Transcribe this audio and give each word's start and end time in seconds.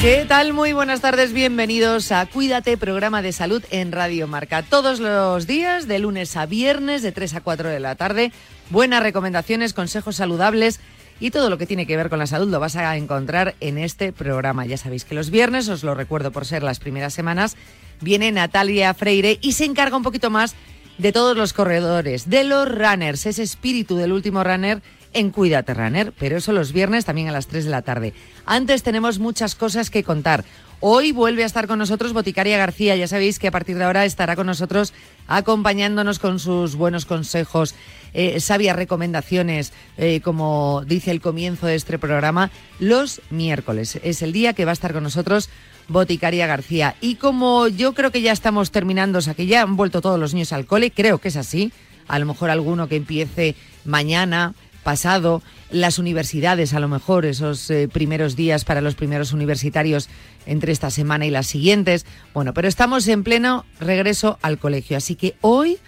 ¿Qué 0.00 0.26
tal? 0.28 0.52
Muy 0.52 0.74
buenas 0.74 1.00
tardes, 1.00 1.32
bienvenidos 1.32 2.12
a 2.12 2.26
Cuídate, 2.26 2.76
programa 2.76 3.22
de 3.22 3.32
salud 3.32 3.64
en 3.70 3.92
Radio 3.92 4.28
Marca. 4.28 4.62
Todos 4.62 5.00
los 5.00 5.46
días, 5.46 5.88
de 5.88 5.98
lunes 5.98 6.36
a 6.36 6.44
viernes, 6.44 7.02
de 7.02 7.12
3 7.12 7.34
a 7.34 7.40
4 7.40 7.70
de 7.70 7.80
la 7.80 7.94
tarde, 7.94 8.30
buenas 8.70 9.02
recomendaciones, 9.02 9.72
consejos 9.72 10.16
saludables 10.16 10.80
y 11.18 11.30
todo 11.30 11.48
lo 11.48 11.56
que 11.56 11.66
tiene 11.66 11.86
que 11.86 11.96
ver 11.96 12.10
con 12.10 12.18
la 12.18 12.26
salud 12.26 12.50
lo 12.50 12.60
vas 12.60 12.76
a 12.76 12.96
encontrar 12.96 13.54
en 13.60 13.78
este 13.78 14.12
programa. 14.12 14.66
Ya 14.66 14.76
sabéis 14.76 15.04
que 15.04 15.14
los 15.14 15.30
viernes, 15.30 15.68
os 15.68 15.82
lo 15.82 15.94
recuerdo 15.94 16.30
por 16.30 16.44
ser 16.44 16.62
las 16.62 16.78
primeras 16.78 17.14
semanas, 17.14 17.56
viene 18.00 18.30
Natalia 18.30 18.92
Freire 18.92 19.38
y 19.40 19.52
se 19.52 19.64
encarga 19.64 19.96
un 19.96 20.02
poquito 20.02 20.28
más 20.28 20.54
de 20.98 21.12
todos 21.12 21.36
los 21.36 21.52
corredores, 21.52 22.28
de 22.28 22.44
los 22.44 22.68
runners, 22.68 23.26
ese 23.26 23.42
espíritu 23.42 23.96
del 23.96 24.12
último 24.12 24.44
runner 24.44 24.82
en 25.16 25.30
Cuídate 25.30 25.72
Runner, 25.72 26.12
pero 26.18 26.36
eso 26.36 26.52
los 26.52 26.72
viernes 26.72 27.06
también 27.06 27.28
a 27.28 27.32
las 27.32 27.46
3 27.46 27.64
de 27.64 27.70
la 27.70 27.82
tarde. 27.82 28.12
Antes 28.44 28.82
tenemos 28.82 29.18
muchas 29.18 29.54
cosas 29.54 29.88
que 29.88 30.04
contar. 30.04 30.44
Hoy 30.80 31.10
vuelve 31.12 31.42
a 31.42 31.46
estar 31.46 31.66
con 31.66 31.78
nosotros 31.78 32.12
Boticaria 32.12 32.58
García. 32.58 32.96
Ya 32.96 33.08
sabéis 33.08 33.38
que 33.38 33.48
a 33.48 33.50
partir 33.50 33.78
de 33.78 33.84
ahora 33.84 34.04
estará 34.04 34.36
con 34.36 34.46
nosotros 34.46 34.92
acompañándonos 35.26 36.18
con 36.18 36.38
sus 36.38 36.76
buenos 36.76 37.06
consejos, 37.06 37.74
eh, 38.12 38.40
sabias 38.40 38.76
recomendaciones, 38.76 39.72
eh, 39.96 40.20
como 40.20 40.82
dice 40.86 41.12
el 41.12 41.22
comienzo 41.22 41.66
de 41.66 41.76
este 41.76 41.98
programa, 41.98 42.50
los 42.78 43.22
miércoles. 43.30 43.98
Es 44.02 44.20
el 44.20 44.32
día 44.32 44.52
que 44.52 44.66
va 44.66 44.72
a 44.72 44.74
estar 44.74 44.92
con 44.92 45.02
nosotros 45.02 45.48
Boticaria 45.88 46.46
García. 46.46 46.94
Y 47.00 47.14
como 47.14 47.68
yo 47.68 47.94
creo 47.94 48.10
que 48.10 48.20
ya 48.20 48.32
estamos 48.32 48.70
terminando, 48.70 49.20
o 49.20 49.22
sea, 49.22 49.32
que 49.32 49.46
ya 49.46 49.62
han 49.62 49.76
vuelto 49.76 50.02
todos 50.02 50.20
los 50.20 50.34
niños 50.34 50.52
al 50.52 50.66
cole, 50.66 50.90
creo 50.90 51.18
que 51.18 51.28
es 51.28 51.36
así. 51.36 51.72
A 52.06 52.18
lo 52.18 52.26
mejor 52.26 52.50
alguno 52.50 52.86
que 52.86 52.96
empiece 52.96 53.56
mañana 53.86 54.54
pasado, 54.86 55.42
las 55.68 55.98
universidades, 55.98 56.72
a 56.72 56.78
lo 56.78 56.86
mejor 56.86 57.26
esos 57.26 57.68
eh, 57.70 57.88
primeros 57.92 58.36
días 58.36 58.64
para 58.64 58.80
los 58.80 58.94
primeros 58.94 59.32
universitarios 59.32 60.08
entre 60.46 60.70
esta 60.70 60.92
semana 60.92 61.26
y 61.26 61.30
las 61.30 61.48
siguientes. 61.48 62.06
Bueno, 62.32 62.54
pero 62.54 62.68
estamos 62.68 63.08
en 63.08 63.24
pleno 63.24 63.64
regreso 63.80 64.38
al 64.42 64.58
colegio, 64.58 64.96
así 64.96 65.16
que 65.16 65.34
hoy 65.40 65.78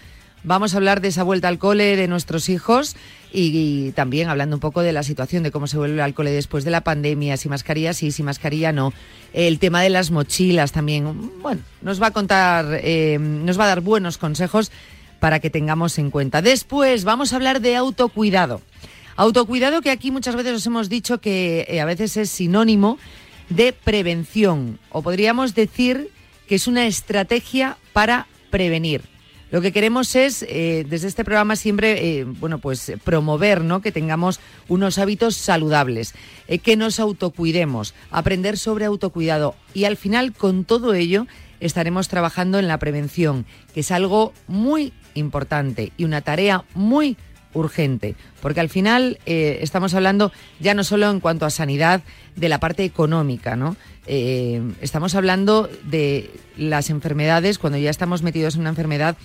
vamos 0.43 0.73
a 0.73 0.77
hablar 0.77 0.99
de 0.99 1.07
esa 1.07 1.23
vuelta 1.23 1.47
al 1.47 1.59
cole 1.59 1.95
de 1.95 2.09
nuestros 2.09 2.49
hijos 2.49 2.97
y, 3.31 3.93
también 3.93 4.27
hablando 4.27 4.57
un 4.57 4.59
poco 4.59 4.81
de 4.81 4.91
la 4.91 5.03
situación 5.03 5.43
de 5.43 5.51
cómo 5.51 5.67
se 5.67 5.77
vuelve 5.77 6.01
al 6.01 6.13
cole 6.13 6.31
después 6.31 6.65
de 6.65 6.71
la 6.71 6.81
pandemia, 6.81 7.37
si 7.37 7.47
mascarilla 7.47 7.93
sí, 7.93 8.11
si 8.11 8.21
mascarilla 8.21 8.73
no. 8.73 8.91
El 9.31 9.59
tema 9.59 9.81
de 9.81 9.91
las 9.91 10.11
mochilas 10.11 10.73
también, 10.73 11.31
bueno, 11.41 11.61
nos 11.81 12.01
va 12.01 12.07
a 12.07 12.11
contar, 12.11 12.81
eh, 12.83 13.17
nos 13.17 13.57
va 13.57 13.63
a 13.63 13.67
dar 13.67 13.79
buenos 13.79 14.17
consejos 14.17 14.73
para 15.19 15.39
que 15.39 15.49
tengamos 15.49 15.97
en 15.99 16.11
cuenta. 16.11 16.41
Después 16.41 17.03
vamos 17.03 17.33
a 17.33 17.35
hablar 17.35 17.61
de 17.61 17.75
autocuidado. 17.75 18.61
Autocuidado 19.15 19.81
que 19.81 19.91
aquí 19.91 20.11
muchas 20.11 20.35
veces 20.35 20.53
os 20.53 20.65
hemos 20.65 20.87
dicho 20.87 21.19
que 21.19 21.65
eh, 21.67 21.81
a 21.81 21.85
veces 21.85 22.15
es 22.15 22.29
sinónimo 22.29 22.97
de 23.49 23.73
prevención 23.73 24.79
o 24.91 25.01
podríamos 25.01 25.55
decir 25.55 26.09
que 26.47 26.55
es 26.55 26.67
una 26.67 26.87
estrategia 26.87 27.77
para 27.91 28.27
prevenir. 28.49 29.01
Lo 29.51 29.61
que 29.61 29.73
queremos 29.73 30.15
es, 30.15 30.45
eh, 30.47 30.85
desde 30.87 31.07
este 31.07 31.25
programa 31.25 31.55
siempre, 31.55 32.19
eh, 32.19 32.23
bueno, 32.23 32.59
pues 32.59 32.93
promover, 33.03 33.61
¿no? 33.61 33.81
Que 33.81 33.91
tengamos 33.91 34.39
unos 34.67 34.99
hábitos 34.99 35.35
saludables, 35.35 36.13
que 36.63 36.77
nos 36.77 36.99
autocuidemos, 36.99 37.95
aprender 38.11 38.57
sobre 38.57 38.85
autocuidado 38.85 39.55
y 39.73 39.83
al 39.83 39.97
final 39.97 40.31
con 40.33 40.63
todo 40.63 40.93
ello 40.93 41.27
estaremos 41.59 42.07
trabajando 42.07 42.59
en 42.59 42.67
la 42.67 42.79
prevención, 42.79 43.45
que 43.73 43.81
es 43.81 43.91
algo 43.91 44.33
muy 44.47 44.93
importante 45.13 45.91
y 45.97 46.05
una 46.05 46.21
tarea 46.21 46.63
muy 46.73 47.17
urgente, 47.53 48.15
porque 48.41 48.59
al 48.59 48.69
final 48.69 49.17
eh, 49.25 49.59
estamos 49.61 49.93
hablando 49.93 50.31
ya 50.59 50.73
no 50.73 50.83
solo 50.83 51.09
en 51.09 51.19
cuanto 51.19 51.45
a 51.45 51.49
sanidad 51.49 52.01
de 52.35 52.49
la 52.49 52.59
parte 52.59 52.83
económica, 52.83 53.55
¿no? 53.55 53.75
Eh, 54.05 54.61
estamos 54.81 55.15
hablando 55.15 55.69
de 55.83 56.31
las 56.57 56.89
enfermedades, 56.89 57.57
cuando 57.57 57.79
ya 57.79 57.89
estamos 57.89 58.21
metidos 58.21 58.55
en 58.55 58.61
una 58.61 58.69
enfermedad, 58.69 59.17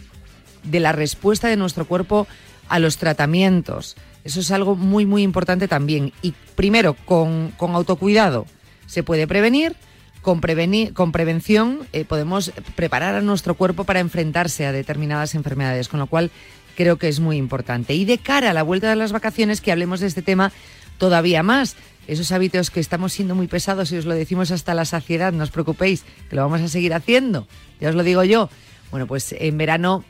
de 0.64 0.80
la 0.80 0.92
respuesta 0.92 1.48
de 1.48 1.56
nuestro 1.56 1.86
cuerpo 1.86 2.26
a 2.68 2.78
los 2.78 2.96
tratamientos. 2.96 3.96
Eso 4.24 4.40
es 4.40 4.50
algo 4.50 4.74
muy, 4.74 5.06
muy 5.06 5.22
importante 5.22 5.68
también. 5.68 6.12
Y 6.22 6.34
primero, 6.56 6.94
con, 7.04 7.52
autocuidado 7.58 8.46
se 8.86 9.02
puede 9.02 9.26
prevenir, 9.26 9.76
con, 10.24 10.40
con 10.94 11.12
prevención 11.12 11.86
eh, 11.92 12.04
podemos 12.04 12.50
preparar 12.74 13.14
a 13.14 13.20
nuestro 13.20 13.54
cuerpo 13.54 13.84
para 13.84 14.00
enfrentarse 14.00 14.66
a 14.66 14.72
determinadas 14.72 15.36
enfermedades, 15.36 15.88
con 15.88 16.00
lo 16.00 16.08
cual 16.08 16.32
creo 16.74 16.96
que 16.96 17.08
es 17.08 17.20
muy 17.20 17.36
importante. 17.36 17.94
Y 17.94 18.04
de 18.04 18.18
cara 18.18 18.50
a 18.50 18.54
la 18.54 18.64
vuelta 18.64 18.88
de 18.88 18.96
las 18.96 19.12
vacaciones, 19.12 19.60
que 19.60 19.70
hablemos 19.70 20.00
de 20.00 20.08
este 20.08 20.22
tema 20.22 20.50
todavía 20.98 21.42
más. 21.44 21.76
Esos 22.06 22.32
hábitos 22.32 22.70
que 22.70 22.80
estamos 22.80 23.12
siendo 23.12 23.34
muy 23.34 23.46
pesados 23.46 23.92
y 23.92 23.96
os 23.96 24.06
lo 24.06 24.14
decimos 24.14 24.50
hasta 24.50 24.74
la 24.74 24.84
saciedad, 24.84 25.32
no 25.32 25.44
os 25.44 25.50
preocupéis, 25.50 26.04
que 26.28 26.36
lo 26.36 26.42
vamos 26.42 26.60
a 26.60 26.68
seguir 26.68 26.92
haciendo. 26.94 27.46
Ya 27.80 27.90
os 27.90 27.94
lo 27.94 28.02
digo 28.02 28.24
yo. 28.24 28.50
Bueno, 28.90 29.06
pues 29.06 29.34
en 29.38 29.56
verano 29.58 30.04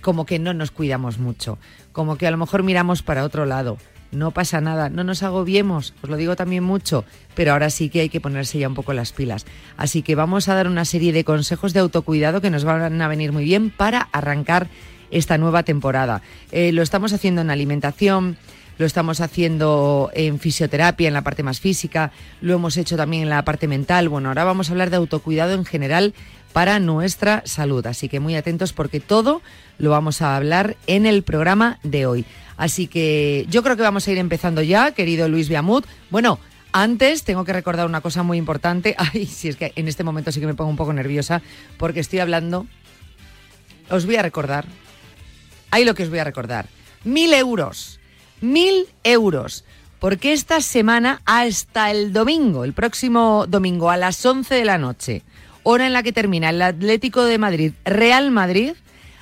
como 0.00 0.26
que 0.26 0.38
no 0.38 0.52
nos 0.52 0.70
cuidamos 0.70 1.18
mucho, 1.18 1.58
como 1.92 2.16
que 2.16 2.26
a 2.26 2.30
lo 2.30 2.36
mejor 2.36 2.62
miramos 2.62 3.02
para 3.02 3.24
otro 3.24 3.46
lado. 3.46 3.78
No 4.12 4.30
pasa 4.30 4.60
nada, 4.60 4.90
no 4.90 5.04
nos 5.04 5.22
agobiemos, 5.22 5.94
os 6.02 6.10
lo 6.10 6.16
digo 6.16 6.36
también 6.36 6.62
mucho, 6.62 7.06
pero 7.34 7.52
ahora 7.52 7.70
sí 7.70 7.88
que 7.88 8.00
hay 8.00 8.08
que 8.10 8.20
ponerse 8.20 8.58
ya 8.58 8.68
un 8.68 8.74
poco 8.74 8.92
las 8.92 9.12
pilas. 9.12 9.46
Así 9.78 10.02
que 10.02 10.14
vamos 10.14 10.48
a 10.48 10.54
dar 10.54 10.68
una 10.68 10.84
serie 10.84 11.14
de 11.14 11.24
consejos 11.24 11.72
de 11.72 11.80
autocuidado 11.80 12.42
que 12.42 12.50
nos 12.50 12.64
van 12.64 13.00
a 13.00 13.08
venir 13.08 13.32
muy 13.32 13.44
bien 13.44 13.70
para 13.70 14.08
arrancar 14.12 14.68
esta 15.10 15.38
nueva 15.38 15.62
temporada. 15.62 16.20
Eh, 16.50 16.72
lo 16.72 16.82
estamos 16.82 17.14
haciendo 17.14 17.40
en 17.40 17.50
alimentación, 17.50 18.36
lo 18.78 18.86
estamos 18.86 19.20
haciendo 19.20 20.10
en 20.14 20.38
fisioterapia, 20.38 21.08
en 21.08 21.14
la 21.14 21.22
parte 21.22 21.42
más 21.42 21.60
física, 21.60 22.12
lo 22.40 22.54
hemos 22.54 22.76
hecho 22.76 22.96
también 22.96 23.22
en 23.22 23.28
la 23.30 23.44
parte 23.44 23.68
mental. 23.68 24.08
Bueno, 24.08 24.28
ahora 24.28 24.44
vamos 24.44 24.68
a 24.68 24.72
hablar 24.72 24.90
de 24.90 24.96
autocuidado 24.96 25.54
en 25.54 25.64
general 25.64 26.14
para 26.52 26.78
nuestra 26.80 27.42
salud. 27.46 27.86
Así 27.86 28.08
que 28.08 28.20
muy 28.20 28.36
atentos 28.36 28.72
porque 28.72 29.00
todo 29.00 29.42
lo 29.78 29.90
vamos 29.90 30.22
a 30.22 30.36
hablar 30.36 30.76
en 30.86 31.06
el 31.06 31.22
programa 31.22 31.78
de 31.82 32.06
hoy. 32.06 32.24
Así 32.56 32.86
que 32.86 33.46
yo 33.48 33.62
creo 33.62 33.76
que 33.76 33.82
vamos 33.82 34.06
a 34.06 34.12
ir 34.12 34.18
empezando 34.18 34.62
ya, 34.62 34.92
querido 34.92 35.28
Luis 35.28 35.48
Viamut. 35.48 35.86
Bueno, 36.10 36.38
antes 36.72 37.24
tengo 37.24 37.44
que 37.44 37.52
recordar 37.52 37.86
una 37.86 38.00
cosa 38.00 38.22
muy 38.22 38.38
importante. 38.38 38.94
Ay, 38.98 39.26
si 39.26 39.48
es 39.48 39.56
que 39.56 39.72
en 39.76 39.88
este 39.88 40.04
momento 40.04 40.32
sí 40.32 40.40
que 40.40 40.46
me 40.46 40.54
pongo 40.54 40.70
un 40.70 40.76
poco 40.76 40.92
nerviosa 40.92 41.42
porque 41.78 42.00
estoy 42.00 42.20
hablando. 42.20 42.66
Os 43.90 44.06
voy 44.06 44.16
a 44.16 44.22
recordar 44.22 44.66
Ahí 45.72 45.86
lo 45.86 45.94
que 45.94 46.02
os 46.02 46.10
voy 46.10 46.18
a 46.18 46.24
recordar. 46.24 46.66
Mil 47.02 47.32
euros. 47.32 47.98
Mil 48.42 48.86
euros. 49.02 49.64
Porque 49.98 50.34
esta 50.34 50.60
semana 50.60 51.22
hasta 51.24 51.90
el 51.90 52.12
domingo, 52.12 52.64
el 52.64 52.74
próximo 52.74 53.46
domingo 53.48 53.88
a 53.88 53.96
las 53.96 54.24
11 54.24 54.54
de 54.54 54.64
la 54.66 54.76
noche, 54.76 55.22
hora 55.62 55.86
en 55.86 55.92
la 55.92 56.02
que 56.02 56.12
termina 56.12 56.50
el 56.50 56.62
Atlético 56.62 57.24
de 57.24 57.38
Madrid, 57.38 57.72
Real 57.84 58.30
Madrid, 58.30 58.72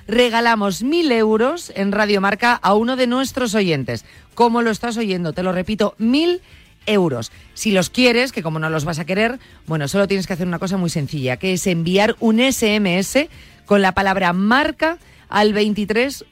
regalamos 0.06 0.82
mil 0.82 1.10
euros 1.12 1.72
en 1.76 1.92
Radio 1.92 2.20
Marca 2.20 2.54
a 2.54 2.74
uno 2.74 2.96
de 2.96 3.06
nuestros 3.06 3.54
oyentes. 3.54 4.04
¿Cómo 4.34 4.62
lo 4.62 4.70
estás 4.70 4.96
oyendo? 4.96 5.32
Te 5.32 5.42
lo 5.42 5.52
repito, 5.52 5.94
mil 5.98 6.40
euros. 6.86 7.30
Si 7.54 7.70
los 7.70 7.90
quieres, 7.90 8.32
que 8.32 8.42
como 8.42 8.58
no 8.58 8.70
los 8.70 8.84
vas 8.84 8.98
a 8.98 9.04
querer, 9.04 9.38
bueno, 9.66 9.88
solo 9.88 10.08
tienes 10.08 10.26
que 10.26 10.32
hacer 10.32 10.46
una 10.46 10.58
cosa 10.58 10.76
muy 10.76 10.90
sencilla, 10.90 11.36
que 11.36 11.52
es 11.52 11.66
enviar 11.66 12.16
un 12.20 12.40
SMS 12.40 13.28
con 13.66 13.82
la 13.82 13.92
palabra 13.92 14.32
marca 14.32 14.98
al 15.28 15.52
23 15.52 16.24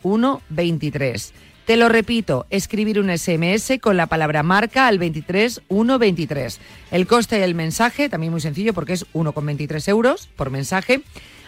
23. 0.49 1.35
Te 1.69 1.77
lo 1.77 1.91
repito, 1.91 2.47
escribir 2.49 2.99
un 2.99 3.11
SMS 3.11 3.79
con 3.79 3.99
la 3.99 4.07
palabra 4.07 4.43
marca 4.43 4.87
al 4.87 4.99
23 4.99 5.61
23. 5.69 6.61
El 6.91 7.07
coste 7.07 7.39
del 7.39 7.55
mensaje, 7.55 8.09
también 8.09 8.33
muy 8.33 8.41
sencillo 8.41 8.73
porque 8.73 8.95
es 8.95 9.05
1,23 9.13 9.87
euros 9.91 10.31
por 10.35 10.49
mensaje. 10.49 11.03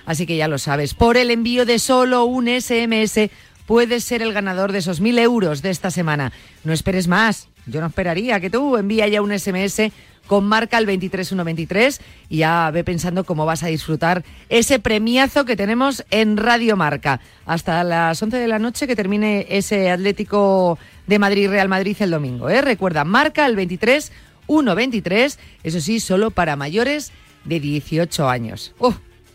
Así 0.05 0.26
que 0.26 0.37
ya 0.37 0.46
lo 0.46 0.58
sabes, 0.58 0.93
por 0.93 1.17
el 1.17 1.31
envío 1.31 1.64
de 1.64 1.78
solo 1.78 2.26
un 2.26 2.49
SMS 2.49 3.31
puedes 3.64 4.05
ser 4.05 4.20
el 4.20 4.34
ganador 4.34 4.72
de 4.72 4.81
esos 4.81 5.00
mil 5.00 5.19
euros 5.19 5.62
de 5.62 5.70
esta 5.70 5.90
semana. 5.90 6.32
No 6.64 6.75
esperes 6.75 7.08
más, 7.08 7.49
Yo 7.64 7.81
no 7.81 7.87
esperaría 7.87 8.40
que 8.40 8.50
tú 8.50 8.76
envía 8.76 9.08
ya 9.08 9.22
un 9.22 9.32
SMS 9.32 9.90
con 10.31 10.44
marca 10.44 10.77
al 10.77 10.87
23123 10.87 12.00
y 12.29 12.37
ya 12.37 12.71
ve 12.71 12.85
pensando 12.85 13.25
cómo 13.25 13.47
vas 13.47 13.65
a 13.65 13.67
disfrutar 13.67 14.23
ese 14.49 14.79
premiazo 14.79 15.44
que 15.44 15.56
tenemos 15.56 16.05
en 16.12 16.37
Radio 16.37 16.77
Marca. 16.77 17.21
Hasta 17.47 17.82
las 17.82 18.23
11 18.23 18.37
de 18.37 18.47
la 18.47 18.61
noche 18.61 18.87
que 18.87 18.94
termine 18.94 19.49
ese 19.50 19.91
Atlético 19.91 20.79
de 21.09 21.19
Madrid 21.19 21.49
Real 21.49 21.69
Madrid 21.69 21.97
el 21.99 22.12
domingo. 22.12 22.49
¿eh? 22.49 22.62
Recuerda, 22.62 23.03
marca 23.03 23.44
al 23.44 23.56
23123, 23.56 25.41
eso 25.65 25.81
sí, 25.81 25.99
solo 25.99 26.31
para 26.31 26.55
mayores 26.55 27.11
de 27.44 27.59
18 27.59 28.29
años. 28.29 28.73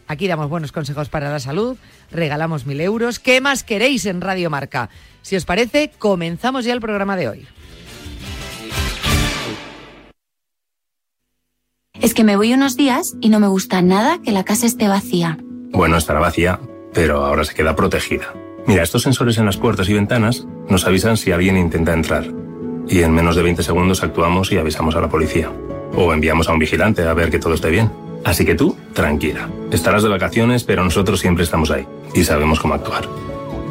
aquí 0.08 0.30
damos 0.30 0.48
buenos 0.48 0.72
consejos 0.72 1.10
para 1.10 1.30
la 1.30 1.42
salud, 1.42 1.76
regalamos 2.10 2.66
mil 2.66 2.80
euros. 2.80 3.20
¿Qué 3.20 3.42
más 3.42 3.66
queréis 3.66 4.06
en 4.06 4.22
Radio 4.22 4.50
Marca? 4.50 4.90
Si 5.24 5.36
os 5.36 5.44
parece, 5.44 5.92
comenzamos 6.00 6.64
ya 6.64 6.72
el 6.72 6.80
programa 6.80 7.18
de 7.18 7.28
hoy. 7.28 7.48
Es 12.02 12.14
que 12.14 12.24
me 12.24 12.36
voy 12.36 12.54
unos 12.54 12.76
días 12.76 13.16
y 13.22 13.30
no 13.30 13.40
me 13.40 13.48
gusta 13.48 13.82
nada 13.82 14.20
que 14.22 14.32
la 14.32 14.44
casa 14.44 14.66
esté 14.66 14.88
vacía. 14.88 15.38
Bueno, 15.72 15.98
estará 15.98 16.20
vacía, 16.20 16.60
pero 16.94 17.26
ahora 17.26 17.46
se 17.46 17.54
queda 17.54 17.76
protegida. 17.76 18.34
Mira, 18.68 18.84
estos 18.84 19.04
sensores 19.04 19.38
en 19.38 19.46
las 19.46 19.58
puertas 19.58 19.90
y 19.90 19.94
ventanas 19.94 20.46
nos 20.70 20.86
avisan 20.86 21.18
si 21.18 21.32
alguien 21.32 21.58
intenta 21.58 21.94
entrar. 21.94 22.26
Y 22.88 23.02
en 23.02 23.14
menos 23.14 23.36
de 23.36 23.44
20 23.44 23.64
segundos 23.64 24.04
actuamos 24.04 24.52
y 24.52 24.58
avisamos 24.58 24.96
a 24.96 25.02
la 25.02 25.10
policía. 25.10 25.52
O 25.96 26.14
enviamos 26.14 26.50
a 26.50 26.54
un 26.54 26.60
vigilante 26.60 27.04
a 27.04 27.14
ver 27.14 27.30
que 27.30 27.40
todo 27.40 27.54
esté 27.54 27.70
bien. 27.70 27.92
Así 28.24 28.44
que 28.44 28.56
tú, 28.56 28.76
tranquila. 28.94 29.50
Estarás 29.72 30.04
de 30.04 30.10
vacaciones, 30.10 30.64
pero 30.64 30.84
nosotros 30.84 31.20
siempre 31.20 31.44
estamos 31.44 31.70
ahí. 31.72 31.86
Y 32.14 32.24
sabemos 32.24 32.60
cómo 32.60 32.74
actuar. 32.74 33.08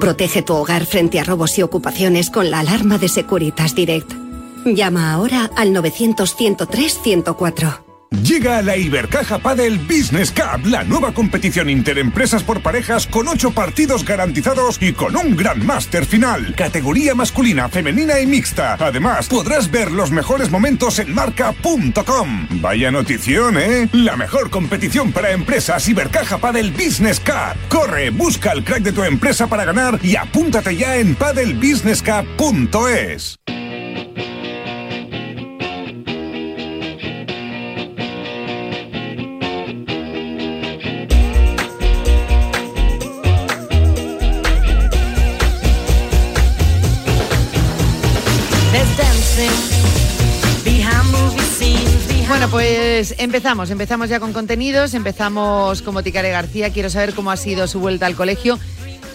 Protege 0.01 0.43
tu 0.43 0.55
hogar 0.55 0.87
frente 0.87 1.19
a 1.19 1.25
robos 1.25 1.59
y 1.59 1.63
ocupaciones 1.63 2.31
con 2.31 2.51
la 2.51 2.61
alarma 2.61 2.99
de 2.99 3.09
Securitas 3.09 3.75
Direct. 3.75 4.13
Llama 4.65 5.13
ahora 5.13 5.51
al 5.57 5.73
900 5.73 6.35
103 6.37 7.01
104. 7.03 7.84
Llega 8.23 8.63
la 8.63 8.77
Ibercaja 8.77 9.39
Padel 9.39 9.79
Business 9.79 10.31
Cup, 10.31 10.67
la 10.67 10.85
nueva 10.85 11.13
competición 11.13 11.69
interempresas 11.69 12.43
por 12.43 12.61
parejas 12.61 13.07
con 13.07 13.29
ocho 13.29 13.51
partidos 13.51 14.05
garantizados 14.05 14.79
y 14.81 14.93
con 14.93 15.17
un 15.17 15.37
gran 15.37 15.65
máster 15.65 16.07
final. 16.07 16.55
Categoría 16.55 17.15
masculina, 17.15 17.69
femenina 17.69 18.21
y 18.21 18.27
mixta. 18.27 18.75
Además, 18.75 19.29
podrás 19.29 19.71
ver 19.71 19.91
los 19.91 20.11
mejores 20.11 20.51
momentos 20.51 20.99
en 20.99 21.15
marca.com. 21.15 22.49
Vaya 22.61 22.91
notición, 22.91 23.59
¿eh? 23.59 23.89
La 23.93 24.17
mejor 24.17 24.51
competición 24.51 25.13
para 25.13 25.33
empresas 25.33 25.89
Ibercaja 25.89 26.39
Padel 26.39 26.73
Business 26.73 27.21
Cup. 27.21 27.57
Corre, 27.69 28.11
busca 28.11 28.53
el 28.53 28.65
crack 28.65 28.83
de 28.83 28.93
tu 28.93 29.03
empresa 29.03 29.47
para 29.47 29.65
ganar 29.65 29.99
y 30.03 30.17
apúntate 30.17 30.77
ya 30.77 30.97
en 30.97 31.15
padelbusinesscup.es. 31.15 33.39
pues 52.55 53.17
empezamos, 53.19 53.69
empezamos 53.73 54.09
ya 54.09 54.21
con 54.21 54.33
contenidos, 54.33 54.95
empezamos 54.95 55.83
como 55.83 56.05
Ticare 56.05 56.31
García, 56.31 56.71
quiero 56.71 56.89
saber 56.89 57.13
cómo 57.13 57.33
ha 57.33 57.37
sido 57.37 57.67
su 57.67 57.81
vuelta 57.81 58.07
al 58.07 58.15
colegio 58.15 58.61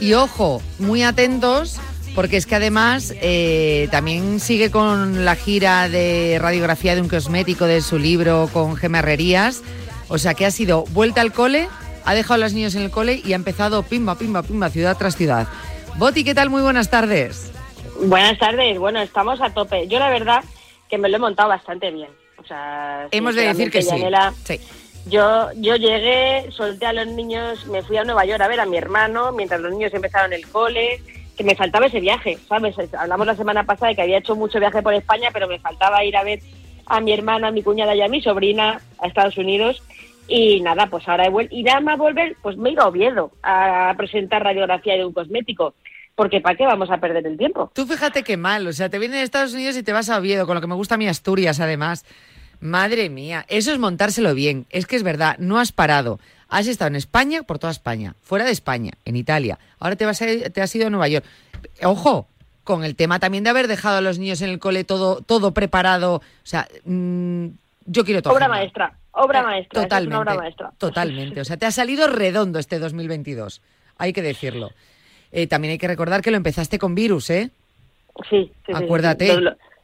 y 0.02 0.12
ojo, 0.12 0.62
muy 0.78 1.04
atentos 1.04 1.80
porque 2.16 2.36
es 2.36 2.46
que 2.46 2.56
además 2.56 3.14
eh, 3.22 3.88
también 3.92 4.42
sigue 4.42 4.72
con 4.72 5.24
la 5.24 5.38
gira 5.38 5.88
de 5.88 6.38
radiografía 6.42 6.96
de 6.96 7.02
un 7.02 7.08
cosmético 7.08 7.64
de 7.64 7.80
su 7.80 7.98
libro 7.98 8.50
con 8.52 8.76
gemarrerías, 8.76 9.64
o 10.10 10.18
sea 10.18 10.34
que 10.34 10.46
ha 10.46 10.52
sido 10.52 10.84
vuelta 10.90 11.22
al 11.22 11.32
cole, 11.32 11.70
ha 12.04 12.14
dejado 12.16 12.34
a 12.34 12.38
los 12.40 12.52
niños 12.52 12.76
en 12.76 12.82
el 12.82 12.92
cole 12.92 13.22
y 13.24 13.32
ha 13.32 13.38
empezado 13.38 13.84
pimba, 13.84 14.18
pimba, 14.18 14.44
pimba, 14.44 14.70
ciudad 14.70 14.98
tras 14.98 15.16
ciudad. 15.16 15.48
Boti, 15.96 16.26
¿qué 16.26 16.36
tal? 16.36 16.50
Muy 16.50 16.62
buenas 16.62 16.90
tardes. 16.90 17.54
Buenas 18.04 18.38
tardes, 18.38 18.78
bueno, 18.78 19.00
estamos 19.00 19.40
a 19.40 19.54
tope. 19.54 19.88
Yo 19.88 19.98
la 19.98 20.10
verdad 20.10 20.44
que 20.90 20.98
me 20.98 21.08
lo 21.08 21.16
he 21.16 21.20
montado 21.20 21.48
bastante 21.48 21.90
bien. 21.90 22.10
O 22.40 22.46
sea, 22.46 23.08
hemos 23.12 23.36
de 23.36 23.48
decir 23.48 23.72
que 23.72 23.82
sí. 23.82 23.96
Yo, 25.06 25.50
yo 25.56 25.76
llegué, 25.76 26.52
solté 26.52 26.86
a 26.86 26.94
los 26.94 27.08
niños, 27.08 27.66
me 27.68 27.82
fui 27.82 27.98
a 27.98 28.04
Nueva 28.04 28.26
York 28.26 28.42
a 28.42 28.48
ver 28.48 28.60
a 28.60 28.66
mi 28.66 28.78
hermano 28.78 29.32
mientras 29.32 29.60
los 29.60 29.72
niños 29.72 29.94
empezaron 29.94 30.34
el 30.34 30.48
cole, 30.48 31.02
que 31.36 31.44
me 31.44 31.56
faltaba 31.56 31.88
ese 31.88 32.00
viaje, 32.00 32.38
¿sabes? 32.48 32.76
Hablamos 32.94 33.26
la 33.26 33.36
semana 33.36 33.64
pasada 33.64 33.90
de 33.90 33.96
que 33.96 34.02
había 34.02 34.18
hecho 34.20 34.36
mucho 34.36 34.60
viaje 34.60 34.84
por 34.84 34.94
España, 34.94 35.30
pero 35.34 35.48
me 35.48 35.60
faltaba 35.60 36.04
ir 36.04 36.16
a 36.16 36.24
ver 36.24 36.40
a 36.86 37.00
mi 37.00 37.14
hermana, 37.14 37.48
a 37.48 37.52
mi 37.52 37.64
cuñada 37.64 37.96
y 37.96 38.02
a 38.02 38.08
mi 38.08 38.22
sobrina 38.22 38.82
a 39.00 39.08
Estados 39.08 39.38
Unidos. 39.38 39.82
Y 40.28 40.62
nada, 40.62 40.88
pues 40.88 41.08
ahora 41.08 41.26
he 41.26 41.30
vuelto. 41.30 41.56
Y 41.56 41.64
nada 41.64 41.80
más 41.80 41.98
volver, 41.98 42.36
pues 42.42 42.58
me 42.58 42.70
he 42.70 42.74
ido 42.74 42.84
a 42.84 42.88
Oviedo 42.88 43.32
a 43.42 43.94
presentar 43.98 44.44
radiografía 44.44 44.96
de 44.96 45.06
un 45.06 45.14
cosmético 45.14 45.74
porque 46.20 46.42
¿para 46.42 46.58
qué 46.58 46.66
vamos 46.66 46.92
a 46.92 46.98
perder 46.98 47.26
el 47.26 47.38
tiempo? 47.38 47.72
Tú 47.74 47.86
fíjate 47.86 48.24
qué 48.24 48.36
mal, 48.36 48.68
o 48.68 48.74
sea, 48.74 48.90
te 48.90 49.00
vienes 49.00 49.20
de 49.20 49.24
Estados 49.24 49.54
Unidos 49.54 49.78
y 49.78 49.84
te 49.84 49.94
vas 49.94 50.10
a 50.10 50.18
Oviedo, 50.18 50.46
con 50.46 50.54
lo 50.54 50.60
que 50.60 50.68
me 50.68 50.76
gusta 50.76 50.96
a 50.96 50.98
mí 50.98 51.08
Asturias 51.08 51.62
además. 51.62 52.06
Madre 52.60 53.10
mía, 53.10 53.46
eso 53.48 53.72
es 53.72 53.80
montárselo 53.80 54.34
bien. 54.34 54.66
Es 54.70 54.86
que 54.86 54.98
es 54.98 55.04
verdad, 55.04 55.38
no 55.40 55.62
has 55.62 55.72
parado. 55.72 56.20
Has 56.50 56.68
estado 56.68 56.90
en 56.90 56.98
España, 56.98 57.44
por 57.44 57.58
toda 57.58 57.72
España, 57.72 58.16
fuera 58.22 58.44
de 58.44 58.52
España, 58.52 58.92
en 59.06 59.16
Italia. 59.16 59.60
Ahora 59.80 59.96
te, 59.96 60.06
vas 60.06 60.22
a, 60.22 60.26
te 60.26 60.62
has 60.62 60.76
ido 60.76 60.88
a 60.88 60.90
Nueva 60.90 61.08
York. 61.08 61.24
Ojo, 61.84 62.28
con 62.66 62.84
el 62.84 62.98
tema 62.98 63.20
también 63.20 63.46
de 63.46 63.52
haber 63.52 63.70
dejado 63.70 64.00
a 64.00 64.02
los 64.02 64.20
niños 64.20 64.42
en 64.42 64.50
el 64.50 64.60
cole 64.60 64.84
todo, 64.84 65.22
todo 65.22 65.54
preparado. 65.54 66.16
O 66.16 66.22
sea, 66.44 66.68
mm, 66.84 67.46
yo 67.86 68.04
quiero 68.04 68.22
todo. 68.22 68.34
Obra 68.34 68.50
maestra, 68.50 68.94
obra 69.12 69.40
eh, 69.40 69.44
maestra. 69.44 69.84
Totalmente, 69.84 70.18
obra 70.18 70.36
maestra. 70.36 70.72
Totalmente. 70.78 71.40
O 71.40 71.46
sea, 71.46 71.56
te 71.56 71.66
ha 71.66 71.72
salido 71.72 72.08
redondo 72.08 72.60
este 72.60 72.78
2022. 72.78 73.62
Hay 73.98 74.12
que 74.12 74.22
decirlo. 74.22 74.72
Eh, 75.32 75.48
también 75.48 75.72
hay 75.72 75.78
que 75.78 75.88
recordar 75.88 76.22
que 76.22 76.32
lo 76.32 76.38
empezaste 76.38 76.80
con 76.80 76.96
virus, 76.96 77.30
¿eh? 77.30 77.52
Sí, 78.30 78.52
sí 78.66 78.72
Acuérdate. 78.74 79.40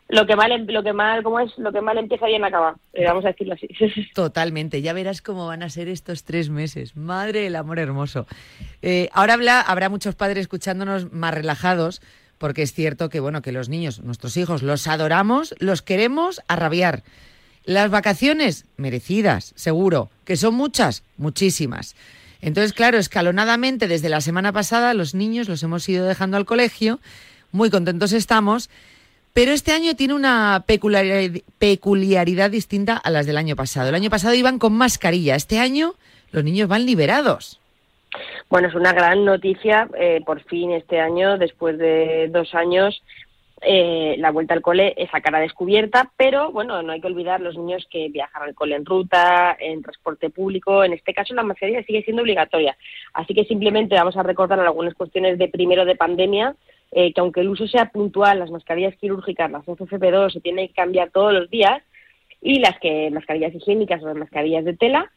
Lo, 0.07 0.27
que 0.27 0.35
mal, 0.35 0.51
em, 0.51 0.67
lo 0.67 0.83
que 0.83 0.93
mal, 0.93 1.23
¿cómo 1.23 1.39
es? 1.39 1.57
Lo 1.57 1.71
que 1.71 1.81
mal 1.81 1.97
empieza 1.97 2.27
bien 2.27 2.43
acaba. 2.43 2.75
Eh, 2.93 3.05
vamos 3.05 3.25
a 3.25 3.29
decirlo 3.29 3.55
así. 3.55 3.67
Totalmente. 4.13 4.81
Ya 4.81 4.93
verás 4.93 5.21
cómo 5.21 5.47
van 5.47 5.63
a 5.63 5.69
ser 5.69 5.87
estos 5.87 6.23
tres 6.23 6.49
meses. 6.49 6.95
Madre 6.95 7.41
del 7.41 7.55
amor 7.55 7.79
hermoso. 7.79 8.27
Eh, 8.81 9.09
ahora 9.13 9.33
habla, 9.33 9.61
habrá 9.61 9.89
muchos 9.89 10.15
padres 10.15 10.41
escuchándonos 10.41 11.11
más 11.11 11.33
relajados, 11.33 12.01
porque 12.37 12.61
es 12.61 12.73
cierto 12.73 13.09
que 13.09 13.19
bueno 13.19 13.41
que 13.41 13.51
los 13.51 13.69
niños, 13.69 14.01
nuestros 14.01 14.37
hijos, 14.37 14.61
los 14.61 14.87
adoramos, 14.87 15.55
los 15.59 15.81
queremos 15.81 16.41
a 16.47 16.55
rabiar. 16.55 17.03
Las 17.63 17.89
vacaciones 17.89 18.65
merecidas, 18.77 19.53
seguro, 19.55 20.09
que 20.23 20.35
son 20.35 20.53
muchas, 20.53 21.03
muchísimas. 21.17 21.95
Entonces, 22.45 22.73
claro, 22.73 22.99
escalonadamente 22.99 23.87
desde 23.87 24.07
la 24.07 24.21
semana 24.21 24.53
pasada 24.53 24.93
los 24.93 25.15
niños 25.15 25.49
los 25.49 25.63
hemos 25.63 25.89
ido 25.89 26.05
dejando 26.05 26.37
al 26.37 26.45
colegio, 26.45 26.99
muy 27.51 27.71
contentos 27.71 28.13
estamos, 28.13 28.69
pero 29.33 29.51
este 29.51 29.71
año 29.71 29.95
tiene 29.95 30.13
una 30.13 30.63
peculiaridad, 30.67 32.51
distinta 32.51 32.97
a 32.97 33.09
las 33.09 33.25
del 33.25 33.37
año 33.37 33.55
pasado. 33.55 33.89
El 33.89 33.95
año 33.95 34.11
pasado 34.11 34.35
iban 34.35 34.59
con 34.59 34.73
mascarilla, 34.73 35.33
este 35.33 35.57
año 35.57 35.95
los 36.31 36.43
niños 36.43 36.69
van 36.69 36.85
liberados. 36.85 37.59
Bueno, 38.47 38.67
es 38.67 38.75
una 38.75 38.93
gran 38.93 39.25
noticia, 39.25 39.89
eh, 39.99 40.21
por 40.23 40.39
fin 40.43 40.71
este 40.71 40.99
año, 40.99 41.39
después 41.39 41.79
de 41.79 42.27
dos 42.29 42.53
años, 42.53 43.01
eh, 43.65 44.15
la 44.19 44.31
vuelta 44.31 44.53
al 44.53 44.61
cole 44.61 44.93
es 44.95 45.09
a 45.13 45.21
cara 45.21 45.39
descubierta, 45.39 46.11
pero 46.15 46.51
bueno, 46.51 46.81
no 46.81 46.91
hay 46.91 47.01
que 47.01 47.07
olvidar 47.07 47.41
los 47.41 47.57
niños 47.57 47.87
que 47.89 48.09
viajan 48.09 48.43
al 48.43 48.53
cole 48.53 48.75
en 48.75 48.85
ruta, 48.85 49.57
en 49.59 49.81
transporte 49.81 50.29
público. 50.29 50.83
En 50.83 50.93
este 50.93 51.13
caso, 51.13 51.33
la 51.33 51.43
mascarilla 51.43 51.83
sigue 51.83 52.03
siendo 52.03 52.21
obligatoria. 52.21 52.77
Así 53.13 53.33
que 53.33 53.45
simplemente 53.45 53.95
vamos 53.95 54.15
a 54.17 54.23
recordar 54.23 54.59
algunas 54.59 54.93
cuestiones 54.93 55.37
de 55.37 55.47
primero 55.47 55.83
de 55.85 55.95
pandemia, 55.95 56.55
eh, 56.91 57.11
que 57.11 57.21
aunque 57.21 57.41
el 57.41 57.49
uso 57.49 57.67
sea 57.67 57.85
puntual, 57.85 58.39
las 58.39 58.51
mascarillas 58.51 58.95
quirúrgicas, 58.97 59.49
las 59.49 59.65
FFP2, 59.65 60.33
se 60.33 60.41
tienen 60.41 60.67
que 60.67 60.73
cambiar 60.73 61.09
todos 61.09 61.33
los 61.33 61.49
días 61.49 61.81
y 62.41 62.59
las 62.59 62.79
que 62.79 63.09
mascarillas 63.11 63.55
higiénicas 63.55 64.03
o 64.03 64.07
las 64.07 64.17
mascarillas 64.17 64.63
de 64.63 64.77
tela 64.77 65.11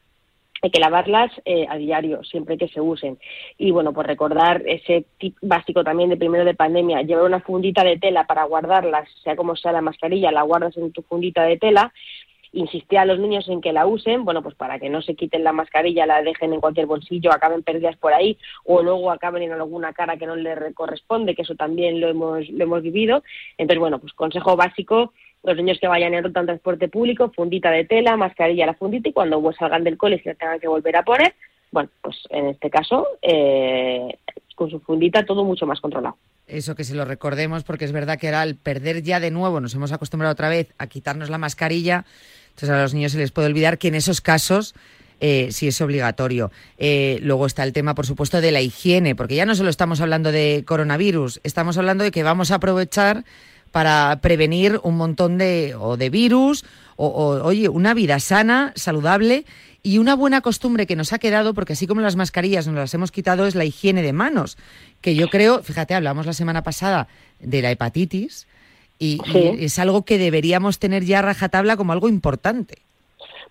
hay 0.62 0.70
que 0.70 0.80
lavarlas 0.80 1.30
eh, 1.44 1.66
a 1.68 1.76
diario, 1.76 2.22
siempre 2.24 2.58
que 2.58 2.68
se 2.68 2.80
usen. 2.80 3.18
Y 3.56 3.70
bueno, 3.70 3.92
pues 3.92 4.06
recordar 4.06 4.62
ese 4.66 5.04
tip 5.18 5.36
básico 5.42 5.84
también 5.84 6.10
de 6.10 6.16
primero 6.16 6.44
de 6.44 6.54
pandemia, 6.54 7.02
llevar 7.02 7.24
una 7.24 7.40
fundita 7.40 7.84
de 7.84 7.98
tela 7.98 8.26
para 8.26 8.44
guardarlas, 8.44 9.08
sea 9.22 9.36
como 9.36 9.56
sea 9.56 9.72
la 9.72 9.80
mascarilla, 9.80 10.32
la 10.32 10.42
guardas 10.42 10.76
en 10.76 10.92
tu 10.92 11.02
fundita 11.02 11.42
de 11.42 11.56
tela. 11.56 11.92
Insistía 12.50 13.02
a 13.02 13.04
los 13.04 13.18
niños 13.18 13.46
en 13.50 13.60
que 13.60 13.74
la 13.74 13.86
usen, 13.86 14.24
bueno, 14.24 14.42
pues 14.42 14.54
para 14.54 14.78
que 14.78 14.88
no 14.88 15.02
se 15.02 15.14
quiten 15.14 15.44
la 15.44 15.52
mascarilla, 15.52 16.06
la 16.06 16.22
dejen 16.22 16.54
en 16.54 16.60
cualquier 16.60 16.86
bolsillo, 16.86 17.30
acaben 17.30 17.62
perdidas 17.62 17.96
por 17.98 18.14
ahí, 18.14 18.38
o 18.64 18.82
luego 18.82 19.10
acaben 19.10 19.42
en 19.42 19.52
alguna 19.52 19.92
cara 19.92 20.16
que 20.16 20.26
no 20.26 20.34
les 20.34 20.74
corresponde, 20.74 21.34
que 21.34 21.42
eso 21.42 21.56
también 21.56 22.00
lo 22.00 22.08
hemos, 22.08 22.48
lo 22.48 22.64
hemos 22.64 22.82
vivido. 22.82 23.22
Entonces, 23.58 23.78
bueno, 23.78 23.98
pues 23.98 24.14
consejo 24.14 24.56
básico, 24.56 25.12
los 25.42 25.56
niños 25.56 25.78
que 25.80 25.88
vayan 25.88 26.14
en 26.14 26.24
ruta 26.24 26.44
transporte 26.44 26.88
público, 26.88 27.30
fundita 27.34 27.70
de 27.70 27.84
tela, 27.84 28.16
mascarilla 28.16 28.66
la 28.66 28.74
fundita 28.74 29.08
y 29.08 29.12
cuando 29.12 29.40
salgan 29.52 29.84
del 29.84 29.96
cole 29.96 30.22
se 30.22 30.34
tengan 30.34 30.60
que 30.60 30.68
volver 30.68 30.96
a 30.96 31.04
poner, 31.04 31.34
bueno, 31.70 31.90
pues 32.02 32.16
en 32.30 32.46
este 32.48 32.70
caso, 32.70 33.06
eh, 33.22 34.18
con 34.54 34.70
su 34.70 34.80
fundita 34.80 35.24
todo 35.24 35.44
mucho 35.44 35.66
más 35.66 35.80
controlado. 35.80 36.16
Eso 36.46 36.74
que 36.74 36.84
se 36.84 36.94
lo 36.94 37.04
recordemos 37.04 37.62
porque 37.62 37.84
es 37.84 37.92
verdad 37.92 38.18
que 38.18 38.28
ahora 38.28 38.40
al 38.40 38.56
perder 38.56 39.02
ya 39.02 39.20
de 39.20 39.30
nuevo 39.30 39.60
nos 39.60 39.74
hemos 39.74 39.92
acostumbrado 39.92 40.32
otra 40.32 40.48
vez 40.48 40.72
a 40.78 40.86
quitarnos 40.86 41.30
la 41.30 41.38
mascarilla, 41.38 42.06
entonces 42.48 42.70
a 42.70 42.82
los 42.82 42.94
niños 42.94 43.12
se 43.12 43.18
les 43.18 43.32
puede 43.32 43.48
olvidar 43.48 43.78
que 43.78 43.88
en 43.88 43.94
esos 43.94 44.20
casos 44.20 44.74
eh, 45.20 45.48
sí 45.50 45.68
es 45.68 45.80
obligatorio. 45.80 46.50
Eh, 46.78 47.18
luego 47.22 47.46
está 47.46 47.64
el 47.64 47.72
tema, 47.72 47.94
por 47.94 48.06
supuesto, 48.06 48.40
de 48.40 48.50
la 48.50 48.60
higiene, 48.60 49.14
porque 49.14 49.34
ya 49.34 49.46
no 49.46 49.54
solo 49.54 49.68
estamos 49.68 50.00
hablando 50.00 50.32
de 50.32 50.64
coronavirus, 50.66 51.40
estamos 51.44 51.76
hablando 51.76 52.04
de 52.04 52.10
que 52.10 52.22
vamos 52.22 52.50
a 52.50 52.56
aprovechar 52.56 53.24
para 53.70 54.18
prevenir 54.20 54.80
un 54.82 54.96
montón 54.96 55.38
de, 55.38 55.74
o 55.78 55.96
de 55.96 56.10
virus, 56.10 56.64
o, 56.96 57.06
o, 57.06 57.44
oye, 57.44 57.68
una 57.68 57.94
vida 57.94 58.18
sana, 58.18 58.72
saludable 58.74 59.44
y 59.82 59.98
una 59.98 60.16
buena 60.16 60.40
costumbre 60.40 60.86
que 60.86 60.96
nos 60.96 61.12
ha 61.12 61.18
quedado, 61.18 61.54
porque 61.54 61.74
así 61.74 61.86
como 61.86 62.00
las 62.00 62.16
mascarillas 62.16 62.66
nos 62.66 62.76
las 62.76 62.94
hemos 62.94 63.12
quitado, 63.12 63.46
es 63.46 63.54
la 63.54 63.64
higiene 63.64 64.02
de 64.02 64.12
manos, 64.12 64.58
que 65.00 65.14
yo 65.14 65.28
creo, 65.28 65.62
fíjate, 65.62 65.94
hablamos 65.94 66.26
la 66.26 66.32
semana 66.32 66.62
pasada 66.62 67.06
de 67.40 67.62
la 67.62 67.70
hepatitis 67.70 68.46
y, 68.98 69.20
Sí. 69.26 69.52
y 69.60 69.64
es 69.64 69.78
algo 69.78 70.04
que 70.04 70.18
deberíamos 70.18 70.78
tener 70.78 71.04
ya 71.04 71.20
a 71.20 71.22
rajatabla 71.22 71.76
como 71.76 71.92
algo 71.92 72.08
importante. 72.08 72.78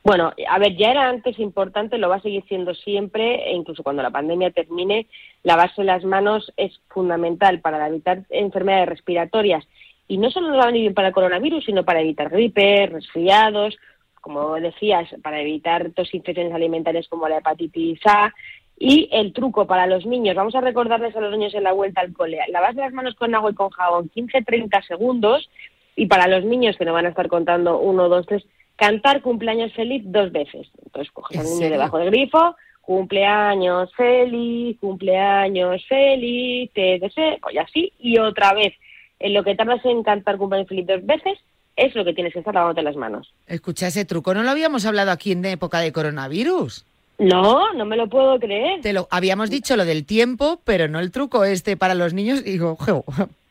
Bueno, 0.04 0.32
a 0.50 0.60
ver, 0.60 0.78
ya 0.78 0.92
era 0.92 1.10
antes 1.10 1.38
importante, 1.40 1.98
lo 1.98 2.08
va 2.08 2.18
a 2.18 2.22
seguir 2.22 2.44
siendo 2.48 2.74
siempre, 2.74 3.50
e 3.50 3.56
incluso 3.56 3.84
cuando 3.84 4.04
la 4.04 4.10
pandemia 4.10 4.52
termine, 4.52 5.08
lavarse 5.44 5.84
las 5.84 6.04
manos 6.04 6.52
es 6.56 6.80
fundamental 6.90 7.60
para 7.60 7.86
evitar 7.88 8.24
enfermedades 8.30 8.90
respiratorias. 8.90 9.66
Y 10.08 10.18
no 10.18 10.32
solo 10.32 10.50
nos 10.50 10.58
va 10.58 10.64
a 10.64 10.68
venir 10.68 10.82
bien 10.82 10.94
para 10.94 11.10
el 11.10 11.14
coronavirus, 11.14 11.66
sino 11.66 11.84
para 11.84 12.02
evitar 12.02 12.30
gripes, 12.30 12.92
resfriados, 12.92 13.78
como 14.22 14.56
decías, 14.56 15.10
para 15.22 15.42
evitar 15.42 15.92
tos 15.92 16.14
infecciones 16.14 16.54
alimentarias 16.54 17.08
como 17.08 17.28
la 17.28 17.38
hepatitis 17.38 18.00
A. 18.06 18.34
Y 18.80 19.10
el 19.12 19.34
truco 19.34 19.66
para 19.66 19.88
los 19.88 20.06
niños, 20.06 20.36
vamos 20.36 20.54
a 20.56 20.62
recordarles 20.62 21.16
a 21.16 21.22
los 21.22 21.32
niños 21.32 21.54
en 21.56 21.64
la 21.64 21.72
vuelta 21.72 22.02
al 22.02 22.14
cole, 22.14 22.40
lavarse 22.50 22.80
las 22.80 22.94
manos 22.94 23.16
con 23.16 23.34
agua 23.34 23.52
y 23.52 23.56
con 23.56 23.70
jabón 23.70 24.10
15-30 24.14 24.86
segundos. 24.86 25.50
Y 25.96 26.06
para 26.06 26.28
los 26.28 26.46
niños 26.46 26.78
que 26.78 26.86
no 26.86 26.94
van 26.94 27.08
a 27.08 27.10
estar 27.10 27.28
contando 27.28 27.80
uno, 27.80 28.08
dos, 28.08 28.26
tres, 28.28 28.46
cantar 28.76 29.22
cumpleaños 29.22 29.74
feliz 29.74 30.04
dos 30.06 30.32
veces. 30.32 30.68
Entonces 30.86 31.12
coges 31.12 31.36
¿En 31.36 31.42
al 31.42 31.48
niño 31.48 31.58
serio? 31.58 31.72
debajo 31.72 31.98
del 31.98 32.12
grifo, 32.12 32.56
cumpleaños 32.82 33.94
feliz, 33.96 34.78
cumpleaños 34.80 35.84
feliz, 35.88 36.72
te 36.74 37.00
deseo, 37.00 37.38
y 37.52 37.58
así, 37.58 37.92
y 38.00 38.18
otra 38.20 38.54
vez. 38.54 38.74
En 39.20 39.34
lo 39.34 39.44
que 39.44 39.56
tardas 39.56 39.84
en 39.86 40.04
cantar 40.04 40.38
cumpleaños 40.38 40.70
feliz 40.70 40.86
dos 40.88 41.06
veces, 41.06 41.38
es 41.76 41.96
lo 41.96 42.04
que 42.06 42.14
tienes 42.14 42.34
que 42.34 42.40
estar 42.40 42.54
lavándote 42.54 42.82
las 42.84 42.96
manos. 42.96 43.32
Escucha 43.48 43.88
ese 43.88 44.06
truco, 44.06 44.34
¿no 44.34 44.44
lo 44.44 44.50
habíamos 44.50 44.86
hablado 44.86 45.12
aquí 45.12 45.32
en 45.32 45.46
época 45.46 45.80
de 45.80 45.92
coronavirus? 45.92 46.86
No, 47.20 47.74
no 47.74 47.86
me 47.86 47.98
lo 47.98 48.08
puedo 48.08 48.40
creer. 48.40 48.82
Te 48.82 48.94
lo 48.94 49.08
habíamos 49.10 49.50
dicho 49.50 49.76
lo 49.76 49.86
del 49.86 50.06
tiempo, 50.06 50.62
pero 50.64 50.88
no 50.88 51.00
el 51.00 51.12
truco 51.12 51.46
este 51.46 51.76
para 51.78 51.96
los 51.96 52.14
niños. 52.14 52.44
Digo, 52.44 52.76
"Jo, 52.76 53.04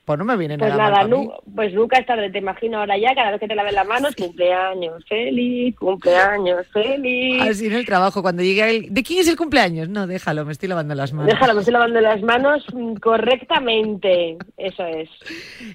pues 0.06 0.18
no 0.20 0.24
me 0.24 0.36
viene 0.36 0.56
Pues 0.56 0.70
nada, 0.70 0.84
nada, 0.90 1.02
mal 1.02 1.10
pa' 1.10 1.16
mí". 1.16 1.26
nu- 1.26 1.32
pues 1.54 1.74
nunca 1.74 1.98
es 1.98 2.06
tarde, 2.06 2.30
te 2.30 2.38
imagino 2.38 2.78
ahora 2.78 2.96
ya, 2.96 3.12
cada 3.14 3.32
vez 3.32 3.40
que 3.40 3.48
te 3.48 3.54
laves 3.56 3.74
las 3.74 3.86
manos, 3.86 4.14
cumpleaños 4.16 5.04
feliz, 5.08 5.74
cumpleaños 5.76 6.66
feliz. 6.68 7.42
Así 7.42 7.66
en 7.66 7.72
el 7.74 7.84
trabajo, 7.84 8.22
cuando 8.22 8.42
llegue 8.42 8.70
el... 8.70 8.94
¿De 8.94 9.02
quién 9.02 9.18
es 9.20 9.28
el 9.28 9.36
cumpleaños? 9.36 9.88
No, 9.88 10.06
déjalo, 10.06 10.44
me 10.46 10.52
estoy 10.52 10.68
lavando 10.68 10.94
las 10.94 11.12
manos. 11.12 11.32
Déjalo, 11.32 11.54
me 11.54 11.58
estoy 11.60 11.72
lavando 11.72 12.00
las 12.00 12.22
manos 12.22 12.64
correctamente. 13.02 14.36
Eso 14.56 14.84
es. 14.86 15.08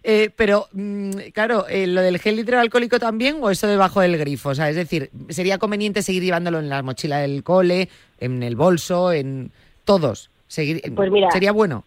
Eh, 0.04 0.30
pero, 0.36 0.68
mm, 0.72 1.12
claro, 1.34 1.66
eh, 1.70 1.88
¿lo 1.88 2.02
del 2.02 2.20
gel 2.20 2.40
hidroalcohólico 2.40 3.00
también 3.00 3.38
o 3.42 3.50
eso 3.50 3.68
debajo 3.68 4.02
del 4.02 4.18
grifo? 4.18 4.50
O 4.50 4.56
sea, 4.56 4.70
es 4.70 4.76
decir, 4.76 5.10
¿sería 5.30 5.58
conveniente 5.58 6.02
seguir 6.02 6.24
llevándolo 6.24 6.60
en 6.60 6.70
la 6.70 6.82
mochila 6.82 7.18
del 7.20 7.44
cole, 7.44 7.90
en 8.20 8.44
el 8.44 8.56
bolso, 8.56 9.12
en 9.12 9.52
todos? 9.86 10.30
Seguir, 10.48 10.82
Pues 10.96 11.12
mira, 11.12 11.30
¿Sería 11.32 11.52
bueno? 11.52 11.84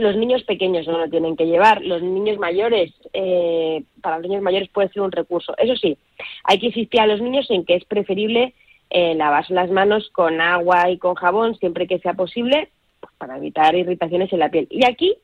Los 0.00 0.16
niños 0.16 0.42
pequeños 0.44 0.86
no 0.86 0.98
lo 0.98 1.08
tienen 1.08 1.36
que 1.36 1.46
llevar. 1.46 1.82
Los 1.82 2.02
niños 2.02 2.38
mayores, 2.38 2.92
eh, 3.12 3.82
para 4.00 4.18
los 4.18 4.28
niños 4.28 4.42
mayores 4.42 4.68
puede 4.68 4.88
ser 4.88 5.02
un 5.02 5.12
recurso. 5.12 5.54
Eso 5.58 5.76
sí, 5.76 5.96
hay 6.44 6.58
que 6.58 6.66
insistir 6.66 7.00
a 7.00 7.06
los 7.06 7.20
niños 7.20 7.50
en 7.50 7.64
que 7.64 7.76
es 7.76 7.84
preferible 7.84 8.54
eh, 8.90 9.14
lavarse 9.14 9.54
las 9.54 9.70
manos 9.70 10.10
con 10.10 10.40
agua 10.40 10.90
y 10.90 10.98
con 10.98 11.14
jabón 11.14 11.56
siempre 11.56 11.86
que 11.86 11.98
sea 12.00 12.14
posible 12.14 12.70
pues, 13.00 13.12
para 13.18 13.36
evitar 13.36 13.74
irritaciones 13.74 14.32
en 14.32 14.38
la 14.40 14.50
piel. 14.50 14.66
Y 14.70 14.84
aquí 14.84 15.14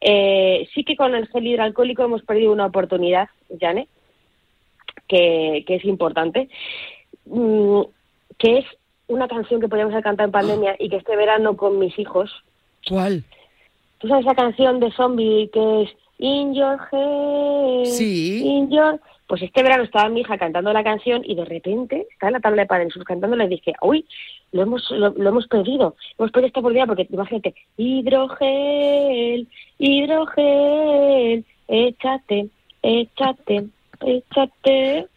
eh, 0.00 0.68
sí 0.74 0.84
que 0.84 0.96
con 0.96 1.14
el 1.14 1.28
gel 1.28 1.46
hidroalcohólico 1.46 2.02
hemos 2.02 2.22
perdido 2.22 2.52
una 2.52 2.66
oportunidad, 2.66 3.28
Jane, 3.60 3.88
que, 5.06 5.64
que 5.66 5.76
es 5.76 5.84
importante, 5.84 6.48
mm, 7.26 7.82
que 8.38 8.58
es 8.58 8.64
una 9.06 9.28
canción 9.28 9.60
que 9.60 9.68
podíamos 9.68 9.94
cantado 10.02 10.26
en 10.26 10.32
pandemia 10.32 10.76
y 10.78 10.88
que 10.88 10.96
este 10.96 11.14
verano 11.14 11.56
con 11.56 11.78
mis 11.78 11.98
hijos 11.98 12.44
¿Cuál? 12.88 13.24
¿Tú 13.98 14.08
sabes 14.08 14.26
esa 14.26 14.34
canción 14.34 14.80
de 14.80 14.90
zombie 14.92 15.50
que 15.52 15.82
es 15.82 15.90
In 16.18 16.54
Your 16.54 16.78
Head? 16.90 17.84
Sí. 17.86 18.42
In 18.44 18.70
Your... 18.70 19.00
Pues 19.26 19.40
este 19.40 19.62
verano 19.62 19.84
estaba 19.84 20.10
mi 20.10 20.20
hija 20.20 20.36
cantando 20.36 20.72
la 20.72 20.84
canción 20.84 21.22
y 21.24 21.34
de 21.34 21.46
repente 21.46 22.06
estaba 22.12 22.28
en 22.28 22.34
la 22.34 22.40
tabla 22.40 22.62
de 22.62 22.68
Padre 22.68 22.84
Jesús 22.84 23.04
cantando 23.04 23.42
y 23.42 23.48
dije, 23.48 23.72
uy, 23.80 24.06
lo 24.52 24.62
hemos, 24.62 24.90
lo, 24.90 25.10
lo 25.10 25.28
hemos 25.30 25.46
perdido. 25.48 25.96
Hemos 26.18 26.30
perdido 26.30 26.48
esta 26.48 26.60
oportunidad 26.60 26.86
porque 26.86 27.08
imagínate, 27.10 27.54
hidrogel, 27.78 29.48
hidrogel, 29.78 31.44
échate, 31.68 32.48
échate, 32.82 33.64
échate. 34.00 35.08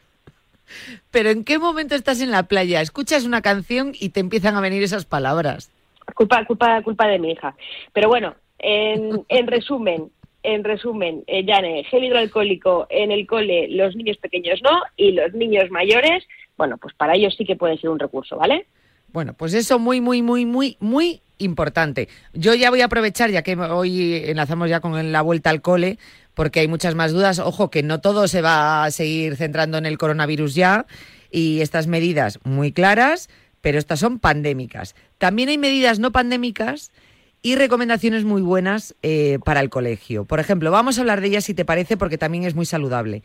Pero 1.12 1.29
¿en 1.29 1.43
qué 1.43 1.60
momento 1.60 1.96
estás 1.96 2.22
en 2.22 2.31
la 2.31 2.43
playa? 2.43 2.81
Escuchas 2.81 3.25
una 3.25 3.41
canción 3.41 3.91
y 3.93 4.10
te 4.10 4.19
empiezan 4.19 4.55
a 4.55 4.62
venir 4.62 4.84
esas 4.84 5.05
palabras. 5.05 5.72
Culpa, 6.15 6.46
culpa, 6.46 6.81
culpa 6.81 7.07
de 7.07 7.19
mi 7.19 7.31
hija. 7.31 7.55
Pero 7.93 8.07
bueno, 8.07 8.36
en, 8.60 9.26
en 9.30 9.48
resumen, 9.48 10.12
en 10.44 10.64
resumen, 10.64 11.24
eh, 11.28 11.46
Yane, 11.46 11.84
gel 11.86 12.04
hidroalcohólico 12.04 12.88
en 12.90 13.12
el 13.12 13.28
cole, 13.28 13.68
los 13.70 13.96
niños 13.96 14.18
pequeños 14.18 14.62
no, 14.64 14.82
y 14.96 15.12
los 15.12 15.34
niños 15.34 15.70
mayores, 15.72 16.24
bueno, 16.58 16.78
pues 16.78 16.94
para 16.94 17.16
ellos 17.16 17.36
sí 17.38 17.46
que 17.46 17.56
puede 17.56 17.78
ser 17.78 17.90
un 17.90 18.00
recurso, 18.00 18.38
¿vale? 18.38 18.66
Bueno, 19.12 19.34
pues 19.34 19.54
eso 19.54 19.80
muy, 19.80 20.02
muy, 20.02 20.22
muy, 20.22 20.46
muy, 20.46 20.78
muy 20.80 21.22
importante. 21.38 22.08
Yo 22.34 22.54
ya 22.56 22.70
voy 22.70 22.82
a 22.82 22.86
aprovechar, 22.86 23.30
ya 23.30 23.42
que 23.42 23.56
hoy 23.56 24.16
enlazamos 24.26 24.70
ya 24.70 24.80
con 24.80 25.12
la 25.12 25.22
vuelta 25.22 25.50
al 25.50 25.62
cole, 25.62 25.98
porque 26.34 26.60
hay 26.60 26.68
muchas 26.68 26.96
más 26.96 27.14
dudas. 27.14 27.40
Ojo, 27.40 27.70
que 27.70 27.84
no 27.84 28.02
todo 28.02 28.28
se 28.28 28.42
va 28.42 28.84
a 28.84 28.92
seguir 28.92 29.36
centrando 29.36 29.78
en 29.78 29.86
el 29.86 29.98
coronavirus 29.98 30.56
ya, 30.56 30.86
y 31.32 31.62
estas 31.62 31.88
medidas 31.88 32.40
muy 32.44 32.72
claras, 32.72 33.30
pero 33.62 33.78
estas 33.78 34.00
son 34.00 34.20
pandémicas. 34.20 34.96
También 35.18 35.50
hay 35.50 35.58
medidas 35.58 36.00
no 36.00 36.12
pandémicas 36.12 36.92
y 37.41 37.56
recomendaciones 37.56 38.24
muy 38.24 38.41
buenas 38.41 38.96
eh, 39.03 39.39
para 39.46 39.62
el 39.62 39.70
colegio. 39.70 40.25
Por 40.25 40.39
ejemplo, 40.39 40.72
vamos 40.72 40.98
a 40.98 41.01
hablar 41.01 41.22
de 41.22 41.27
ellas 41.27 41.46
si 41.46 41.53
te 41.53 41.65
parece, 41.65 41.98
porque 41.98 42.17
también 42.17 42.44
es 42.44 42.56
muy 42.56 42.65
saludable. 42.65 43.22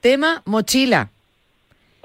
Tema 0.00 0.42
mochila. 0.44 1.10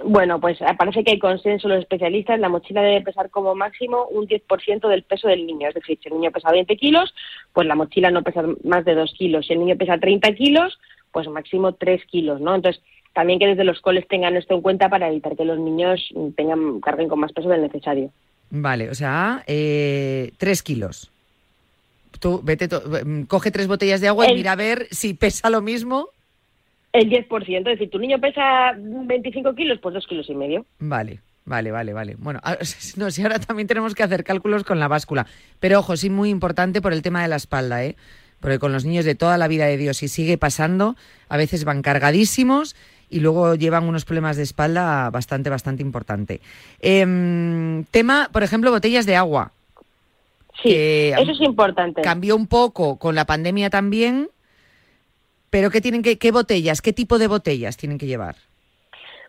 Bueno, 0.04 0.40
pues 0.40 0.60
parece 0.78 1.04
que 1.04 1.12
hay 1.12 1.20
consenso 1.20 1.68
los 1.68 1.80
especialistas, 1.80 2.40
la 2.40 2.50
mochila 2.50 2.84
debe 2.84 3.02
pesar 3.02 3.32
como 3.32 3.56
máximo 3.56 4.06
un 4.12 4.28
10% 4.28 4.88
del 4.88 5.02
peso 5.02 5.28
del 5.28 5.48
niño. 5.48 5.70
Es 5.70 5.74
decir, 5.74 5.98
si 6.02 6.10
el 6.10 6.16
niño 6.16 6.32
pesa 6.32 6.52
20 6.52 6.78
kilos, 6.78 7.16
pues 7.52 7.66
la 7.66 7.74
mochila 7.74 8.12
no 8.12 8.22
pesa 8.22 8.44
más 8.64 8.86
de 8.86 8.94
2 8.94 9.16
kilos. 9.18 9.48
Si 9.48 9.54
el 9.54 9.60
niño 9.60 9.76
pesa 9.76 9.98
30 9.98 10.32
kilos, 10.34 10.78
pues 11.12 11.28
máximo 11.28 11.74
3 11.74 12.06
kilos, 12.06 12.40
¿no? 12.40 12.54
Entonces, 12.54 12.84
también 13.14 13.40
que 13.40 13.48
desde 13.48 13.64
los 13.64 13.82
coles 13.82 14.08
tengan 14.08 14.36
esto 14.38 14.54
en 14.54 14.62
cuenta 14.62 14.90
para 14.90 15.10
evitar 15.10 15.36
que 15.36 15.46
los 15.46 15.58
niños 15.58 16.08
tengan 16.36 16.80
carguen 16.82 17.08
con 17.08 17.20
más 17.20 17.34
peso 17.34 17.50
del 17.50 17.64
necesario. 17.64 18.12
Vale, 18.52 18.92
o 18.92 18.94
sea, 18.94 19.44
eh, 19.48 20.32
tres 20.38 20.62
kilos. 20.62 21.12
Tú 22.20 22.42
vete, 22.44 22.68
mm, 22.68 23.24
coge 23.24 23.52
tres 23.52 23.68
botellas 23.68 24.02
de 24.02 24.08
agua 24.08 24.30
y 24.30 24.36
mira 24.36 24.54
a 24.54 24.56
ver 24.56 24.88
si 24.92 25.14
pesa 25.14 25.50
lo 25.50 25.62
mismo. 25.62 26.10
El 26.94 27.10
10%, 27.10 27.58
es 27.58 27.64
decir, 27.64 27.90
tu 27.90 28.00
niño 28.00 28.20
pesa 28.20 28.74
25 28.78 29.54
kilos, 29.56 29.80
pues 29.82 29.94
2 29.94 30.08
kilos 30.08 30.30
y 30.30 30.36
medio. 30.36 30.66
Vale, 30.80 31.20
vale, 31.46 31.72
vale, 31.72 31.94
vale. 31.94 32.16
Bueno, 32.18 32.40
ah, 32.44 32.58
no, 32.96 33.12
si 33.12 33.22
ahora 33.22 33.40
también 33.40 33.68
tenemos 33.68 33.94
que 33.94 34.04
hacer 34.04 34.24
cálculos 34.24 34.64
con 34.64 34.80
la 34.80 34.88
báscula. 34.88 35.28
Pero 35.60 35.80
ojo, 35.80 35.96
sí, 35.98 36.10
muy 36.10 36.30
importante 36.30 36.82
por 36.82 36.94
el 36.94 37.02
tema 37.02 37.22
de 37.22 37.28
la 37.28 37.36
espalda, 37.36 37.84
¿eh? 37.84 37.96
Porque 38.40 38.60
con 38.60 38.72
los 38.72 38.86
niños 38.86 39.06
de 39.06 39.16
toda 39.16 39.38
la 39.38 39.48
vida 39.48 39.66
de 39.66 39.78
Dios, 39.78 40.04
y 40.04 40.08
sigue 40.08 40.38
pasando, 40.38 40.96
a 41.28 41.38
veces 41.38 41.66
van 41.66 41.82
cargadísimos 41.82 42.76
y 43.10 43.20
luego 43.20 43.56
llevan 43.56 43.86
unos 43.86 44.06
problemas 44.06 44.38
de 44.38 44.44
espalda 44.44 45.10
bastante, 45.10 45.50
bastante 45.50 45.82
importante. 45.82 46.42
Em, 46.80 47.84
tema, 47.86 48.30
por 48.32 48.44
ejemplo, 48.44 48.72
botellas 48.72 49.06
de 49.06 49.16
agua. 49.16 49.52
Sí, 50.64 50.70
Que, 50.70 51.10
eso 51.12 51.32
es 51.32 51.42
importante. 51.42 52.02
Cambió 52.02 52.36
un 52.36 52.48
poco 52.48 52.98
con 52.98 53.16
la 53.16 53.26
pandemia 53.26 53.70
también, 53.70 54.30
pero 55.50 55.70
¿qué 55.70 55.82
tienen 55.82 56.02
que, 56.02 56.18
qué 56.18 56.32
botellas, 56.32 56.82
qué 56.82 56.94
tipo 56.94 57.20
de 57.20 57.28
botellas 57.28 57.78
tienen 57.78 57.98
que 57.98 58.08
llevar? 58.08 58.36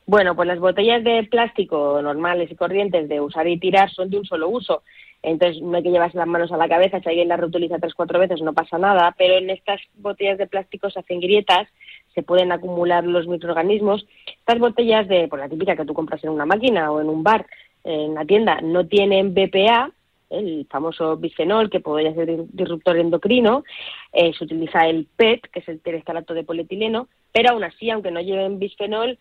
Bueno, 0.06 0.34
pues 0.34 0.48
las 0.48 0.58
botellas 0.58 1.04
de 1.04 1.24
plástico 1.24 2.00
normales 2.00 2.50
y 2.50 2.54
corrientes 2.54 3.10
de 3.10 3.20
usar 3.20 3.46
y 3.46 3.58
tirar 3.58 3.90
son 3.90 4.08
de 4.08 4.18
un 4.18 4.24
solo 4.24 4.48
uso. 4.48 4.82
Entonces 5.22 5.60
no 5.60 5.76
hay 5.76 5.82
que 5.82 5.90
llevarse 5.90 6.16
las 6.16 6.26
manos 6.26 6.50
a 6.50 6.56
la 6.56 6.68
cabeza, 6.68 7.00
si 7.00 7.08
alguien 7.08 7.28
las 7.28 7.40
reutiliza 7.40 7.78
tres 7.78 7.92
cuatro 7.92 8.18
veces 8.18 8.40
no 8.40 8.54
pasa 8.54 8.78
nada, 8.78 9.14
pero 9.18 9.36
en 9.36 9.50
estas 9.50 9.80
botellas 9.96 10.38
de 10.38 10.46
plástico 10.46 10.88
se 10.90 11.00
hacen 11.00 11.20
grietas, 11.20 11.68
se 12.14 12.22
pueden 12.22 12.52
acumular 12.52 13.04
los 13.04 13.26
microorganismos. 13.26 14.06
Estas 14.26 14.58
botellas 14.58 15.08
de, 15.08 15.28
por 15.28 15.40
la 15.40 15.48
típica 15.48 15.76
que 15.76 15.84
tú 15.84 15.92
compras 15.92 16.22
en 16.24 16.30
una 16.30 16.46
máquina 16.46 16.90
o 16.90 17.00
en 17.00 17.08
un 17.08 17.22
bar, 17.22 17.46
en 17.84 18.14
la 18.14 18.24
tienda, 18.24 18.60
no 18.62 18.86
tienen 18.86 19.34
BPA, 19.34 19.90
el 20.30 20.66
famoso 20.70 21.16
bisfenol, 21.16 21.70
que 21.70 21.80
podría 21.80 22.14
ser 22.14 22.46
disruptor 22.48 22.98
endocrino, 22.98 23.64
eh, 24.12 24.32
se 24.36 24.44
utiliza 24.44 24.86
el 24.86 25.06
PET, 25.16 25.48
que 25.50 25.60
es 25.60 25.68
el 25.68 25.80
terestalato 25.80 26.34
de 26.34 26.44
polietileno, 26.44 27.08
pero 27.32 27.50
aún 27.50 27.64
así, 27.64 27.90
aunque 27.90 28.10
no 28.10 28.20
lleven 28.20 28.58
bisfenol, 28.58 29.18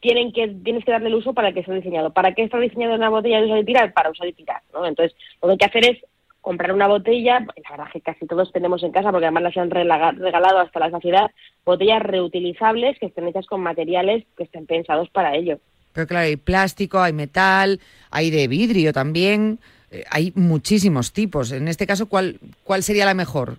tienen 0.00 0.32
que, 0.32 0.48
tienes 0.48 0.84
que 0.84 0.90
darle 0.90 1.08
el 1.08 1.14
uso 1.14 1.32
para 1.32 1.52
que 1.52 1.60
esté 1.60 1.72
diseñado. 1.72 2.12
¿Para 2.12 2.34
qué 2.34 2.42
está 2.42 2.58
diseñado 2.58 2.94
una 2.94 3.08
botella 3.08 3.40
de 3.40 3.46
usar 3.46 3.58
y 3.58 3.64
tirar? 3.64 3.92
Para 3.92 4.10
usar 4.10 4.26
y 4.26 4.32
tirar, 4.32 4.60
¿no? 4.72 4.84
Entonces, 4.84 5.16
lo 5.40 5.48
que 5.48 5.52
hay 5.52 5.58
que 5.58 5.64
hacer 5.66 5.90
es 5.90 6.04
comprar 6.40 6.74
una 6.74 6.88
botella, 6.88 7.38
la 7.38 7.70
verdad 7.70 7.92
que 7.92 8.00
casi 8.00 8.26
todos 8.26 8.50
tenemos 8.52 8.82
en 8.82 8.90
casa, 8.90 9.12
porque 9.12 9.26
además 9.26 9.44
las 9.44 9.56
han 9.56 9.70
regalado 9.70 10.58
hasta 10.58 10.80
la 10.80 10.90
saciedad, 10.90 11.30
botellas 11.64 12.02
reutilizables 12.02 12.98
que 12.98 13.06
estén 13.06 13.28
hechas 13.28 13.46
con 13.46 13.62
materiales 13.62 14.24
que 14.36 14.42
estén 14.42 14.66
pensados 14.66 15.08
para 15.10 15.36
ello. 15.36 15.60
Pero 15.92 16.06
claro, 16.08 16.26
hay 16.26 16.36
plástico, 16.36 17.00
hay 17.00 17.12
metal, 17.12 17.80
hay 18.10 18.30
de 18.30 18.48
vidrio 18.48 18.92
también, 18.92 19.60
eh, 19.92 20.04
hay 20.10 20.32
muchísimos 20.34 21.12
tipos. 21.12 21.52
En 21.52 21.68
este 21.68 21.86
caso, 21.86 22.08
¿cuál, 22.08 22.40
cuál 22.64 22.82
sería 22.82 23.04
la 23.04 23.14
mejor? 23.14 23.58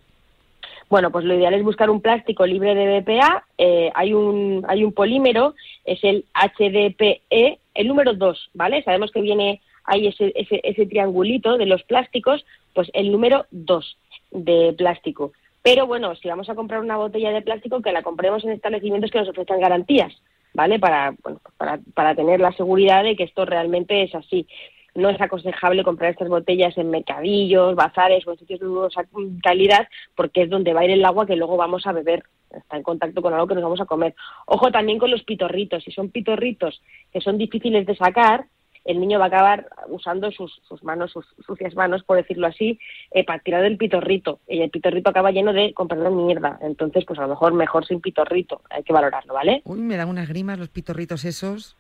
Bueno, 0.89 1.11
pues 1.11 1.25
lo 1.25 1.35
ideal 1.35 1.53
es 1.53 1.63
buscar 1.63 1.89
un 1.89 2.01
plástico 2.01 2.45
libre 2.45 2.75
de 2.75 2.99
BPA. 2.99 3.45
Eh, 3.57 3.91
hay, 3.95 4.13
un, 4.13 4.65
hay 4.67 4.83
un 4.83 4.93
polímero, 4.93 5.55
es 5.85 6.03
el 6.03 6.25
HDPE, 6.33 7.59
el 7.75 7.87
número 7.87 8.13
2, 8.13 8.49
¿vale? 8.53 8.83
Sabemos 8.83 9.11
que 9.11 9.21
viene 9.21 9.61
ahí 9.85 10.07
ese, 10.07 10.31
ese, 10.35 10.59
ese 10.63 10.85
triangulito 10.85 11.57
de 11.57 11.65
los 11.65 11.83
plásticos, 11.83 12.45
pues 12.73 12.89
el 12.93 13.11
número 13.11 13.45
2 13.51 13.97
de 14.31 14.73
plástico. 14.77 15.31
Pero 15.61 15.87
bueno, 15.87 16.15
si 16.15 16.27
vamos 16.27 16.49
a 16.49 16.55
comprar 16.55 16.81
una 16.81 16.97
botella 16.97 17.31
de 17.31 17.41
plástico, 17.41 17.81
que 17.81 17.91
la 17.91 18.03
compremos 18.03 18.43
en 18.43 18.51
establecimientos 18.51 19.11
que 19.11 19.19
nos 19.19 19.29
ofrezcan 19.29 19.61
garantías, 19.61 20.13
¿vale? 20.53 20.77
Para, 20.79 21.15
bueno, 21.23 21.39
para, 21.57 21.79
para 21.93 22.15
tener 22.15 22.39
la 22.39 22.51
seguridad 22.53 23.03
de 23.03 23.15
que 23.15 23.23
esto 23.23 23.45
realmente 23.45 24.03
es 24.03 24.13
así 24.13 24.45
no 24.95 25.09
es 25.09 25.19
aconsejable 25.19 25.83
comprar 25.83 26.11
estas 26.11 26.29
botellas 26.29 26.77
en 26.77 26.89
mercadillos, 26.89 27.75
bazares 27.75 28.25
o 28.27 28.31
en 28.31 28.39
sitios 28.39 28.59
de 28.59 28.65
dudosa 28.65 29.05
calidad 29.41 29.87
porque 30.15 30.43
es 30.43 30.49
donde 30.49 30.73
va 30.73 30.81
a 30.81 30.85
ir 30.85 30.91
el 30.91 31.05
agua 31.05 31.25
que 31.25 31.35
luego 31.35 31.57
vamos 31.57 31.85
a 31.87 31.91
beber. 31.91 32.23
Está 32.51 32.77
en 32.77 32.83
contacto 32.83 33.21
con 33.21 33.33
algo 33.33 33.47
que 33.47 33.55
nos 33.55 33.63
vamos 33.63 33.81
a 33.81 33.85
comer. 33.85 34.13
Ojo 34.45 34.71
también 34.71 34.99
con 34.99 35.09
los 35.09 35.23
pitorritos. 35.23 35.83
Si 35.83 35.91
son 35.91 36.09
pitorritos 36.09 36.81
que 37.11 37.21
son 37.21 37.39
difíciles 37.39 37.87
de 37.87 37.95
sacar, 37.95 38.45
el 38.85 38.99
niño 38.99 39.17
va 39.17 39.25
a 39.25 39.27
acabar 39.29 39.69
usando 39.87 40.29
sus, 40.31 40.51
manos, 40.83 41.11
sus 41.11 41.25
sucias 41.45 41.73
manos, 41.73 42.03
por 42.03 42.17
decirlo 42.17 42.47
así, 42.47 42.79
eh, 43.11 43.23
para 43.23 43.39
tirar 43.39 43.63
del 43.63 43.77
pitorrito. 43.77 44.39
Y 44.47 44.61
el 44.61 44.69
pitorrito 44.69 45.09
acaba 45.09 45.31
lleno 45.31 45.53
de, 45.53 45.73
con 45.73 45.87
mierda. 46.25 46.59
Entonces, 46.61 47.05
pues 47.05 47.17
a 47.17 47.23
lo 47.23 47.29
mejor 47.29 47.53
mejor 47.53 47.85
sin 47.85 48.01
pitorrito. 48.01 48.61
Hay 48.69 48.83
que 48.83 48.93
valorarlo, 48.93 49.33
¿vale? 49.33 49.61
Uy, 49.63 49.79
me 49.79 49.95
dan 49.95 50.09
unas 50.09 50.27
grimas 50.27 50.59
los 50.59 50.69
pitorritos 50.69 51.23
esos. 51.25 51.77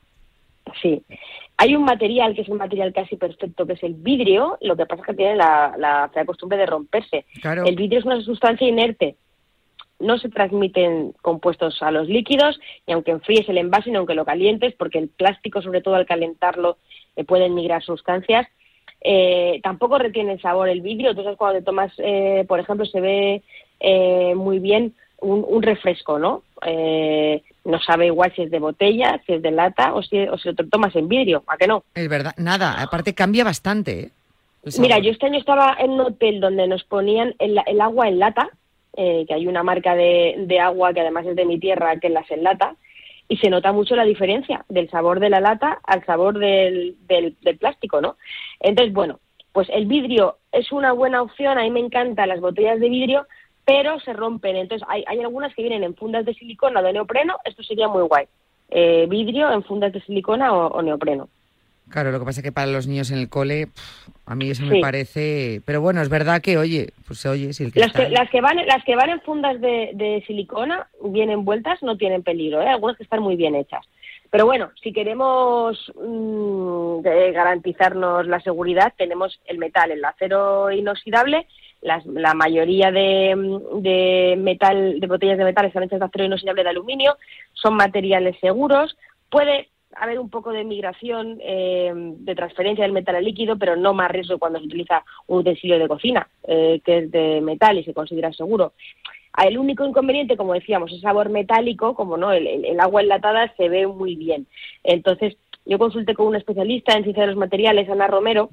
Sí. 0.81 1.03
Hay 1.57 1.75
un 1.75 1.85
material 1.85 2.33
que 2.35 2.41
es 2.41 2.49
un 2.49 2.57
material 2.57 2.93
casi 2.93 3.15
perfecto, 3.15 3.65
que 3.65 3.73
es 3.73 3.83
el 3.83 3.93
vidrio, 3.93 4.57
lo 4.61 4.75
que 4.75 4.85
pasa 4.85 5.01
es 5.01 5.07
que 5.07 5.13
tiene 5.13 5.35
la, 5.35 5.75
la 5.77 6.25
costumbre 6.25 6.57
de 6.57 6.65
romperse. 6.65 7.25
El 7.65 7.75
vidrio 7.75 7.99
es 7.99 8.05
una 8.05 8.21
sustancia 8.21 8.67
inerte, 8.67 9.15
no 10.03 10.17
se 10.17 10.29
transmiten 10.29 11.13
compuestos 11.21 11.81
a 11.81 11.91
los 11.91 12.07
líquidos, 12.07 12.59
y 12.85 12.91
aunque 12.91 13.11
enfríes 13.11 13.47
el 13.49 13.57
envase, 13.57 13.89
ni 13.89 13.95
aunque 13.95 14.15
lo 14.15 14.25
calientes, 14.25 14.73
porque 14.75 14.99
el 14.99 15.09
plástico, 15.09 15.61
sobre 15.61 15.81
todo 15.81 15.95
al 15.95 16.05
calentarlo, 16.05 16.77
eh, 17.15 17.23
pueden 17.23 17.55
migrar 17.55 17.81
sustancias. 17.83 18.47
Eh, 19.01 19.59
tampoco 19.63 19.97
retiene 19.97 20.33
el 20.33 20.41
sabor 20.41 20.69
el 20.69 20.81
vidrio, 20.81 21.11
entonces 21.11 21.35
cuando 21.37 21.59
te 21.59 21.65
tomas, 21.65 21.91
eh, 21.97 22.45
por 22.47 22.59
ejemplo, 22.59 22.85
se 22.85 23.01
ve 23.01 23.43
muy 24.35 24.59
bien 24.59 24.93
un, 25.19 25.61
refresco, 25.61 26.19
¿no? 26.19 26.43
No 27.65 27.79
sabe 27.79 28.07
igual 28.07 28.33
si 28.35 28.43
es 28.43 28.51
de 28.51 28.59
botella, 28.59 29.21
si 29.25 29.33
es 29.33 29.41
de 29.41 29.51
lata 29.51 29.93
o 29.93 30.03
si, 30.03 30.19
o 30.19 30.37
si 30.37 30.49
lo 30.49 30.55
tomas 30.67 30.95
en 30.95 31.07
vidrio, 31.07 31.43
¿a 31.47 31.57
qué 31.57 31.67
no? 31.67 31.83
Es 31.95 32.09
verdad, 32.09 32.33
nada, 32.37 32.81
aparte 32.81 33.13
cambia 33.13 33.43
bastante. 33.43 33.99
¿eh? 33.99 34.09
Mira, 34.79 34.99
yo 34.99 35.11
este 35.11 35.25
año 35.25 35.39
estaba 35.39 35.75
en 35.79 35.91
un 35.91 36.01
hotel 36.01 36.39
donde 36.39 36.67
nos 36.67 36.83
ponían 36.83 37.35
el, 37.39 37.57
agua 37.81 38.07
en 38.07 38.19
lata, 38.19 38.49
eh, 38.95 39.25
que 39.27 39.33
hay 39.33 39.47
una 39.47 39.63
marca 39.63 39.95
de, 39.95 40.59
agua 40.61 40.93
que 40.93 41.01
además 41.01 41.25
es 41.25 41.35
de 41.35 41.45
mi 41.45 41.59
tierra 41.59 41.99
que 41.99 42.09
las 42.09 42.29
lata, 42.37 42.75
y 43.29 43.37
se 43.37 43.49
nota 43.49 43.71
mucho 43.71 43.95
la 43.95 44.03
diferencia 44.03 44.65
del 44.67 44.89
sabor 44.89 45.19
de 45.19 45.29
la 45.29 45.39
lata 45.39 45.79
al 45.85 46.05
sabor 46.05 46.37
del, 46.37 46.97
del, 47.07 47.35
del 47.41 47.57
plástico, 47.57 48.01
¿no? 48.01 48.17
Entonces, 48.59 48.93
bueno, 48.93 49.19
pues 49.53 49.69
el 49.71 49.85
vidrio 49.85 50.37
es 50.51 50.71
una 50.71 50.91
buena 50.91 51.21
opción, 51.21 51.57
a 51.57 51.61
mí 51.61 51.71
me 51.71 51.79
encantan 51.79 52.29
las 52.29 52.41
botellas 52.41 52.79
de 52.79 52.89
vidrio, 52.89 53.27
pero 53.65 53.99
se 53.99 54.13
rompen. 54.13 54.55
Entonces, 54.55 54.87
hay, 54.89 55.03
hay 55.07 55.19
algunas 55.21 55.53
que 55.55 55.61
vienen 55.61 55.83
en 55.83 55.95
fundas 55.95 56.25
de 56.25 56.33
silicona 56.33 56.79
o 56.79 56.83
de 56.83 56.93
neopreno, 56.93 57.37
esto 57.45 57.63
sería 57.63 57.87
muy 57.87 58.03
guay. 58.03 58.25
Eh, 58.69 59.05
vidrio 59.07 59.51
en 59.51 59.63
fundas 59.63 59.93
de 59.93 60.01
silicona 60.01 60.51
o, 60.53 60.81
neopreno. 60.81 61.29
Claro, 61.89 62.11
lo 62.11 62.19
que 62.19 62.25
pasa 62.25 62.39
es 62.39 62.43
que 62.43 62.51
para 62.51 62.67
los 62.67 62.87
niños 62.87 63.11
en 63.11 63.19
el 63.19 63.29
cole, 63.29 63.67
a 64.25 64.35
mí 64.35 64.49
eso 64.49 64.65
me 64.65 64.79
parece... 64.79 65.61
Pero 65.65 65.79
bueno, 65.81 66.01
es 66.01 66.09
verdad 66.09 66.41
que, 66.41 66.57
oye, 66.57 66.89
pues 67.05 67.19
se 67.19 67.29
oye... 67.29 67.53
Si 67.53 67.65
el 67.65 67.71
que 67.71 67.81
las, 67.81 67.91
que, 67.91 68.09
las, 68.09 68.29
que 68.31 68.41
van, 68.41 68.57
las 68.65 68.83
que 68.83 68.95
van 68.95 69.09
en 69.09 69.21
fundas 69.21 69.61
de, 69.61 70.23
silicona, 70.25 70.87
bien 71.03 71.29
envueltas, 71.29 71.83
no 71.83 71.97
tienen 71.97 72.23
peligro, 72.23 72.61
¿eh? 72.61 72.69
algunas 72.69 72.97
que 72.97 73.03
están 73.03 73.21
muy 73.21 73.35
bien 73.35 73.53
hechas. 73.53 73.85
Pero 74.31 74.47
bueno, 74.47 74.71
si 74.81 74.91
queremos 74.91 75.91
mm, 76.03 77.01
garantizarnos 77.01 78.25
la 78.25 78.39
seguridad, 78.39 78.91
tenemos 78.97 79.39
el 79.45 79.59
metal, 79.59 79.91
el 79.91 80.03
acero 80.03 80.71
inoxidable 80.71 81.45
la 81.83 82.33
mayoría 82.33 82.91
de, 82.91 84.35
metal, 84.37 84.99
de 84.99 85.07
botellas 85.07 85.37
de 85.37 85.43
metal 85.43 85.65
están 85.65 85.83
hechas 85.83 85.99
de 85.99 86.05
acero 86.05 86.25
inoxidable 86.25 86.63
de 86.63 86.69
aluminio, 86.69 87.17
son 87.53 87.75
materiales 87.75 88.37
seguros. 88.39 88.97
Puede 89.29 89.69
haber 89.95 90.19
un 90.19 90.29
poco 90.29 90.51
de 90.51 90.63
migración 90.63 91.39
eh, 91.41 91.91
de 91.93 92.35
transferencia 92.35 92.83
del 92.83 92.93
metal 92.93 93.15
al 93.15 93.25
líquido, 93.25 93.57
pero 93.57 93.75
no 93.75 93.93
más 93.93 94.11
riesgo 94.11 94.39
cuando 94.39 94.59
se 94.59 94.65
utiliza 94.65 95.03
un 95.27 95.39
utensilio 95.39 95.77
de 95.77 95.87
cocina, 95.87 96.27
eh, 96.47 96.81
que 96.83 96.99
es 96.99 97.11
de 97.11 97.41
metal 97.41 97.77
y 97.77 97.83
se 97.83 97.93
considera 97.93 98.31
seguro. 98.33 98.73
El 99.43 99.57
único 99.57 99.85
inconveniente, 99.85 100.37
como 100.37 100.53
decíamos, 100.53 100.91
es 100.91 101.01
sabor 101.01 101.29
metálico, 101.29 101.95
como 101.95 102.17
no, 102.17 102.31
el, 102.31 102.47
el, 102.47 102.79
agua 102.79 103.01
enlatada 103.01 103.51
se 103.57 103.67
ve 103.67 103.87
muy 103.87 104.15
bien. 104.15 104.45
Entonces, 104.83 105.35
yo 105.65 105.79
consulté 105.79 106.13
con 106.13 106.27
una 106.27 106.37
especialista 106.37 106.93
en 106.93 107.03
ciencia 107.03 107.23
de 107.23 107.27
los 107.27 107.37
materiales, 107.37 107.89
Ana 107.89 108.07
Romero, 108.07 108.51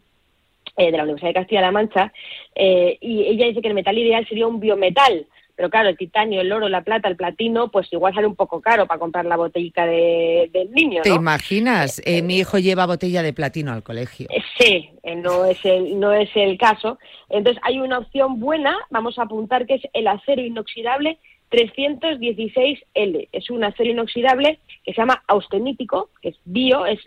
eh, 0.76 0.90
de 0.90 0.96
la 0.96 1.04
Universidad 1.04 1.30
de 1.30 1.34
Castilla-La 1.34 1.72
Mancha, 1.72 2.12
eh, 2.54 2.98
y 3.00 3.22
ella 3.24 3.46
dice 3.46 3.62
que 3.62 3.68
el 3.68 3.74
metal 3.74 3.98
ideal 3.98 4.26
sería 4.28 4.46
un 4.46 4.60
biometal, 4.60 5.26
pero 5.56 5.68
claro, 5.68 5.90
el 5.90 5.98
titanio, 5.98 6.40
el 6.40 6.50
oro, 6.52 6.70
la 6.70 6.82
plata, 6.82 7.08
el 7.08 7.16
platino, 7.16 7.70
pues 7.70 7.92
igual 7.92 8.14
sale 8.14 8.26
un 8.26 8.34
poco 8.34 8.62
caro 8.62 8.86
para 8.86 8.98
comprar 8.98 9.26
la 9.26 9.36
botellita 9.36 9.84
de, 9.84 10.48
del 10.54 10.72
niño. 10.72 11.02
¿Te 11.02 11.10
imaginas? 11.10 12.00
Eh, 12.06 12.22
mi 12.22 12.38
hijo 12.38 12.58
lleva 12.58 12.86
botella 12.86 13.22
de 13.22 13.34
platino 13.34 13.70
al 13.72 13.82
colegio. 13.82 14.28
sí, 14.58 14.88
no 15.16 15.44
es, 15.44 15.62
el, 15.66 16.00
no 16.00 16.14
es 16.14 16.30
el 16.34 16.56
caso. 16.56 16.98
Entonces 17.28 17.62
hay 17.62 17.78
una 17.78 17.98
opción 17.98 18.40
buena, 18.40 18.74
vamos 18.88 19.18
a 19.18 19.24
apuntar 19.24 19.66
que 19.66 19.74
es 19.74 19.82
el 19.92 20.06
acero 20.06 20.40
inoxidable 20.40 21.18
316L. 21.50 23.28
Es 23.32 23.50
un 23.50 23.64
acero 23.64 23.90
inoxidable 23.90 24.58
que 24.84 24.92
se 24.92 25.00
llama 25.00 25.22
austenítico, 25.26 26.10
que 26.22 26.30
es 26.30 26.36
bio, 26.44 26.86
es, 26.86 27.00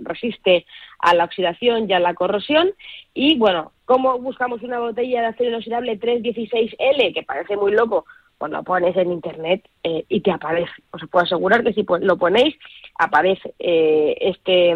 resiste 0.00 0.66
a 0.98 1.14
la 1.14 1.24
oxidación 1.24 1.88
y 1.88 1.92
a 1.92 2.00
la 2.00 2.14
corrosión. 2.14 2.70
Y 3.14 3.38
bueno, 3.38 3.72
¿cómo 3.84 4.18
buscamos 4.18 4.62
una 4.62 4.78
botella 4.78 5.22
de 5.22 5.26
acero 5.28 5.50
inoxidable 5.50 5.98
316L? 5.98 7.14
Que 7.14 7.22
parece 7.22 7.56
muy 7.56 7.72
loco. 7.72 8.04
Pues 8.38 8.52
lo 8.52 8.62
pones 8.64 8.94
en 8.96 9.12
internet 9.12 9.66
eh, 9.82 10.04
y 10.10 10.20
te 10.20 10.30
aparece. 10.30 10.72
Os 10.90 11.00
puedo 11.10 11.24
asegurar 11.24 11.64
que 11.64 11.72
si 11.72 11.86
lo 12.00 12.18
ponéis, 12.18 12.54
aparece 12.98 13.54
eh, 13.58 14.16
este 14.20 14.74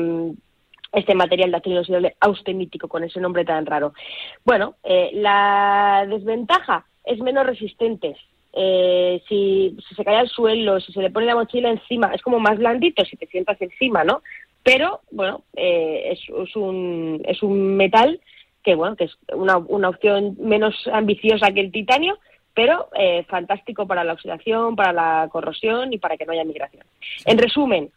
este 0.92 1.14
material 1.14 1.50
de 1.50 1.56
acero 1.58 1.74
inoxidable 1.74 2.16
austenítico 2.20 2.88
con 2.88 3.04
ese 3.04 3.20
nombre 3.20 3.44
tan 3.44 3.66
raro. 3.66 3.92
Bueno, 4.44 4.74
eh, 4.82 5.10
la 5.12 6.04
desventaja 6.08 6.86
es 7.04 7.20
menos 7.20 7.46
resistente 7.46 8.16
eh, 8.52 9.22
si, 9.28 9.76
se 9.96 10.04
cae 10.04 10.16
al 10.16 10.28
suelo, 10.28 10.80
si 10.80 10.92
se 10.92 11.00
le 11.00 11.10
pone 11.10 11.26
la 11.26 11.34
mochila 11.34 11.70
encima, 11.70 12.12
es 12.14 12.22
como 12.22 12.40
más 12.40 12.58
blandito 12.58 13.04
si 13.04 13.16
te 13.16 13.26
sientas 13.26 13.60
encima, 13.60 14.04
¿no? 14.04 14.22
Pero, 14.62 15.00
bueno, 15.10 15.44
eh, 15.56 16.12
es, 16.12 16.56
un, 16.56 17.22
es 17.24 17.42
un 17.42 17.76
metal 17.76 18.20
que, 18.62 18.74
bueno, 18.74 18.96
que 18.96 19.04
es 19.04 19.16
una, 19.32 19.56
una 19.56 19.88
opción 19.88 20.36
menos 20.38 20.74
ambiciosa 20.92 21.50
que 21.52 21.60
el 21.60 21.72
titanio, 21.72 22.18
pero 22.54 22.88
eh, 22.98 23.24
fantástico 23.28 23.86
para 23.86 24.04
la 24.04 24.12
oxidación, 24.12 24.76
para 24.76 24.92
la 24.92 25.28
corrosión 25.30 25.92
y 25.92 25.98
para 25.98 26.16
que 26.16 26.26
no 26.26 26.32
haya 26.32 26.44
migración. 26.44 26.84
En 27.24 27.38
resumen, 27.38 27.90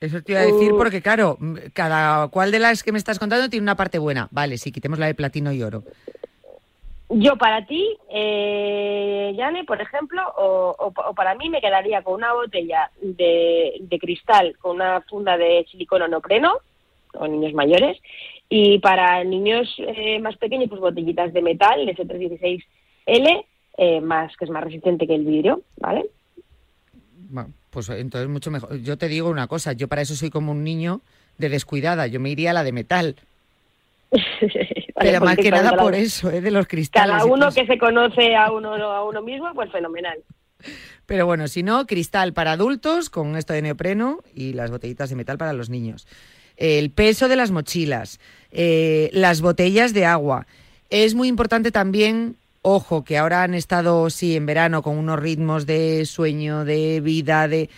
eso 0.00 0.22
te 0.22 0.32
iba 0.32 0.42
a 0.42 0.46
decir 0.46 0.72
uh, 0.72 0.78
porque, 0.78 1.02
claro, 1.02 1.38
cada 1.72 2.28
cual 2.28 2.52
de 2.52 2.60
las 2.60 2.82
que 2.82 2.92
me 2.92 2.98
estás 2.98 3.18
contando 3.18 3.48
tiene 3.48 3.64
una 3.64 3.76
parte 3.76 3.98
buena. 3.98 4.28
Vale, 4.30 4.56
si 4.58 4.70
quitemos 4.70 4.98
la 4.98 5.06
de 5.06 5.14
platino 5.14 5.52
y 5.52 5.62
oro. 5.62 5.82
Yo 7.10 7.36
para 7.36 7.64
ti, 7.64 7.96
eh, 8.10 9.32
Yane, 9.34 9.64
por 9.64 9.80
ejemplo, 9.80 10.22
o, 10.36 10.92
para 11.16 11.34
mí 11.34 11.48
me 11.48 11.62
quedaría 11.62 12.02
con 12.02 12.14
una 12.14 12.34
botella 12.34 12.90
de, 13.00 13.80
cristal 13.98 14.56
con 14.58 14.76
una 14.76 15.00
funda 15.02 15.38
de 15.38 15.66
silicona 15.70 16.06
neopreno, 16.06 16.52
o 17.14 17.26
niños 17.26 17.54
mayores, 17.54 17.98
y 18.50 18.78
para 18.80 19.24
niños 19.24 19.74
eh, 19.78 20.18
más 20.18 20.36
pequeños, 20.36 20.68
pues 20.68 20.82
botellitas 20.82 21.32
de 21.32 21.40
metal, 21.40 21.86
de 21.86 21.96
S316L, 21.96 23.44
eh, 23.78 24.00
más, 24.02 24.36
que 24.36 24.44
es 24.44 24.50
más 24.50 24.64
resistente 24.64 25.06
que 25.06 25.14
el 25.14 25.24
vidrio, 25.24 25.62
¿vale? 25.78 26.10
Bueno, 27.30 27.54
pues 27.70 27.88
entonces 27.88 28.28
mucho 28.28 28.50
mejor. 28.50 28.82
Yo 28.82 28.98
te 28.98 29.08
digo 29.08 29.30
una 29.30 29.46
cosa, 29.46 29.72
yo 29.72 29.88
para 29.88 30.02
eso 30.02 30.14
soy 30.14 30.28
como 30.28 30.52
un 30.52 30.62
niño 30.62 31.00
de 31.38 31.48
descuidada, 31.48 32.06
yo 32.06 32.20
me 32.20 32.28
iría 32.28 32.50
a 32.50 32.54
la 32.54 32.64
de 32.64 32.72
metal. 32.72 33.16
Pero 34.98 35.20
más 35.20 35.36
que 35.36 35.50
nada 35.50 35.76
por 35.76 35.94
eso, 35.94 36.30
¿eh? 36.30 36.40
de 36.40 36.50
los 36.50 36.66
cristales. 36.66 37.16
Cada 37.16 37.24
uno 37.24 37.50
que 37.50 37.66
se 37.66 37.78
conoce 37.78 38.34
a 38.36 38.50
uno, 38.52 38.74
a 38.74 39.04
uno 39.04 39.22
mismo, 39.22 39.52
pues 39.54 39.70
fenomenal. 39.70 40.18
Pero 41.06 41.24
bueno, 41.26 41.48
si 41.48 41.62
no, 41.62 41.86
cristal 41.86 42.32
para 42.32 42.52
adultos 42.52 43.08
con 43.08 43.36
esto 43.36 43.52
de 43.52 43.62
neopreno 43.62 44.18
y 44.34 44.52
las 44.52 44.70
botellitas 44.70 45.08
de 45.08 45.16
metal 45.16 45.38
para 45.38 45.52
los 45.52 45.70
niños. 45.70 46.06
El 46.56 46.90
peso 46.90 47.28
de 47.28 47.36
las 47.36 47.50
mochilas, 47.50 48.20
eh, 48.50 49.08
las 49.12 49.40
botellas 49.40 49.94
de 49.94 50.04
agua. 50.04 50.46
Es 50.90 51.14
muy 51.14 51.28
importante 51.28 51.70
también, 51.70 52.36
ojo, 52.62 53.04
que 53.04 53.16
ahora 53.16 53.42
han 53.42 53.54
estado, 53.54 54.10
sí, 54.10 54.36
en 54.36 54.46
verano 54.46 54.82
con 54.82 54.98
unos 54.98 55.18
ritmos 55.18 55.66
de 55.66 56.04
sueño, 56.04 56.64
de 56.64 57.00
vida, 57.00 57.48
de... 57.48 57.70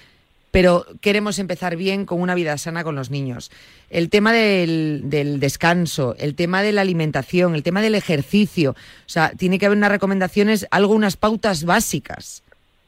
Pero 0.50 0.84
queremos 1.00 1.38
empezar 1.38 1.76
bien 1.76 2.06
con 2.06 2.20
una 2.20 2.34
vida 2.34 2.58
sana 2.58 2.82
con 2.82 2.96
los 2.96 3.10
niños. 3.10 3.50
El 3.88 4.10
tema 4.10 4.32
del, 4.32 5.08
descanso, 5.38 6.14
el 6.18 6.34
tema 6.34 6.62
de 6.62 6.72
la 6.72 6.80
alimentación, 6.80 7.54
el 7.54 7.62
tema 7.62 7.82
del 7.82 7.94
ejercicio. 7.94 8.72
O 8.72 9.08
sea, 9.08 9.30
tiene 9.30 9.58
que 9.58 9.66
haber 9.66 9.78
unas 9.78 9.92
recomendaciones, 9.92 10.66
algo, 10.70 10.94
unas 10.94 11.16
pautas 11.16 11.64
básicas. 11.64 12.42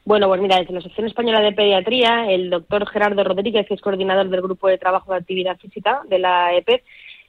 Bueno, 0.05 0.27
pues 0.27 0.41
mira, 0.41 0.59
desde 0.59 0.73
la 0.73 0.81
Asociación 0.81 1.07
Española 1.07 1.41
de 1.41 1.53
Pediatría, 1.53 2.29
el 2.29 2.51
doctor 2.51 2.89
Gerardo 2.89 3.23
Rodríguez, 3.23 3.67
que 3.69 3.75
es 3.75 3.81
coordinador 3.81 4.29
del 4.29 4.43
Grupo 4.43 4.67
de 4.67 4.79
Trabajo 4.79 5.13
de 5.13 5.19
Actividad 5.19 5.59
Física 5.59 6.03
de 6.09 6.19
la 6.19 6.55
EPE, 6.57 6.83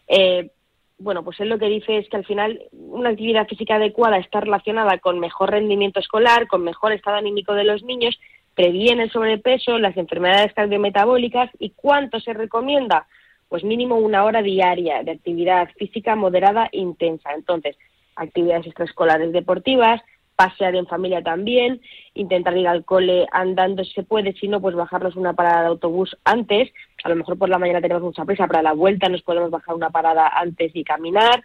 eh, 0.07 0.49
bueno, 0.97 1.23
pues 1.23 1.39
él 1.39 1.49
lo 1.49 1.59
que 1.59 1.67
dice 1.67 1.97
es 1.97 2.09
que 2.09 2.17
al 2.17 2.25
final 2.25 2.61
una 2.71 3.09
actividad 3.09 3.47
física 3.47 3.75
adecuada 3.75 4.17
está 4.17 4.39
relacionada 4.39 4.97
con 4.99 5.19
mejor 5.19 5.51
rendimiento 5.51 5.99
escolar, 5.99 6.47
con 6.47 6.63
mejor 6.63 6.93
estado 6.93 7.17
anímico 7.17 7.53
de 7.53 7.65
los 7.65 7.83
niños, 7.83 8.19
previene 8.55 9.03
el 9.03 9.11
sobrepeso, 9.11 9.79
las 9.79 9.97
enfermedades 9.97 10.53
cardiometabólicas 10.53 11.49
y 11.59 11.71
cuánto 11.71 12.19
se 12.19 12.33
recomienda, 12.33 13.07
pues 13.49 13.63
mínimo 13.63 13.97
una 13.97 14.23
hora 14.23 14.41
diaria 14.41 15.03
de 15.03 15.11
actividad 15.11 15.69
física 15.77 16.15
moderada 16.15 16.69
e 16.71 16.79
intensa. 16.79 17.31
Entonces, 17.33 17.77
actividades 18.15 18.67
extraescolares 18.67 19.31
deportivas, 19.31 20.01
pasear 20.35 20.75
en 20.75 20.87
familia 20.87 21.21
también, 21.21 21.81
intentar 22.13 22.57
ir 22.57 22.67
al 22.67 22.85
cole 22.85 23.27
andando 23.31 23.83
si 23.83 23.93
se 23.93 24.03
puede, 24.03 24.33
si 24.33 24.47
no, 24.47 24.61
pues 24.61 24.75
bajarnos 24.75 25.15
una 25.15 25.33
parada 25.33 25.61
de 25.61 25.67
autobús 25.67 26.17
antes, 26.23 26.71
a 27.03 27.09
lo 27.09 27.15
mejor 27.15 27.37
por 27.37 27.49
la 27.49 27.59
mañana 27.59 27.81
tenemos 27.81 28.03
mucha 28.03 28.25
prisa, 28.25 28.47
para 28.47 28.63
la 28.63 28.73
vuelta 28.73 29.09
nos 29.09 29.21
podemos 29.21 29.51
bajar 29.51 29.75
una 29.75 29.89
parada 29.89 30.27
antes 30.27 30.75
y 30.75 30.83
caminar, 30.83 31.43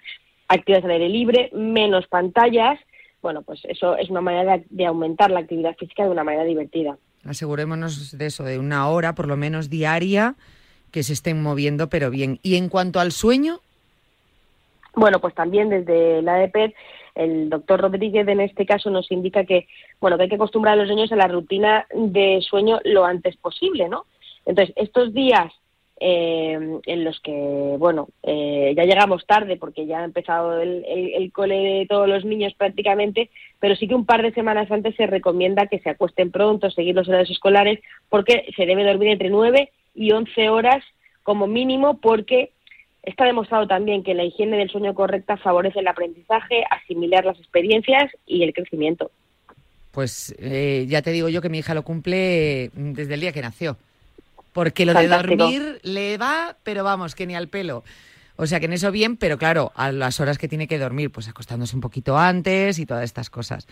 actividades 0.49 0.85
al 0.87 0.93
aire 0.93 1.09
libre, 1.09 1.51
menos 1.53 2.07
pantallas, 2.07 2.79
bueno, 3.23 3.43
pues 3.43 3.61
eso 3.65 3.97
es 3.97 4.11
una 4.11 4.21
manera 4.21 4.61
de 4.69 4.87
aumentar 4.87 5.31
la 5.31 5.41
actividad 5.41 5.77
física 5.77 6.05
de 6.05 6.11
una 6.11 6.25
manera 6.25 6.45
divertida. 6.45 6.97
Asegurémonos 7.25 8.17
de 8.17 8.27
eso, 8.27 8.45
de 8.45 8.59
una 8.59 8.89
hora 8.89 9.15
por 9.15 9.27
lo 9.27 9.37
menos 9.37 9.71
diaria 9.71 10.37
que 10.91 11.03
se 11.03 11.13
estén 11.13 11.43
moviendo, 11.43 11.89
pero 11.89 12.11
bien. 12.11 12.39
Y 12.43 12.57
en 12.57 12.69
cuanto 12.69 13.01
al 13.01 13.13
sueño, 13.13 13.61
bueno, 14.95 15.21
pues 15.21 15.35
también 15.35 15.69
desde 15.69 16.23
la 16.23 16.43
EPED 16.43 16.73
el 17.15 17.51
doctor 17.51 17.81
Rodríguez 17.81 18.27
en 18.29 18.41
este 18.41 18.65
caso 18.65 18.91
nos 18.91 19.11
indica 19.11 19.45
que, 19.45 19.67
bueno, 20.01 20.17
que 20.17 20.25
hay 20.25 20.29
que 20.29 20.37
acostumbrar 20.37 20.75
a 20.75 20.83
los 20.83 20.89
niños 20.89 21.11
a 21.11 21.17
la 21.17 21.27
rutina 21.27 21.85
de 21.93 22.41
sueño 22.41 22.79
lo 22.85 23.05
antes 23.05 23.37
posible, 23.37 23.89
¿no? 23.89 24.07
Entonces, 24.47 24.75
estos 24.77 25.13
días 25.13 25.53
eh, 26.01 26.59
en 26.85 27.05
los 27.05 27.21
que, 27.21 27.77
bueno, 27.79 28.09
eh, 28.23 28.73
ya 28.77 28.85
llegamos 28.85 29.27
tarde 29.27 29.57
porque 29.57 29.87
ya 29.87 30.01
ha 30.01 30.05
empezado 30.05 30.61
el, 30.61 30.85
el, 30.87 31.33
cole 31.33 31.57
de 31.57 31.87
todos 31.87 32.09
los 32.09 32.25
niños 32.25 32.55
prácticamente, 32.55 33.31
pero 33.61 33.77
sí 33.77 33.89
que 33.89 33.95
un 33.95 34.07
par 34.07 34.23
de 34.23 34.33
semanas 34.33 34.71
antes 34.71 34.95
se 34.97 35.07
recomienda 35.07 35.67
que 35.67 35.81
se 35.81 35.91
acuesten 35.91 36.31
pronto, 36.31 36.71
seguir 36.71 36.95
los 36.95 37.09
horarios 37.09 37.31
escolares, 37.31 37.81
porque 38.09 38.47
se 38.57 38.67
debe 38.67 38.85
dormir 38.85 39.09
entre 39.09 39.31
9 39.31 39.71
y 39.95 40.13
11 40.13 40.49
horas 40.49 40.85
como 41.23 41.47
mínimo, 41.47 41.99
porque 41.99 42.53
Está 43.09 43.25
demostrado 43.25 43.67
también 43.67 44.03
que 44.03 44.13
la 44.13 44.25
higiene 44.25 44.59
del 44.59 44.69
sueño 44.69 44.95
correcta 44.95 45.39
favorece 45.39 45.79
el 45.79 45.89
aprendizaje, 45.89 46.65
asimilar 46.71 47.25
las 47.25 47.39
experiencias 47.39 48.13
y 48.27 48.43
el 48.43 48.53
crecimiento. 48.53 49.11
Pues 49.93 50.35
eh, 50.39 50.85
ya 50.89 51.01
te 51.01 51.13
digo 51.13 51.31
yo 51.31 51.41
que 51.41 51.49
mi 51.49 51.59
hija 51.59 51.73
lo 51.73 51.85
cumple 51.85 52.71
mm, 52.75 52.93
desde 52.93 53.15
el 53.15 53.21
día 53.21 53.33
que 53.33 53.41
nació. 53.41 53.79
Porque 54.59 54.85
lo 54.85 54.93
de 54.93 55.07
dormir 55.07 55.79
le 55.85 56.19
va, 56.19 56.57
pero 56.65 56.83
vamos, 56.83 57.15
que 57.15 57.29
ni 57.29 57.37
al 57.37 57.47
pelo. 57.47 57.85
O 58.35 58.45
sea 58.45 58.59
que 58.59 58.67
en 58.67 58.73
eso 58.73 58.91
bien, 58.91 59.17
pero 59.17 59.39
claro, 59.39 59.71
a 59.77 59.93
las 59.93 60.19
horas 60.19 60.37
que 60.37 60.49
tiene 60.49 60.67
que 60.67 60.81
dormir, 60.81 61.13
pues 61.13 61.29
acostándose 61.29 61.77
un 61.77 61.81
poquito 61.81 62.19
antes 62.19 62.81
y 62.81 62.85
todas 62.85 63.05
estas 63.05 63.31
cosas. 63.31 63.69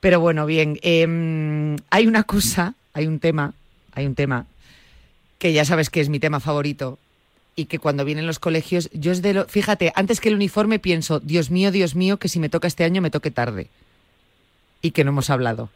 Pero 0.00 0.18
bueno, 0.18 0.46
bien, 0.46 0.78
em, 0.80 1.76
hay 1.90 2.06
una 2.06 2.22
cosa, 2.22 2.72
hay 2.94 3.06
un 3.06 3.18
tema, 3.18 3.52
hay 3.92 4.06
un 4.06 4.14
tema 4.14 4.46
que 5.36 5.52
ya 5.52 5.66
sabes 5.66 5.90
que 5.90 6.00
es 6.00 6.08
mi 6.08 6.18
tema 6.18 6.40
favorito, 6.40 6.98
y 7.54 7.66
que 7.66 7.78
cuando 7.78 8.06
vienen 8.06 8.26
los 8.26 8.38
colegios, 8.38 8.88
yo 8.94 9.12
es 9.12 9.20
de 9.20 9.34
lo, 9.34 9.44
fíjate, 9.44 9.92
antes 9.96 10.22
que 10.22 10.30
el 10.30 10.36
uniforme 10.36 10.78
pienso, 10.78 11.20
Dios 11.20 11.50
mío, 11.50 11.70
Dios 11.70 11.94
mío, 11.94 12.16
que 12.16 12.30
si 12.30 12.38
me 12.38 12.48
toca 12.48 12.68
este 12.68 12.84
año 12.84 13.02
me 13.02 13.10
toque 13.10 13.30
tarde. 13.30 13.68
Y 14.80 14.92
que 14.92 15.04
no 15.04 15.10
hemos 15.10 15.28
hablado. 15.28 15.68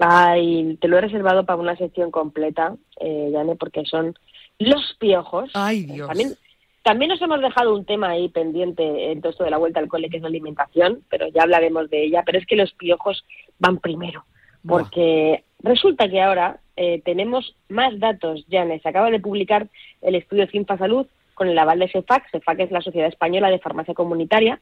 Ay, 0.00 0.76
te 0.80 0.88
lo 0.88 0.98
he 0.98 1.00
reservado 1.00 1.44
para 1.44 1.60
una 1.60 1.76
sección 1.76 2.10
completa, 2.10 2.74
eh, 3.00 3.30
Yane, 3.32 3.56
porque 3.56 3.84
son 3.84 4.14
los 4.58 4.96
piojos. 4.98 5.50
Ay, 5.54 5.84
Dios. 5.84 6.08
También, 6.08 6.34
también 6.82 7.10
nos 7.10 7.22
hemos 7.22 7.40
dejado 7.40 7.74
un 7.74 7.84
tema 7.84 8.10
ahí 8.10 8.28
pendiente 8.28 9.12
en 9.12 9.20
todo 9.20 9.30
esto 9.30 9.44
de 9.44 9.50
la 9.50 9.58
vuelta 9.58 9.80
al 9.80 9.88
cole, 9.88 10.08
que 10.08 10.16
es 10.16 10.22
la 10.22 10.28
alimentación, 10.28 11.02
pero 11.08 11.28
ya 11.28 11.42
hablaremos 11.42 11.90
de 11.90 12.04
ella. 12.04 12.22
Pero 12.24 12.38
es 12.38 12.46
que 12.46 12.56
los 12.56 12.72
piojos 12.72 13.24
van 13.58 13.78
primero, 13.78 14.24
porque 14.66 15.44
resulta 15.62 16.08
que 16.08 16.20
ahora 16.20 16.60
eh, 16.76 17.00
tenemos 17.04 17.54
más 17.68 17.98
datos, 17.98 18.44
Janes. 18.50 18.82
Se 18.82 18.88
acaba 18.88 19.10
de 19.10 19.20
publicar 19.20 19.68
el 20.02 20.14
estudio 20.14 20.46
Cinfa 20.48 20.76
Salud 20.76 21.06
con 21.34 21.48
el 21.48 21.58
aval 21.58 21.80
de 21.80 21.88
CEFAC. 21.88 22.30
CEFAC 22.30 22.60
es 22.60 22.70
la 22.70 22.80
Sociedad 22.80 23.08
Española 23.08 23.50
de 23.50 23.58
Farmacia 23.58 23.94
Comunitaria. 23.94 24.60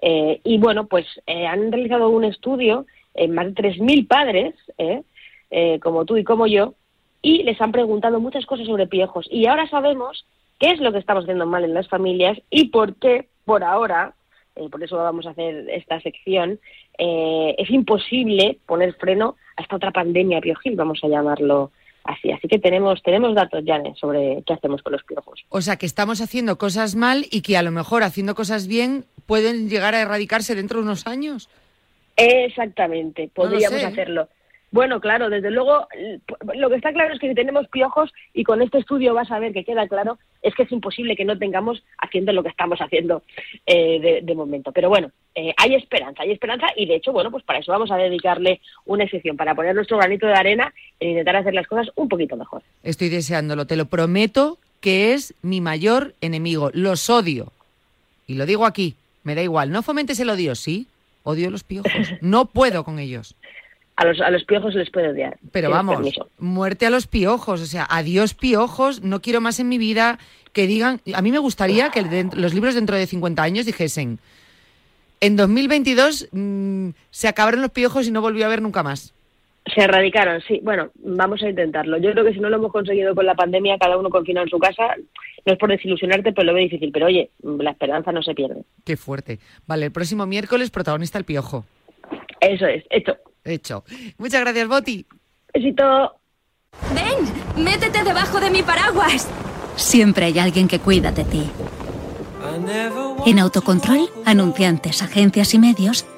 Eh, 0.00 0.40
y 0.44 0.58
bueno, 0.58 0.86
pues 0.86 1.06
eh, 1.26 1.46
han 1.46 1.72
realizado 1.72 2.08
un 2.08 2.24
estudio 2.24 2.86
en 3.14 3.34
más 3.34 3.54
de 3.54 3.54
3.000 3.54 4.06
padres, 4.06 4.54
como 5.80 6.04
tú 6.04 6.16
y 6.16 6.24
como 6.24 6.46
yo, 6.46 6.74
y 7.20 7.42
les 7.42 7.60
han 7.60 7.72
preguntado 7.72 8.20
muchas 8.20 8.46
cosas 8.46 8.66
sobre 8.66 8.86
piojos. 8.86 9.26
Y 9.30 9.46
ahora 9.46 9.68
sabemos 9.68 10.24
qué 10.58 10.70
es 10.70 10.80
lo 10.80 10.92
que 10.92 10.98
estamos 10.98 11.24
haciendo 11.24 11.46
mal 11.46 11.64
en 11.64 11.74
las 11.74 11.88
familias 11.88 12.38
y 12.50 12.68
por 12.68 12.96
qué, 12.96 13.28
por 13.44 13.64
ahora, 13.64 14.14
por 14.70 14.82
eso 14.82 14.96
vamos 14.96 15.26
a 15.26 15.30
hacer 15.30 15.68
esta 15.70 16.00
sección, 16.00 16.58
es 16.98 17.70
imposible 17.70 18.58
poner 18.66 18.94
freno 18.94 19.36
a 19.56 19.62
esta 19.62 19.76
otra 19.76 19.92
pandemia 19.92 20.40
piojil, 20.40 20.76
vamos 20.76 21.00
a 21.02 21.08
llamarlo 21.08 21.70
así. 22.04 22.30
Así 22.32 22.48
que 22.48 22.58
tenemos, 22.58 23.02
tenemos 23.02 23.34
datos, 23.34 23.64
ya 23.64 23.80
sobre 23.94 24.42
qué 24.46 24.54
hacemos 24.54 24.82
con 24.82 24.92
los 24.92 25.04
piojos. 25.04 25.44
O 25.48 25.60
sea, 25.60 25.76
que 25.76 25.86
estamos 25.86 26.20
haciendo 26.20 26.58
cosas 26.58 26.96
mal 26.96 27.26
y 27.30 27.42
que 27.42 27.56
a 27.56 27.62
lo 27.62 27.70
mejor 27.70 28.02
haciendo 28.02 28.34
cosas 28.34 28.66
bien 28.66 29.04
pueden 29.26 29.68
llegar 29.68 29.94
a 29.94 30.00
erradicarse 30.00 30.54
dentro 30.54 30.78
de 30.78 30.84
unos 30.84 31.06
años. 31.06 31.48
Exactamente, 32.18 33.30
podríamos 33.32 33.82
hacerlo. 33.84 34.28
Bueno, 34.70 35.00
claro, 35.00 35.30
desde 35.30 35.50
luego, 35.50 35.88
lo 36.54 36.68
que 36.68 36.76
está 36.76 36.92
claro 36.92 37.14
es 37.14 37.20
que 37.20 37.28
si 37.28 37.34
tenemos 37.34 37.68
piojos, 37.68 38.12
y 38.34 38.44
con 38.44 38.60
este 38.60 38.78
estudio 38.78 39.14
vas 39.14 39.30
a 39.30 39.38
ver 39.38 39.54
que 39.54 39.64
queda 39.64 39.88
claro, 39.88 40.18
es 40.42 40.54
que 40.54 40.64
es 40.64 40.72
imposible 40.72 41.16
que 41.16 41.24
no 41.24 41.38
tengamos 41.38 41.82
haciendo 41.96 42.32
lo 42.32 42.42
que 42.42 42.50
estamos 42.50 42.78
haciendo 42.80 43.22
eh, 43.66 44.20
de, 44.22 44.34
momento. 44.34 44.70
Pero 44.72 44.90
bueno, 44.90 45.10
eh, 45.34 45.54
hay 45.56 45.74
esperanza, 45.74 46.22
hay 46.22 46.32
esperanza, 46.32 46.66
y 46.76 46.84
de 46.84 46.96
hecho, 46.96 47.12
bueno, 47.12 47.30
pues 47.30 47.44
para 47.44 47.60
eso 47.60 47.72
vamos 47.72 47.90
a 47.90 47.96
dedicarle 47.96 48.60
una 48.84 49.08
sección, 49.08 49.38
para 49.38 49.54
poner 49.54 49.74
nuestro 49.74 49.96
granito 49.96 50.26
de 50.26 50.34
arena 50.34 50.74
en 51.00 51.10
intentar 51.10 51.36
hacer 51.36 51.54
las 51.54 51.66
cosas 51.66 51.88
un 51.94 52.08
poquito 52.08 52.36
mejor. 52.36 52.62
Estoy 52.82 53.08
deseándolo, 53.08 53.66
te 53.66 53.76
lo 53.76 53.86
prometo 53.86 54.58
que 54.80 55.14
es 55.14 55.34
mi 55.40 55.60
mayor 55.60 56.14
enemigo. 56.20 56.70
Los 56.74 57.08
odio. 57.08 57.52
Y 58.26 58.34
lo 58.34 58.44
digo 58.44 58.66
aquí, 58.66 58.96
me 59.24 59.34
da 59.34 59.42
igual. 59.42 59.70
No 59.70 59.82
fomentes 59.82 60.20
el 60.20 60.28
odio, 60.28 60.54
sí. 60.54 60.86
Odio 61.28 61.50
los 61.50 61.62
piojos. 61.62 61.92
No 62.22 62.46
puedo 62.46 62.84
con 62.84 62.98
ellos 62.98 63.36
a 63.98 64.04
los, 64.04 64.20
a 64.20 64.30
los 64.30 64.44
piojos 64.44 64.72
se 64.74 64.78
les 64.78 64.90
puede 64.90 65.08
odiar. 65.08 65.38
Pero 65.50 65.70
vamos, 65.70 66.14
muerte 66.38 66.86
a 66.86 66.90
los 66.90 67.08
piojos, 67.08 67.60
o 67.60 67.66
sea, 67.66 67.84
adiós 67.90 68.32
piojos, 68.32 69.02
no 69.02 69.20
quiero 69.20 69.40
más 69.40 69.58
en 69.58 69.68
mi 69.68 69.76
vida 69.76 70.20
que 70.52 70.68
digan, 70.68 71.00
a 71.14 71.20
mí 71.20 71.32
me 71.32 71.38
gustaría 71.38 71.90
que 71.90 72.28
los 72.32 72.54
libros 72.54 72.76
dentro 72.76 72.94
de 72.94 73.08
50 73.08 73.42
años 73.42 73.66
dijesen, 73.66 74.20
en 75.20 75.34
2022 75.34 76.28
mm, 76.30 76.90
se 77.10 77.26
acabaron 77.26 77.60
los 77.60 77.72
piojos 77.72 78.06
y 78.06 78.12
no 78.12 78.20
volvió 78.20 78.44
a 78.44 78.46
haber 78.46 78.62
nunca 78.62 78.84
más. 78.84 79.14
Se 79.74 79.82
erradicaron, 79.82 80.40
sí. 80.42 80.60
Bueno, 80.62 80.90
vamos 80.94 81.42
a 81.42 81.48
intentarlo. 81.48 81.98
Yo 81.98 82.12
creo 82.12 82.24
que 82.24 82.32
si 82.32 82.40
no 82.40 82.48
lo 82.48 82.56
hemos 82.56 82.72
conseguido 82.72 83.14
con 83.14 83.26
la 83.26 83.34
pandemia, 83.34 83.78
cada 83.78 83.98
uno 83.98 84.08
confinado 84.08 84.44
en 84.44 84.50
su 84.50 84.58
casa, 84.58 84.94
no 85.44 85.52
es 85.52 85.58
por 85.58 85.70
desilusionarte, 85.70 86.32
pero 86.32 86.46
lo 86.46 86.54
veo 86.54 86.62
difícil. 86.62 86.90
Pero 86.92 87.06
oye, 87.06 87.30
la 87.42 87.70
esperanza 87.70 88.12
no 88.12 88.22
se 88.22 88.34
pierde. 88.34 88.62
Qué 88.84 88.96
fuerte. 88.96 89.38
Vale, 89.66 89.86
el 89.86 89.92
próximo 89.92 90.26
miércoles 90.26 90.70
protagonista 90.70 91.18
el 91.18 91.24
piojo. 91.24 91.64
Eso 92.40 92.66
es, 92.66 92.84
hecho. 92.90 93.16
Hecho. 93.44 93.84
Muchas 94.18 94.40
gracias, 94.40 94.68
Boti. 94.68 95.06
Besito. 95.52 96.14
Ven, 96.94 97.64
métete 97.64 98.04
debajo 98.04 98.40
de 98.40 98.50
mi 98.50 98.62
paraguas. 98.62 99.28
Siempre 99.76 100.26
hay 100.26 100.38
alguien 100.38 100.68
que 100.68 100.78
cuida 100.78 101.12
de 101.12 101.24
ti. 101.24 101.50
En 103.26 103.38
Autocontrol, 103.38 104.08
anunciantes, 104.24 105.02
agencias 105.02 105.54
y 105.54 105.58
medios, 105.58 106.06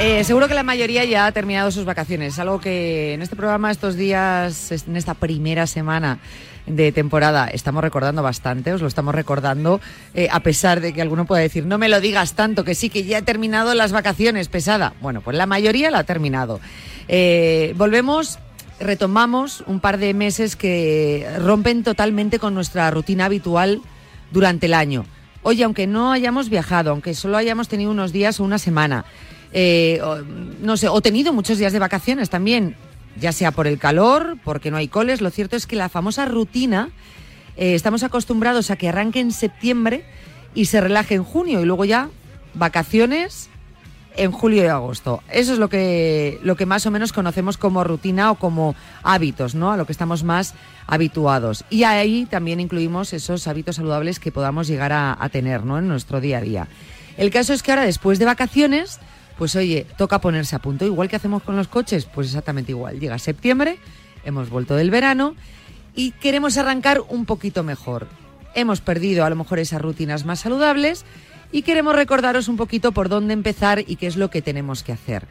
Eh, 0.00 0.24
seguro 0.24 0.48
que 0.48 0.54
la 0.54 0.62
mayoría 0.62 1.04
ya 1.04 1.26
ha 1.26 1.32
terminado 1.32 1.70
sus 1.70 1.84
vacaciones. 1.84 2.38
Algo 2.38 2.58
que 2.60 3.14
en 3.14 3.22
este 3.22 3.36
programa, 3.36 3.70
estos 3.70 3.96
días, 3.96 4.72
en 4.72 4.96
esta 4.96 5.14
primera 5.14 5.66
semana 5.66 6.18
de 6.66 6.90
temporada, 6.90 7.48
estamos 7.48 7.82
recordando 7.82 8.22
bastante, 8.22 8.72
os 8.72 8.80
lo 8.80 8.88
estamos 8.88 9.14
recordando, 9.14 9.80
eh, 10.14 10.28
a 10.30 10.40
pesar 10.40 10.80
de 10.80 10.92
que 10.92 11.02
alguno 11.02 11.26
pueda 11.26 11.42
decir, 11.42 11.66
no 11.66 11.78
me 11.78 11.88
lo 11.88 12.00
digas 12.00 12.34
tanto, 12.34 12.64
que 12.64 12.74
sí, 12.74 12.88
que 12.88 13.04
ya 13.04 13.18
he 13.18 13.22
terminado 13.22 13.74
las 13.74 13.92
vacaciones, 13.92 14.48
pesada. 14.48 14.94
Bueno, 15.00 15.20
pues 15.20 15.36
la 15.36 15.46
mayoría 15.46 15.90
la 15.90 15.98
ha 15.98 16.04
terminado. 16.04 16.60
Eh, 17.08 17.74
volvemos 17.76 18.38
retomamos 18.78 19.62
un 19.66 19.80
par 19.80 19.98
de 19.98 20.14
meses 20.14 20.56
que 20.56 21.28
rompen 21.38 21.82
totalmente 21.82 22.38
con 22.38 22.54
nuestra 22.54 22.90
rutina 22.90 23.26
habitual 23.26 23.82
durante 24.30 24.66
el 24.66 24.74
año. 24.74 25.04
Oye, 25.42 25.64
aunque 25.64 25.86
no 25.86 26.12
hayamos 26.12 26.48
viajado, 26.48 26.90
aunque 26.90 27.14
solo 27.14 27.36
hayamos 27.36 27.68
tenido 27.68 27.90
unos 27.90 28.12
días 28.12 28.40
o 28.40 28.44
una 28.44 28.58
semana, 28.58 29.04
eh, 29.52 30.00
no 30.60 30.76
sé, 30.76 30.88
o 30.88 31.00
tenido 31.00 31.32
muchos 31.32 31.58
días 31.58 31.72
de 31.72 31.78
vacaciones 31.78 32.30
también, 32.30 32.76
ya 33.18 33.32
sea 33.32 33.50
por 33.50 33.66
el 33.66 33.78
calor, 33.78 34.36
porque 34.44 34.70
no 34.70 34.76
hay 34.76 34.88
coles. 34.88 35.20
Lo 35.20 35.30
cierto 35.30 35.56
es 35.56 35.66
que 35.66 35.76
la 35.76 35.88
famosa 35.88 36.24
rutina, 36.24 36.90
eh, 37.56 37.74
estamos 37.74 38.02
acostumbrados 38.02 38.70
a 38.70 38.76
que 38.76 38.88
arranque 38.88 39.20
en 39.20 39.32
septiembre 39.32 40.04
y 40.54 40.66
se 40.66 40.80
relaje 40.80 41.14
en 41.14 41.24
junio 41.24 41.60
y 41.60 41.64
luego 41.64 41.84
ya 41.84 42.08
vacaciones 42.54 43.48
en 44.16 44.32
julio 44.32 44.64
y 44.64 44.66
agosto. 44.66 45.22
Eso 45.30 45.52
es 45.52 45.58
lo 45.58 45.68
que, 45.68 46.40
lo 46.42 46.56
que 46.56 46.66
más 46.66 46.84
o 46.86 46.90
menos 46.90 47.12
conocemos 47.12 47.56
como 47.56 47.84
rutina 47.84 48.30
o 48.30 48.34
como 48.34 48.74
hábitos, 49.02 49.54
¿no? 49.54 49.70
A 49.72 49.76
lo 49.76 49.86
que 49.86 49.92
estamos 49.92 50.24
más 50.24 50.54
habituados. 50.86 51.64
Y 51.70 51.84
ahí 51.84 52.26
también 52.26 52.60
incluimos 52.60 53.12
esos 53.12 53.46
hábitos 53.46 53.76
saludables 53.76 54.18
que 54.18 54.32
podamos 54.32 54.66
llegar 54.66 54.92
a, 54.92 55.16
a 55.18 55.28
tener, 55.28 55.64
¿no? 55.64 55.78
En 55.78 55.88
nuestro 55.88 56.20
día 56.20 56.38
a 56.38 56.40
día. 56.40 56.68
El 57.16 57.30
caso 57.30 57.52
es 57.52 57.62
que 57.62 57.70
ahora, 57.70 57.84
después 57.84 58.18
de 58.18 58.24
vacaciones, 58.24 58.98
pues 59.40 59.56
oye, 59.56 59.86
toca 59.96 60.20
ponerse 60.20 60.54
a 60.54 60.58
punto. 60.58 60.84
Igual 60.84 61.08
que 61.08 61.16
hacemos 61.16 61.42
con 61.42 61.56
los 61.56 61.66
coches, 61.66 62.04
pues 62.04 62.26
exactamente 62.26 62.72
igual. 62.72 63.00
Llega 63.00 63.18
septiembre, 63.18 63.78
hemos 64.22 64.50
vuelto 64.50 64.76
del 64.76 64.90
verano 64.90 65.34
y 65.96 66.10
queremos 66.10 66.58
arrancar 66.58 67.00
un 67.08 67.24
poquito 67.24 67.62
mejor. 67.62 68.06
Hemos 68.54 68.82
perdido 68.82 69.24
a 69.24 69.30
lo 69.30 69.36
mejor 69.36 69.58
esas 69.58 69.80
rutinas 69.80 70.26
más 70.26 70.40
saludables 70.40 71.06
y 71.52 71.62
queremos 71.62 71.94
recordaros 71.94 72.48
un 72.48 72.58
poquito 72.58 72.92
por 72.92 73.08
dónde 73.08 73.32
empezar 73.32 73.82
y 73.86 73.96
qué 73.96 74.08
es 74.08 74.16
lo 74.16 74.28
que 74.28 74.42
tenemos 74.42 74.82
que 74.82 74.92
hacer. 74.92 75.26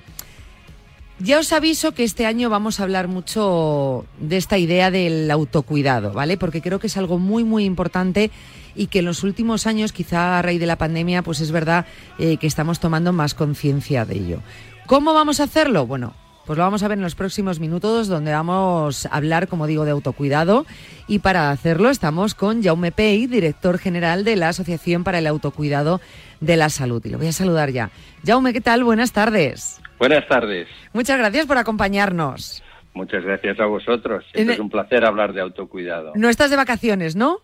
Ya 1.20 1.38
os 1.38 1.54
aviso 1.54 1.92
que 1.92 2.04
este 2.04 2.26
año 2.26 2.50
vamos 2.50 2.80
a 2.80 2.84
hablar 2.86 3.10
mucho 3.10 4.08
de 4.20 4.38
esta 4.38 4.58
idea 4.58 4.90
del 4.90 5.30
autocuidado, 5.30 6.14
¿vale? 6.14 6.36
Porque 6.36 6.64
creo 6.64 6.80
que 6.80 6.88
es 6.88 6.98
algo 6.98 7.20
muy, 7.20 7.44
muy 7.44 7.64
importante 7.64 8.32
y 8.76 8.88
que 8.88 9.00
en 9.00 9.06
los 9.06 9.24
últimos 9.24 9.68
años, 9.68 9.92
quizá 9.92 10.40
a 10.40 10.42
raíz 10.42 10.60
de 10.60 10.66
la 10.66 10.78
pandemia, 10.78 11.22
pues 11.22 11.42
es 11.42 11.52
verdad 11.52 11.86
eh, 12.18 12.38
que 12.38 12.48
estamos 12.48 12.80
tomando 12.80 13.14
más 13.14 13.34
conciencia 13.34 14.06
de 14.06 14.16
ello. 14.16 14.40
¿Cómo 14.86 15.14
vamos 15.14 15.40
a 15.40 15.44
hacerlo? 15.44 15.86
Bueno, 15.86 16.14
pues 16.50 16.58
lo 16.58 16.64
vamos 16.64 16.82
a 16.82 16.88
ver 16.88 16.98
en 16.98 17.04
los 17.04 17.14
próximos 17.14 17.60
minutos, 17.60 18.08
donde 18.08 18.32
vamos 18.32 19.06
a 19.06 19.10
hablar, 19.10 19.48
como 19.48 19.68
digo, 19.68 19.86
de 19.86 19.92
autocuidado. 19.92 20.66
Y 21.08 21.20
para 21.20 21.52
hacerlo 21.52 21.92
estamos 21.92 22.34
con 22.34 22.64
Jaume 22.64 22.92
Pei, 22.92 23.28
director 23.28 23.78
general 23.78 24.24
de 24.24 24.36
la 24.36 24.50
Asociación 24.50 25.04
para 25.04 25.20
el 25.20 25.28
Autocuidado 25.28 26.02
de 26.40 26.58
la 26.58 26.70
Salud. 26.70 27.06
Y 27.06 27.10
lo 27.10 27.20
voy 27.20 27.28
a 27.28 27.34
saludar 27.34 27.70
ya. 27.70 27.92
Jaume, 28.26 28.52
¿qué 28.52 28.62
tal? 28.62 28.84
Buenas 28.84 29.12
tardes. 29.12 29.80
Buenas 30.00 30.28
tardes. 30.28 30.68
Muchas 30.92 31.20
gracias 31.20 31.46
por 31.46 31.60
acompañarnos. 31.60 32.64
Muchas 32.96 33.24
gracias 33.24 33.60
a 33.60 33.66
vosotros. 33.66 34.26
es 34.34 34.58
un 34.58 34.72
placer 34.72 35.06
hablar 35.06 35.34
de 35.34 35.42
autocuidado. 35.42 36.14
No 36.16 36.30
estás 36.30 36.50
de 36.50 36.56
vacaciones, 36.56 37.16
¿no? 37.16 37.42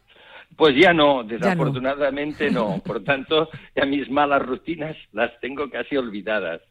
Pues 0.56 0.76
ya 0.76 0.94
no, 0.94 1.24
desafortunadamente 1.24 2.50
no. 2.50 2.82
Por 2.86 3.04
tanto, 3.04 3.50
ya 3.76 3.86
mis 3.86 4.10
malas 4.10 4.42
rutinas 4.42 4.96
las 5.12 5.38
tengo 5.42 5.70
casi 5.70 5.98
olvidadas. 5.98 6.62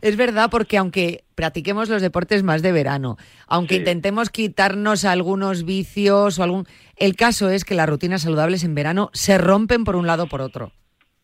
Es 0.00 0.16
verdad, 0.16 0.48
porque 0.50 0.78
aunque 0.78 1.24
practiquemos 1.34 1.88
los 1.88 2.00
deportes 2.00 2.42
más 2.42 2.62
de 2.62 2.72
verano, 2.72 3.16
aunque 3.46 3.76
intentemos 3.76 4.30
quitarnos 4.30 5.04
algunos 5.04 5.64
vicios 5.64 6.38
o 6.38 6.42
algún... 6.42 6.64
El 6.96 7.16
caso 7.16 7.50
es 7.50 7.64
que 7.64 7.74
las 7.74 7.88
rutinas 7.88 8.22
saludables 8.22 8.64
en 8.64 8.74
verano 8.74 9.10
se 9.12 9.36
rompen 9.36 9.84
por 9.84 9.96
un 9.96 10.06
lado 10.06 10.24
o 10.24 10.28
por 10.28 10.40
otro. 10.40 10.72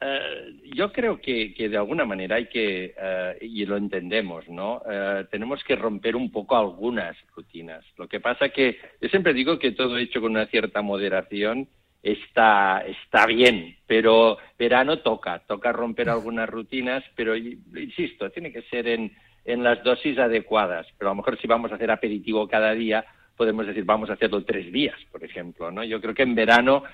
Eh, 0.00 0.60
yo 0.74 0.92
creo 0.92 1.20
que, 1.20 1.54
de 1.56 1.76
alguna 1.76 2.04
manera 2.04 2.36
hay 2.36 2.48
que, 2.48 2.94
eh, 3.00 3.38
y 3.40 3.64
lo 3.64 3.76
entendemos, 3.76 4.46
¿no? 4.48 4.82
Eh, 4.90 5.24
tenemos 5.30 5.62
que 5.64 5.76
romper 5.76 6.16
un 6.16 6.30
poco 6.30 6.56
algunas 6.56 7.16
rutinas. 7.34 7.84
Lo 7.96 8.08
que 8.08 8.20
pasa 8.20 8.50
que 8.50 8.76
yo 9.00 9.08
siempre 9.08 9.32
digo 9.32 9.58
que 9.58 9.72
todo 9.72 9.96
hecho 9.96 10.20
con 10.20 10.32
una 10.32 10.46
cierta 10.46 10.82
moderación 10.82 11.68
está, 12.04 12.84
está 12.86 13.26
bien, 13.26 13.76
pero 13.86 14.36
verano 14.58 14.98
toca, 14.98 15.40
toca 15.40 15.72
romper 15.72 16.10
algunas 16.10 16.48
rutinas, 16.48 17.02
pero 17.16 17.34
insisto, 17.34 18.30
tiene 18.30 18.52
que 18.52 18.62
ser 18.62 18.86
en, 18.86 19.12
en 19.44 19.64
las 19.64 19.82
dosis 19.82 20.18
adecuadas. 20.18 20.86
Pero 20.98 21.10
a 21.10 21.14
lo 21.14 21.16
mejor 21.16 21.40
si 21.40 21.46
vamos 21.46 21.72
a 21.72 21.76
hacer 21.76 21.90
aperitivo 21.90 22.46
cada 22.46 22.74
día, 22.74 23.06
podemos 23.36 23.66
decir 23.66 23.84
vamos 23.84 24.10
a 24.10 24.12
hacerlo 24.12 24.44
tres 24.44 24.70
días, 24.70 24.96
por 25.10 25.24
ejemplo, 25.24 25.70
¿no? 25.70 25.82
Yo 25.82 25.98
creo 26.00 26.14
que 26.14 26.22
en 26.22 26.34
verano, 26.34 26.84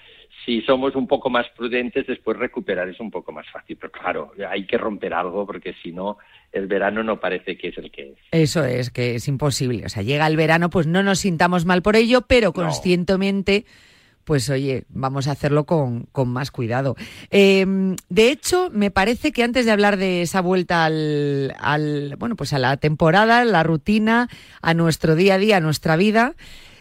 si 0.46 0.62
somos 0.62 0.94
un 0.94 1.09
poco 1.09 1.29
más 1.29 1.46
prudentes, 1.57 2.07
después 2.07 2.38
recuperar 2.38 2.88
es 2.88 3.01
un 3.01 3.11
poco 3.11 3.33
más 3.33 3.51
fácil. 3.51 3.77
Pero 3.79 3.90
claro, 3.90 4.33
hay 4.49 4.64
que 4.64 4.79
romper 4.79 5.12
algo 5.12 5.44
porque 5.44 5.75
si 5.83 5.90
no, 5.90 6.18
el 6.53 6.68
verano 6.68 7.03
no 7.03 7.18
parece 7.18 7.59
que 7.59 7.68
es 7.68 7.79
el 7.79 7.90
que 7.90 8.11
es. 8.11 8.18
Eso 8.31 8.64
es, 8.64 8.90
que 8.90 9.16
es 9.16 9.27
imposible. 9.27 9.85
O 9.87 9.88
sea, 9.88 10.05
llega 10.05 10.29
el 10.29 10.37
verano, 10.37 10.70
pues 10.70 10.87
no 10.87 11.03
nos 11.03 11.18
sintamos 11.18 11.66
mal 11.66 11.83
por 11.83 11.96
ello, 11.96 12.23
pero 12.29 12.53
conscientemente 12.53 13.66
pues 14.31 14.49
oye, 14.49 14.85
vamos 14.90 15.27
a 15.27 15.33
hacerlo 15.33 15.66
con, 15.66 16.07
más 16.27 16.53
cuidado. 16.53 16.95
Em, 17.31 17.97
de 18.11 18.31
hecho, 18.31 18.71
me 18.71 18.93
parece 18.93 19.33
que 19.33 19.43
antes 19.43 19.66
de 19.66 19.73
hablar 19.73 19.97
de 19.97 20.23
esa 20.23 20.40
vuelta 20.40 20.85
al, 20.85 21.53
al, 21.59 22.14
bueno, 22.16 22.37
pues 22.37 22.53
a 22.53 22.61
la 22.61 22.77
temporada, 22.77 23.45
la 23.45 23.64
rutina, 23.64 24.29
a 24.62 24.73
nuestro 24.73 25.16
día 25.16 25.35
a 25.35 25.38
día, 25.38 25.57
a 25.57 25.61
nuestra 25.61 25.97
vida, 25.97 26.37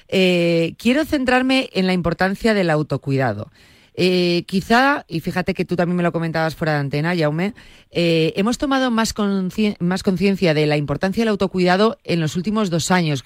eh, 0.09 0.75
quiero 0.77 1.05
centrarme 1.05 1.71
en 1.73 1.87
la 1.87 1.93
importancia 1.93 2.53
del 2.53 2.69
autocuidado. 2.69 3.49
Eh, 3.95 4.43
quizá, 4.45 5.03
y 5.07 5.19
fíjate 5.19 5.55
que 5.55 5.65
tú 5.65 5.75
también 5.75 5.97
me 5.97 6.03
lo 6.03 6.11
comentabas 6.11 6.53
fuera 6.53 6.73
de 6.73 6.79
antena, 6.81 7.17
Jaume, 7.17 7.55
eh, 7.89 8.31
hemos 8.35 8.59
tomado 8.59 8.91
más 8.91 9.13
conciencia 9.13 10.53
de 10.53 10.67
la 10.67 10.77
importancia 10.77 11.21
del 11.21 11.29
autocuidado 11.29 11.97
en 12.03 12.19
los 12.19 12.35
últimos 12.35 12.69
dos 12.69 12.91
años, 12.91 13.23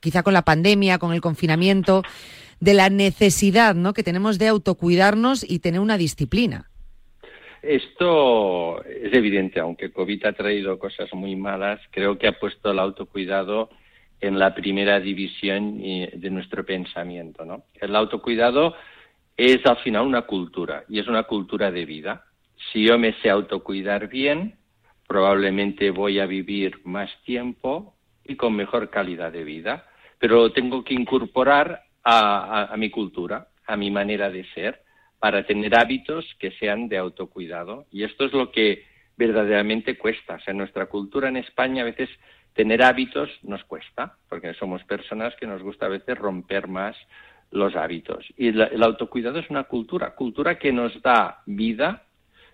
quizá 0.00 0.22
con 0.22 0.32
la 0.32 0.46
pandemia, 0.46 0.98
con 0.98 1.12
el 1.12 1.20
confinamiento 1.20 2.02
de 2.60 2.74
la 2.74 2.88
necesidad 2.90 3.74
¿no? 3.74 3.92
que 3.92 4.02
tenemos 4.02 4.38
de 4.38 4.48
autocuidarnos 4.48 5.48
y 5.48 5.58
tener 5.58 5.80
una 5.80 5.98
disciplina. 5.98 6.70
Esto 7.62 8.84
es 8.84 9.12
evidente, 9.12 9.58
aunque 9.60 9.90
COVID 9.90 10.26
ha 10.26 10.32
traído 10.32 10.78
cosas 10.78 11.12
muy 11.12 11.34
malas, 11.34 11.80
creo 11.90 12.16
que 12.16 12.28
ha 12.28 12.38
puesto 12.38 12.70
el 12.70 12.78
autocuidado 12.78 13.70
en 14.20 14.38
la 14.38 14.54
primera 14.54 15.00
división 15.00 15.80
de 15.80 16.30
nuestro 16.30 16.64
pensamiento. 16.64 17.44
¿no? 17.44 17.64
El 17.80 17.96
autocuidado 17.96 18.74
es 19.36 19.64
al 19.66 19.78
final 19.78 20.06
una 20.06 20.22
cultura 20.22 20.84
y 20.88 20.98
es 21.00 21.08
una 21.08 21.24
cultura 21.24 21.70
de 21.70 21.84
vida. 21.84 22.24
Si 22.72 22.86
yo 22.86 22.98
me 22.98 23.14
sé 23.20 23.30
autocuidar 23.30 24.08
bien, 24.08 24.56
probablemente 25.06 25.90
voy 25.90 26.18
a 26.18 26.26
vivir 26.26 26.80
más 26.84 27.10
tiempo 27.24 27.94
y 28.24 28.36
con 28.36 28.54
mejor 28.54 28.90
calidad 28.90 29.32
de 29.32 29.44
vida, 29.44 29.86
pero 30.18 30.52
tengo 30.52 30.82
que 30.82 30.94
incorporar 30.94 31.85
a, 32.08 32.74
mi 32.76 32.90
cultura, 32.90 33.48
a 33.66 33.76
mi 33.76 33.90
manera 33.90 34.30
de 34.30 34.44
ser, 34.54 34.80
para 35.18 35.44
tener 35.44 35.76
hábitos 35.76 36.24
que 36.38 36.52
sean 36.52 36.88
de 36.88 36.98
autocuidado. 36.98 37.86
Y 37.90 38.04
esto 38.04 38.26
es 38.26 38.32
lo 38.32 38.52
que 38.52 38.84
verdaderamente 39.16 39.98
cuesta. 39.98 40.34
O 40.34 40.40
sea, 40.40 40.52
en 40.52 40.58
nuestra 40.58 40.86
cultura 40.86 41.28
en 41.28 41.36
España 41.36 41.82
a 41.82 41.86
veces 41.86 42.08
tener 42.54 42.82
hábitos 42.82 43.28
nos 43.42 43.64
cuesta, 43.64 44.16
porque 44.28 44.54
somos 44.54 44.84
personas 44.84 45.34
que 45.36 45.46
nos 45.46 45.62
gusta 45.62 45.86
a 45.86 45.90
veces 45.90 46.16
romper 46.16 46.68
más 46.68 46.96
los 47.50 47.74
hábitos. 47.74 48.24
Y 48.36 48.48
el 48.48 48.82
autocuidado 48.82 49.40
es 49.40 49.50
una 49.50 49.64
cultura, 49.64 50.14
cultura 50.14 50.58
que 50.58 50.72
nos 50.72 51.00
da 51.02 51.42
vida, 51.46 52.04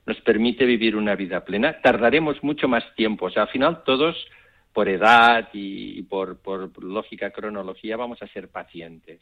nos 0.07 0.21
permite 0.23 0.65
vivir 0.65 0.97
una 0.97 1.15
vida 1.15 1.45
plena. 1.45 1.81
Tardaremos 1.83 2.43
mucho 2.43 2.69
más 2.69 2.85
tiempo. 2.95 3.27
O 3.27 3.31
sea, 3.31 3.43
al 3.43 3.49
final 3.49 3.83
todos, 3.85 4.17
por 4.73 4.89
edad 4.89 5.49
y, 5.53 6.03
por, 6.03 6.39
por 6.39 6.83
lógica, 6.83 7.31
cronología, 7.31 7.97
vamos 7.97 8.23
a 8.23 8.27
ser 8.29 8.49
pacientes 8.49 9.21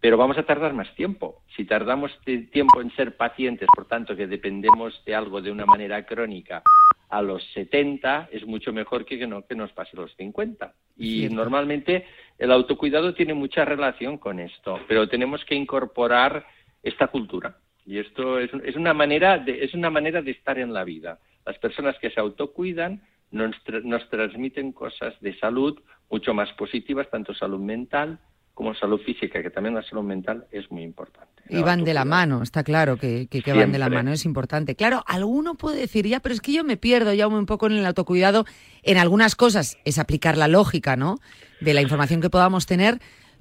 pero 0.00 0.16
vamos 0.16 0.38
a 0.38 0.44
tardar 0.44 0.74
más 0.74 0.94
tiempo. 0.94 1.42
Si 1.56 1.64
tardamos 1.64 2.16
tiempo 2.24 2.80
en 2.80 2.94
ser 2.94 3.16
pacientes, 3.16 3.68
por 3.74 3.86
tanto, 3.86 4.14
que 4.14 4.26
dependemos 4.26 5.02
de 5.04 5.14
algo 5.14 5.40
de 5.40 5.50
una 5.50 5.66
manera 5.66 6.06
crónica 6.06 6.62
a 7.08 7.22
los 7.22 7.42
70, 7.52 8.28
es 8.30 8.46
mucho 8.46 8.72
mejor 8.72 9.04
que, 9.04 9.18
que, 9.18 9.26
no, 9.26 9.44
que 9.44 9.54
nos 9.54 9.72
pase 9.72 9.96
a 9.96 10.02
los 10.02 10.14
50. 10.14 10.72
Y 10.98 11.28
normalmente 11.30 12.06
el 12.38 12.52
autocuidado 12.52 13.14
tiene 13.14 13.34
mucha 13.34 13.64
relación 13.64 14.18
con 14.18 14.38
esto, 14.38 14.78
pero 14.86 15.08
tenemos 15.08 15.44
que 15.44 15.54
incorporar 15.54 16.46
esta 16.82 17.08
cultura. 17.08 17.56
Y 17.84 17.98
esto 17.98 18.38
es, 18.38 18.50
es, 18.64 18.76
una 18.76 18.94
manera 18.94 19.38
de, 19.38 19.64
es 19.64 19.74
una 19.74 19.90
manera 19.90 20.22
de 20.22 20.32
estar 20.32 20.58
en 20.58 20.72
la 20.72 20.84
vida. 20.84 21.18
Las 21.44 21.58
personas 21.58 21.98
que 21.98 22.10
se 22.10 22.20
autocuidan 22.20 23.02
nos, 23.30 23.54
nos 23.84 24.08
transmiten 24.08 24.72
cosas 24.72 25.14
de 25.20 25.38
salud 25.38 25.78
mucho 26.10 26.34
más 26.34 26.52
positivas, 26.54 27.08
tanto 27.10 27.34
salud 27.34 27.60
mental 27.60 28.18
como 28.58 28.74
salud 28.74 29.00
física, 29.02 29.40
que 29.40 29.50
también 29.50 29.76
la 29.76 29.84
salud 29.84 30.02
mental 30.02 30.46
es 30.50 30.68
muy 30.68 30.82
importante. 30.82 31.44
Y 31.48 31.62
van 31.62 31.84
de 31.84 31.94
la 31.94 32.04
mano, 32.04 32.42
está 32.42 32.64
claro 32.64 32.96
que, 32.96 33.28
que, 33.28 33.52
van 33.52 33.70
de 33.70 33.78
la 33.78 33.88
mano, 33.88 34.12
es 34.12 34.24
importante. 34.24 34.74
Claro, 34.74 35.04
alguno 35.06 35.54
puede 35.54 35.78
decir, 35.78 36.08
ya, 36.08 36.18
pero 36.18 36.34
es 36.34 36.40
que 36.40 36.52
yo 36.52 36.64
me 36.64 36.76
pierdo 36.76 37.14
ya 37.14 37.28
un 37.28 37.46
poco 37.46 37.68
en 37.68 37.74
el 37.74 37.86
autocuidado. 37.86 38.46
En 38.82 38.98
algunas 38.98 39.36
cosas 39.36 39.78
es 39.84 40.00
aplicar 40.00 40.36
la 40.36 40.48
lógica, 40.48 40.96
¿no? 40.96 41.20
De 41.60 41.72
la 41.72 41.82
información 41.82 42.20
que 42.20 42.30
podamos 42.30 42.66
tener, 42.66 42.98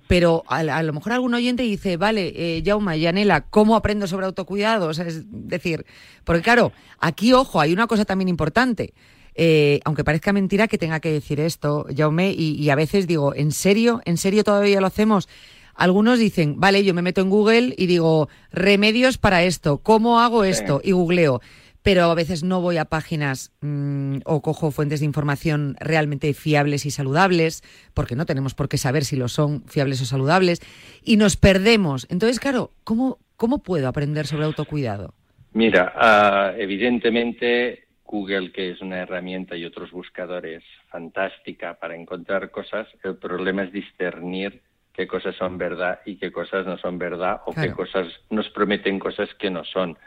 pero 0.08 0.43
a, 0.47 0.84
lo 0.84 0.93
mejor 0.93 1.13
algún 1.13 1.34
oyente 1.34 1.63
dice, 1.63 1.97
vale, 1.97 2.34
eh, 2.36 2.62
Jauma, 2.63 2.95
Yanela, 2.95 3.41
¿cómo 3.41 3.76
aprendo 3.76 4.06
sobre 4.06 4.28
autocuidado? 4.28 4.88
O 4.88 4.93
sea, 4.93 5.08
es 5.08 5.23
decir, 5.28 5.84
porque 6.26 6.43
claro, 6.43 6.71
aquí, 7.00 7.34
ojo, 7.34 7.60
hay 7.60 7.73
una 7.73 7.88
cosa 7.88 8.06
también 8.06 8.30
importante. 8.30 8.93
Eh, 9.39 9.82
aunque 9.86 10.04
parezca 10.04 10.34
mentira 10.34 10.67
que 10.67 10.80
tenga 10.80 11.00
que 11.00 11.12
decir 11.12 11.39
esto, 11.39 11.86
Jaume, 11.95 12.32
y, 12.32 12.67
a 12.71 12.76
veces 12.76 13.06
digo, 13.06 13.36
¿en 13.36 13.52
serio? 13.52 14.02
¿En 14.04 14.17
serio 14.17 14.43
todavía 14.43 14.82
lo 14.82 14.88
hacemos? 14.88 15.30
Algunos 15.76 16.17
dicen, 16.17 16.60
vale, 16.60 16.84
yo 16.84 16.95
me 16.95 17.04
meto 17.04 17.21
en 17.21 17.30
Google 17.30 17.76
y 17.78 17.86
digo, 17.86 18.30
remedios 18.52 19.19
para 19.19 19.43
esto, 19.43 19.78
¿cómo 19.78 20.19
hago 20.19 20.43
esto? 20.43 20.82
Y 20.84 20.91
googleo. 20.91 21.39
Pero 21.84 22.06
a 22.06 22.15
veces 22.15 22.43
no 22.43 22.62
voy 22.62 22.78
a 22.78 22.86
páginas 22.86 23.52
mm, 23.62 24.17
o 24.26 24.41
cojo 24.41 24.71
fuentes 24.71 25.02
de 25.02 25.06
información 25.06 25.78
realmente 25.80 26.34
fiables 26.34 26.88
y 26.88 26.91
saludables, 26.91 27.63
porque 27.93 28.15
no 28.15 28.26
tenemos 28.26 28.56
por 28.56 28.67
qué 28.67 28.80
saber 28.80 29.06
si 29.06 29.15
lo 29.15 29.28
son 29.28 29.63
fiables 29.67 30.02
o 30.02 30.06
saludables, 30.06 30.62
y 31.04 31.17
nos 31.17 31.38
perdemos. 31.38 32.08
Entonces, 32.10 32.39
claro, 32.39 32.71
¿cómo, 32.84 33.19
cómo 33.36 33.60
puedo 33.60 33.88
aprender 33.88 34.26
sobre 34.26 34.45
autocuidado? 34.45 35.13
Mira, 35.54 35.93
ah, 35.95 36.54
evidentemente 36.58 37.87
Google, 38.07 38.51
que 38.51 38.71
es 38.71 38.81
una 38.81 38.99
herramienta 38.99 39.55
y 39.55 39.65
otros 39.65 39.91
buscadores 39.91 40.63
fantástica 40.89 41.75
para 41.75 41.95
encontrar 41.95 42.49
cosas, 42.49 42.87
el 43.03 43.17
problema 43.17 43.63
es 43.63 43.71
discernir 43.71 44.61
qué 44.93 45.05
cosas 45.05 45.35
son 45.35 45.57
verdad 45.57 45.99
y 46.05 46.15
qué 46.15 46.31
cosas 46.31 46.65
no 46.65 46.77
son 46.77 46.97
verdad 46.97 47.41
o 47.45 47.53
qué 47.53 47.71
cosas 47.71 48.07
nos 48.31 48.49
prometen 48.49 48.97
cosas 48.97 49.29
que 49.35 49.51
no 49.51 49.63
son. 49.63 49.97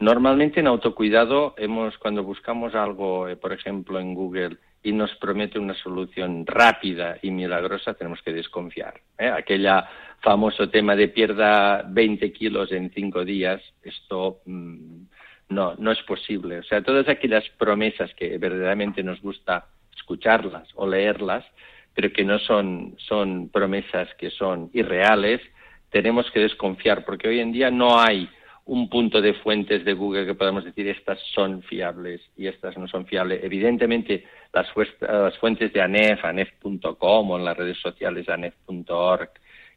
Normalmente 0.00 0.60
en 0.60 0.68
autocuidado 0.68 1.54
hemos 1.58 1.98
cuando 1.98 2.22
buscamos 2.22 2.74
algo, 2.74 3.28
eh, 3.28 3.36
por 3.36 3.52
ejemplo, 3.52 3.98
en 3.98 4.14
Google 4.14 4.56
y 4.82 4.92
nos 4.92 5.14
promete 5.16 5.58
una 5.58 5.74
solución 5.74 6.46
rápida 6.46 7.18
y 7.20 7.32
milagrosa, 7.32 7.94
tenemos 7.94 8.22
que 8.22 8.32
desconfiar. 8.32 9.00
¿eh? 9.18 9.28
Aquella 9.28 9.88
famoso 10.22 10.70
tema 10.70 10.94
de 10.94 11.08
pierda 11.08 11.82
20 11.82 12.32
kilos 12.32 12.70
en 12.70 12.90
cinco 12.90 13.24
días, 13.24 13.60
esto 13.82 14.40
mm, 14.46 15.02
no, 15.48 15.74
no 15.78 15.92
es 15.92 16.02
posible. 16.02 16.58
O 16.58 16.62
sea, 16.62 16.82
todas 16.82 17.08
aquellas 17.08 17.44
promesas 17.58 18.12
que 18.14 18.36
verdaderamente 18.38 19.02
nos 19.02 19.20
gusta 19.20 19.66
escucharlas 19.96 20.68
o 20.74 20.86
leerlas, 20.86 21.44
pero 21.94 22.12
que 22.12 22.24
no 22.24 22.38
son, 22.38 22.94
son 22.98 23.48
promesas 23.48 24.08
que 24.14 24.30
son 24.30 24.70
irreales, 24.72 25.40
tenemos 25.90 26.30
que 26.30 26.40
desconfiar, 26.40 27.04
porque 27.04 27.28
hoy 27.28 27.40
en 27.40 27.52
día 27.52 27.70
no 27.70 27.98
hay 27.98 28.28
un 28.68 28.90
punto 28.90 29.22
de 29.22 29.32
fuentes 29.32 29.82
de 29.84 29.94
Google 29.94 30.26
que 30.26 30.34
podamos 30.34 30.62
decir 30.62 30.86
estas 30.88 31.18
son 31.34 31.62
fiables 31.62 32.20
y 32.36 32.46
estas 32.46 32.76
no 32.76 32.86
son 32.86 33.06
fiables. 33.06 33.42
Evidentemente, 33.42 34.24
las, 34.52 34.70
fuentes 35.38 35.72
de 35.72 35.80
ANEF, 35.80 36.22
ANEF.com 36.22 37.30
o 37.30 37.38
en 37.38 37.44
las 37.46 37.56
redes 37.56 37.78
sociales 37.80 38.28
ANEF.org, 38.28 39.30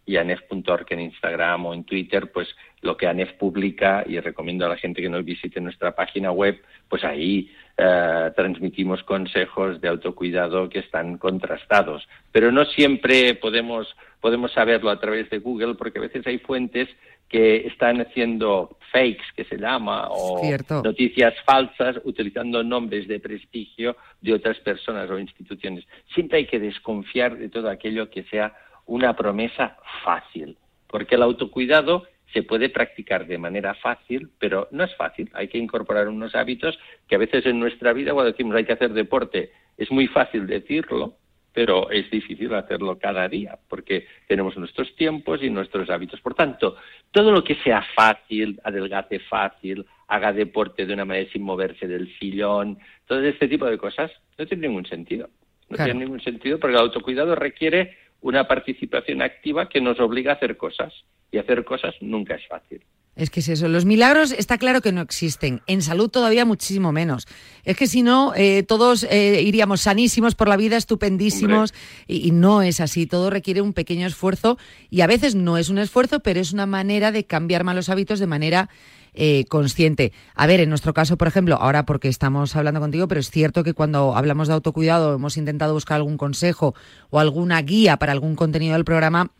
y 0.05 0.17
ANEF.org 0.17 0.85
en 0.89 0.99
Instagram 1.01 1.65
o 1.65 1.73
en 1.73 1.83
Twitter, 1.83 2.31
pues 2.31 2.47
lo 2.81 2.97
que 2.97 3.07
ANEF 3.07 3.33
publica, 3.33 4.03
y 4.07 4.19
recomiendo 4.19 4.65
a 4.65 4.69
la 4.69 4.77
gente 4.77 5.01
que 5.01 5.09
nos 5.09 5.23
visite 5.23 5.61
nuestra 5.61 5.93
página 5.95 6.31
web, 6.31 6.59
pues 6.89 7.03
ahí 7.03 7.51
eh, 7.77 8.31
transmitimos 8.35 9.03
consejos 9.03 9.79
de 9.79 9.87
autocuidado 9.87 10.69
que 10.69 10.79
están 10.79 11.17
contrastados. 11.17 12.07
Pero 12.31 12.51
no 12.51 12.65
siempre 12.65 13.35
podemos, 13.35 13.95
podemos 14.19 14.51
saberlo 14.51 14.89
a 14.89 14.99
través 14.99 15.29
de 15.29 15.39
Google, 15.39 15.75
porque 15.75 15.99
a 15.99 16.03
veces 16.03 16.25
hay 16.25 16.39
fuentes 16.39 16.89
que 17.31 17.67
están 17.67 18.01
haciendo 18.01 18.77
fakes, 18.91 19.23
que 19.37 19.45
se 19.45 19.57
llama, 19.57 20.09
o 20.09 20.41
noticias 20.83 21.33
falsas 21.45 21.95
utilizando 22.03 22.61
nombres 22.61 23.07
de 23.07 23.21
prestigio 23.21 23.95
de 24.19 24.33
otras 24.33 24.59
personas 24.59 25.09
o 25.09 25.17
instituciones. 25.17 25.85
Siempre 26.13 26.39
hay 26.39 26.45
que 26.45 26.59
desconfiar 26.59 27.37
de 27.37 27.47
todo 27.47 27.69
aquello 27.69 28.09
que 28.09 28.23
sea 28.23 28.53
una 28.91 29.15
promesa 29.15 29.77
fácil, 30.03 30.57
porque 30.87 31.15
el 31.15 31.21
autocuidado 31.21 32.07
se 32.33 32.43
puede 32.43 32.69
practicar 32.69 33.25
de 33.25 33.37
manera 33.37 33.73
fácil, 33.73 34.29
pero 34.37 34.67
no 34.71 34.83
es 34.83 34.93
fácil. 34.95 35.29
Hay 35.33 35.47
que 35.47 35.57
incorporar 35.57 36.09
unos 36.09 36.35
hábitos 36.35 36.77
que 37.07 37.15
a 37.15 37.17
veces 37.17 37.45
en 37.45 37.57
nuestra 37.57 37.93
vida, 37.93 38.13
cuando 38.13 38.31
decimos 38.31 38.55
hay 38.55 38.65
que 38.65 38.73
hacer 38.73 38.91
deporte, 38.91 39.51
es 39.77 39.89
muy 39.91 40.07
fácil 40.07 40.45
decirlo, 40.45 41.15
pero 41.53 41.89
es 41.89 42.11
difícil 42.11 42.53
hacerlo 42.53 42.99
cada 42.99 43.29
día, 43.29 43.57
porque 43.69 44.07
tenemos 44.27 44.57
nuestros 44.57 44.93
tiempos 44.97 45.41
y 45.41 45.49
nuestros 45.49 45.89
hábitos. 45.89 46.19
Por 46.19 46.33
tanto, 46.33 46.75
todo 47.11 47.31
lo 47.31 47.45
que 47.45 47.55
sea 47.55 47.85
fácil, 47.95 48.59
adelgace 48.61 49.19
fácil, 49.19 49.85
haga 50.07 50.33
deporte 50.33 50.85
de 50.85 50.93
una 50.93 51.05
manera 51.05 51.31
sin 51.31 51.43
moverse 51.43 51.87
del 51.87 52.13
sillón, 52.19 52.77
todo 53.05 53.23
este 53.23 53.47
tipo 53.47 53.65
de 53.67 53.77
cosas 53.77 54.11
no 54.37 54.45
tiene 54.45 54.67
ningún 54.67 54.85
sentido. 54.85 55.29
No 55.69 55.77
tiene 55.77 56.01
ningún 56.01 56.19
sentido 56.19 56.59
porque 56.59 56.75
el 56.75 56.81
autocuidado 56.81 57.33
requiere 57.35 57.95
una 58.21 58.47
participación 58.47 59.21
activa 59.21 59.67
que 59.67 59.81
nos 59.81 59.99
obliga 59.99 60.31
a 60.31 60.35
hacer 60.35 60.57
cosas. 60.57 60.93
Y 61.31 61.37
hacer 61.37 61.63
cosas 61.63 61.95
nunca 62.01 62.35
es 62.35 62.47
fácil. 62.47 62.81
Es 63.15 63.29
que 63.29 63.41
es 63.41 63.49
eso, 63.49 63.67
los 63.67 63.83
milagros 63.83 64.31
está 64.31 64.57
claro 64.57 64.79
que 64.79 64.93
no 64.93 65.01
existen, 65.01 65.61
en 65.67 65.81
salud 65.81 66.09
todavía 66.09 66.45
muchísimo 66.45 66.93
menos. 66.93 67.27
Es 67.65 67.75
que 67.75 67.85
si 67.85 68.03
no, 68.03 68.33
eh, 68.35 68.63
todos 68.63 69.03
eh, 69.03 69.41
iríamos 69.41 69.81
sanísimos 69.81 70.33
por 70.33 70.47
la 70.47 70.55
vida, 70.55 70.77
estupendísimos, 70.77 71.73
y, 72.07 72.31
no 72.31 72.61
es 72.61 72.79
así, 72.79 73.07
todo 73.07 73.29
requiere 73.29 73.61
un 73.61 73.73
pequeño 73.73 74.07
esfuerzo 74.07 74.57
y 74.89 75.01
a 75.01 75.07
veces 75.07 75.35
no 75.35 75.57
es 75.57 75.67
un 75.67 75.77
esfuerzo, 75.77 76.21
pero 76.21 76.39
es 76.39 76.53
una 76.53 76.65
manera 76.65 77.11
de 77.11 77.25
cambiar 77.25 77.65
malos 77.65 77.89
hábitos 77.89 78.19
de 78.19 78.27
manera 78.27 78.69
eh, 79.13 79.45
consciente. 79.49 80.13
A 80.35 80.47
ver, 80.47 80.61
en 80.61 80.69
nuestro 80.69 80.93
caso, 80.93 81.17
por 81.17 81.27
ejemplo, 81.27 81.55
ahora 81.55 81.85
porque 81.85 82.07
estamos 82.07 82.55
hablando 82.55 82.79
contigo, 82.79 83.09
pero 83.09 83.19
es 83.19 83.29
cierto 83.29 83.63
que 83.63 83.73
cuando 83.73 84.15
hablamos 84.15 84.47
de 84.47 84.53
autocuidado 84.53 85.13
hemos 85.13 85.35
intentado 85.35 85.73
buscar 85.73 85.95
algún 85.97 86.17
consejo 86.17 86.75
o 87.09 87.19
alguna 87.19 87.61
guía 87.61 87.97
para 87.97 88.13
algún 88.13 88.35
contenido 88.35 88.73
del 88.73 88.85
programa. 88.85 89.31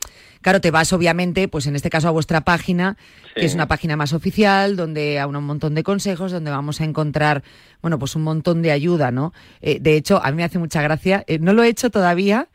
Claro, 0.41 0.59
te 0.59 0.71
vas 0.71 0.91
obviamente, 0.91 1.47
pues 1.47 1.67
en 1.67 1.75
este 1.75 1.89
caso 1.89 2.07
a 2.07 2.11
vuestra 2.11 2.41
página, 2.41 2.97
que 3.35 3.45
es 3.45 3.53
una 3.53 3.67
página 3.67 3.95
más 3.95 4.11
oficial, 4.11 4.75
donde 4.75 5.19
hay 5.19 5.25
un 5.25 5.43
montón 5.43 5.75
de 5.75 5.83
consejos, 5.83 6.31
donde 6.31 6.51
vamos 6.51 6.81
a 6.81 6.83
encontrar, 6.83 7.43
bueno, 7.81 7.97
pues 7.99 8.15
un 8.15 8.23
montón 8.23 8.61
de 8.63 8.71
ayuda, 8.71 9.11
¿no? 9.11 9.33
Eh, 9.61 9.77
de 9.79 9.95
hecho, 9.95 10.19
a 10.21 10.31
mí 10.31 10.37
me 10.37 10.43
hace 10.43 10.57
mucha 10.57 10.81
gracia, 10.81 11.23
eh, 11.27 11.37
no 11.39 11.53
lo 11.53 11.63
he 11.63 11.69
hecho 11.69 11.91
todavía, 11.91 12.49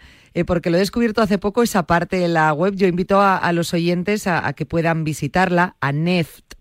porque 0.46 0.68
lo 0.68 0.76
he 0.76 0.80
descubierto 0.80 1.22
hace 1.22 1.38
poco, 1.38 1.62
esa 1.62 1.86
parte 1.86 2.18
de 2.18 2.28
la 2.28 2.52
web. 2.52 2.74
Yo 2.74 2.86
invito 2.86 3.22
a, 3.22 3.50
los 3.54 3.72
oyentes 3.72 4.26
a, 4.26 4.46
a, 4.46 4.52
que 4.52 4.66
puedan 4.66 5.02
visitarla, 5.02 5.76
a 5.80 5.92
NEFT, 5.92 6.56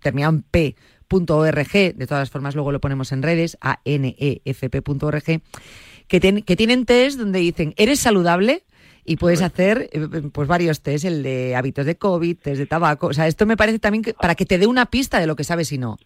terminado 0.00 0.34
en 0.34 0.42
p.org, 0.42 1.72
de 1.72 2.06
todas 2.06 2.30
formas 2.30 2.54
luego 2.54 2.72
lo 2.72 2.80
ponemos 2.80 3.12
en 3.12 3.22
redes, 3.22 3.58
a 3.60 3.80
nefp.org, 3.84 5.22
que, 6.08 6.42
que 6.42 6.56
tienen 6.56 6.86
test 6.86 7.18
donde 7.18 7.40
dicen, 7.40 7.74
¿eres 7.76 8.00
saludable? 8.00 8.64
y 9.02 9.16
puedes 9.16 9.42
hacer 9.42 9.88
eh, 9.92 10.06
pues 10.30 10.46
varios 10.46 10.82
test, 10.82 11.04
el 11.04 11.22
de 11.22 11.56
hábitos 11.56 11.86
de 11.86 11.96
COVID, 11.96 12.36
test 12.36 12.58
de 12.58 12.66
tabaco. 12.66 13.08
O 13.08 13.12
sea, 13.12 13.26
esto 13.26 13.46
me 13.46 13.56
parece 13.56 13.78
también 13.78 14.04
para 14.20 14.34
que 14.34 14.46
te 14.46 14.58
dé 14.58 14.66
una 14.66 14.86
pista 14.86 15.18
de 15.18 15.26
lo 15.26 15.34
que 15.34 15.42
sabes 15.42 15.72
y 15.72 15.78
no 15.78 15.96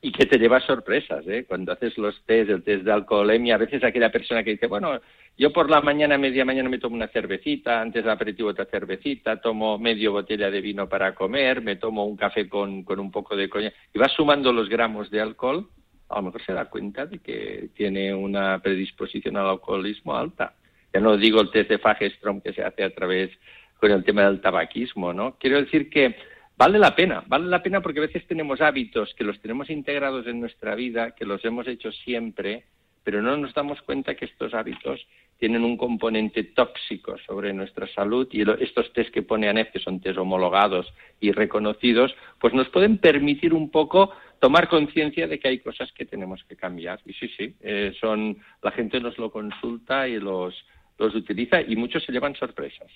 y 0.00 0.12
que 0.12 0.26
te 0.26 0.38
llevas 0.38 0.64
sorpresas, 0.64 1.26
¿eh? 1.26 1.44
Cuando 1.46 1.72
haces 1.72 1.98
los 1.98 2.22
test, 2.24 2.50
el 2.50 2.62
test 2.62 2.84
de 2.84 2.92
alcoholemia, 2.92 3.56
a 3.56 3.58
veces 3.58 3.82
aquella 3.82 4.12
persona 4.12 4.44
que 4.44 4.50
dice, 4.50 4.66
bueno, 4.66 5.00
yo 5.38 5.52
por 5.52 5.70
la 5.70 5.80
mañana, 5.80 6.18
media 6.18 6.44
mañana 6.44 6.68
me 6.68 6.78
tomo 6.78 6.96
una 6.96 7.08
cervecita, 7.08 7.80
antes 7.80 8.02
del 8.02 8.10
aperitivo 8.10 8.48
otra 8.50 8.64
cervecita, 8.64 9.40
tomo 9.40 9.78
medio 9.78 10.10
botella 10.10 10.50
de 10.50 10.60
vino 10.60 10.88
para 10.88 11.14
comer, 11.14 11.62
me 11.62 11.76
tomo 11.76 12.04
un 12.04 12.16
café 12.16 12.48
con, 12.48 12.82
con 12.82 12.98
un 12.98 13.12
poco 13.12 13.36
de 13.36 13.48
coña, 13.48 13.72
y 13.94 13.98
vas 13.98 14.12
sumando 14.12 14.52
los 14.52 14.68
gramos 14.68 15.10
de 15.10 15.20
alcohol, 15.20 15.68
a 16.08 16.16
lo 16.16 16.22
mejor 16.22 16.42
se 16.44 16.52
da 16.52 16.64
cuenta 16.64 17.06
de 17.06 17.20
que 17.20 17.70
tiene 17.74 18.12
una 18.12 18.58
predisposición 18.60 19.36
al 19.36 19.46
alcoholismo 19.46 20.16
alta. 20.16 20.54
Ya 20.92 21.00
no 21.00 21.16
digo 21.16 21.40
el 21.40 21.50
test 21.50 21.70
de 21.70 21.78
Fagerstrom 21.78 22.40
que 22.40 22.52
se 22.52 22.62
hace 22.62 22.82
a 22.82 22.94
través 22.94 23.30
con 23.78 23.90
el 23.90 24.02
tema 24.04 24.22
del 24.22 24.40
tabaquismo, 24.40 25.12
¿no? 25.12 25.36
Quiero 25.38 25.60
decir 25.60 25.88
que 25.90 26.16
vale 26.56 26.78
la 26.78 26.96
pena, 26.96 27.22
vale 27.26 27.46
la 27.46 27.62
pena 27.62 27.80
porque 27.80 28.00
a 28.00 28.06
veces 28.06 28.26
tenemos 28.26 28.60
hábitos 28.60 29.14
que 29.14 29.24
los 29.24 29.40
tenemos 29.40 29.70
integrados 29.70 30.26
en 30.26 30.40
nuestra 30.40 30.74
vida, 30.74 31.12
que 31.12 31.26
los 31.26 31.44
hemos 31.44 31.68
hecho 31.68 31.92
siempre, 31.92 32.64
pero 33.04 33.22
no 33.22 33.36
nos 33.36 33.54
damos 33.54 33.80
cuenta 33.82 34.14
que 34.14 34.24
estos 34.24 34.54
hábitos 34.54 35.06
tienen 35.38 35.64
un 35.64 35.76
componente 35.76 36.44
tóxico 36.44 37.16
sobre 37.26 37.52
nuestra 37.52 37.86
salud 37.88 38.28
y 38.32 38.42
estos 38.62 38.92
test 38.92 39.10
que 39.10 39.22
pone 39.22 39.48
ANEF, 39.48 39.70
que 39.72 39.78
son 39.78 40.00
test 40.00 40.18
homologados 40.18 40.92
y 41.20 41.32
reconocidos, 41.32 42.14
pues 42.40 42.54
nos 42.54 42.68
pueden 42.68 42.98
permitir 42.98 43.54
un 43.54 43.70
poco 43.70 44.12
tomar 44.40 44.68
conciencia 44.68 45.26
de 45.26 45.38
que 45.38 45.48
hay 45.48 45.58
cosas 45.60 45.90
que 45.92 46.04
tenemos 46.04 46.42
que 46.44 46.56
cambiar. 46.56 47.00
Y 47.06 47.12
sí, 47.12 47.28
sí, 47.36 47.54
eh, 47.60 47.92
son, 48.00 48.36
la 48.62 48.72
gente 48.72 49.00
nos 49.00 49.16
lo 49.18 49.30
consulta 49.30 50.08
y 50.08 50.18
los, 50.18 50.54
los 50.98 51.14
utiliza 51.14 51.60
y 51.60 51.76
muchos 51.76 52.04
se 52.04 52.12
llevan 52.12 52.34
sorpresas. 52.34 52.90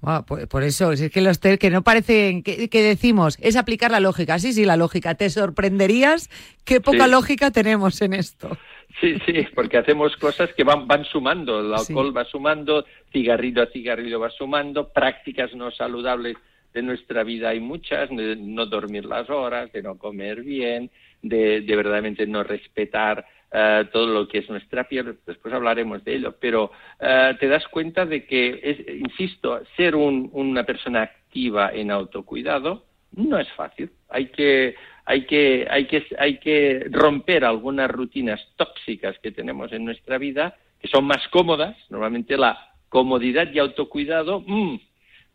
Por, 0.00 0.62
eso, 0.62 0.92
es 0.92 1.10
que 1.10 1.20
los 1.20 1.40
test 1.40 1.60
que 1.60 1.70
no 1.70 1.82
parecen, 1.82 2.42
que, 2.42 2.68
decimos, 2.82 3.36
es 3.40 3.56
aplicar 3.56 3.90
la 3.90 4.00
lógica. 4.00 4.38
Sí, 4.38 4.52
sí, 4.52 4.64
la 4.64 4.76
lógica. 4.76 5.14
Te 5.14 5.28
sorprenderías 5.30 6.30
qué 6.64 6.80
poca 6.80 7.06
lógica 7.06 7.50
tenemos 7.50 8.00
en 8.02 8.14
esto. 8.14 8.56
Sí, 9.00 9.18
sí, 9.26 9.46
porque 9.54 9.78
hacemos 9.78 10.16
cosas 10.16 10.50
que 10.54 10.64
van, 10.64 10.88
van 10.88 11.04
sumando, 11.04 11.60
el 11.60 11.72
alcohol 11.72 12.16
va 12.16 12.24
sumando, 12.24 12.84
cigarrillo 13.12 13.62
a 13.62 13.66
cigarrillo 13.66 14.18
va 14.18 14.30
sumando, 14.30 14.88
prácticas 14.88 15.54
no 15.54 15.70
saludables 15.70 16.36
de 16.74 16.82
nuestra 16.82 17.22
vida 17.22 17.50
hay 17.50 17.60
muchas, 17.60 18.08
de 18.10 18.36
no 18.36 18.66
dormir 18.66 19.04
las 19.04 19.30
horas, 19.30 19.70
de 19.72 19.82
no 19.82 19.98
comer 19.98 20.42
bien, 20.42 20.90
de, 21.22 21.60
de 21.60 21.76
verdaderamente 21.76 22.26
no 22.26 22.42
respetar 22.42 23.24
eh, 23.50 23.88
todo 23.92 24.06
lo 24.06 24.28
que 24.28 24.38
es 24.38 24.50
nuestra 24.50 24.84
piel, 24.84 25.18
después 25.26 25.54
hablaremos 25.54 26.04
de 26.04 26.16
ello, 26.16 26.34
pero 26.38 26.70
eh, 27.00 27.36
te 27.40 27.48
das 27.48 27.66
cuenta 27.68 28.04
de 28.04 28.26
que, 28.26 28.60
es, 28.62 28.78
insisto, 29.00 29.60
ser 29.76 29.96
una 29.96 30.64
persona 30.64 31.02
activa 31.02 31.70
en 31.72 31.90
autocuidado 31.90 32.84
no 33.12 33.38
es 33.38 33.50
fácil. 33.52 33.90
Hay 34.08 34.26
que, 34.26 34.74
hay 35.04 35.26
que, 35.26 35.66
hay 35.70 35.86
que, 35.86 36.06
hay 36.18 36.38
que 36.38 36.86
romper 36.90 37.44
algunas 37.44 37.90
rutinas 37.90 38.40
tóxicas 38.56 39.18
que 39.20 39.32
tenemos 39.32 39.72
en 39.72 39.84
nuestra 39.84 40.18
vida, 40.18 40.56
que 40.80 40.88
son 40.88 41.06
más 41.06 41.26
cómodas. 41.28 41.76
Normalmente 41.90 42.36
la 42.36 42.72
comodidad 42.88 43.50
y 43.52 43.58
autocuidado 43.58 44.40
mm, 44.46 44.78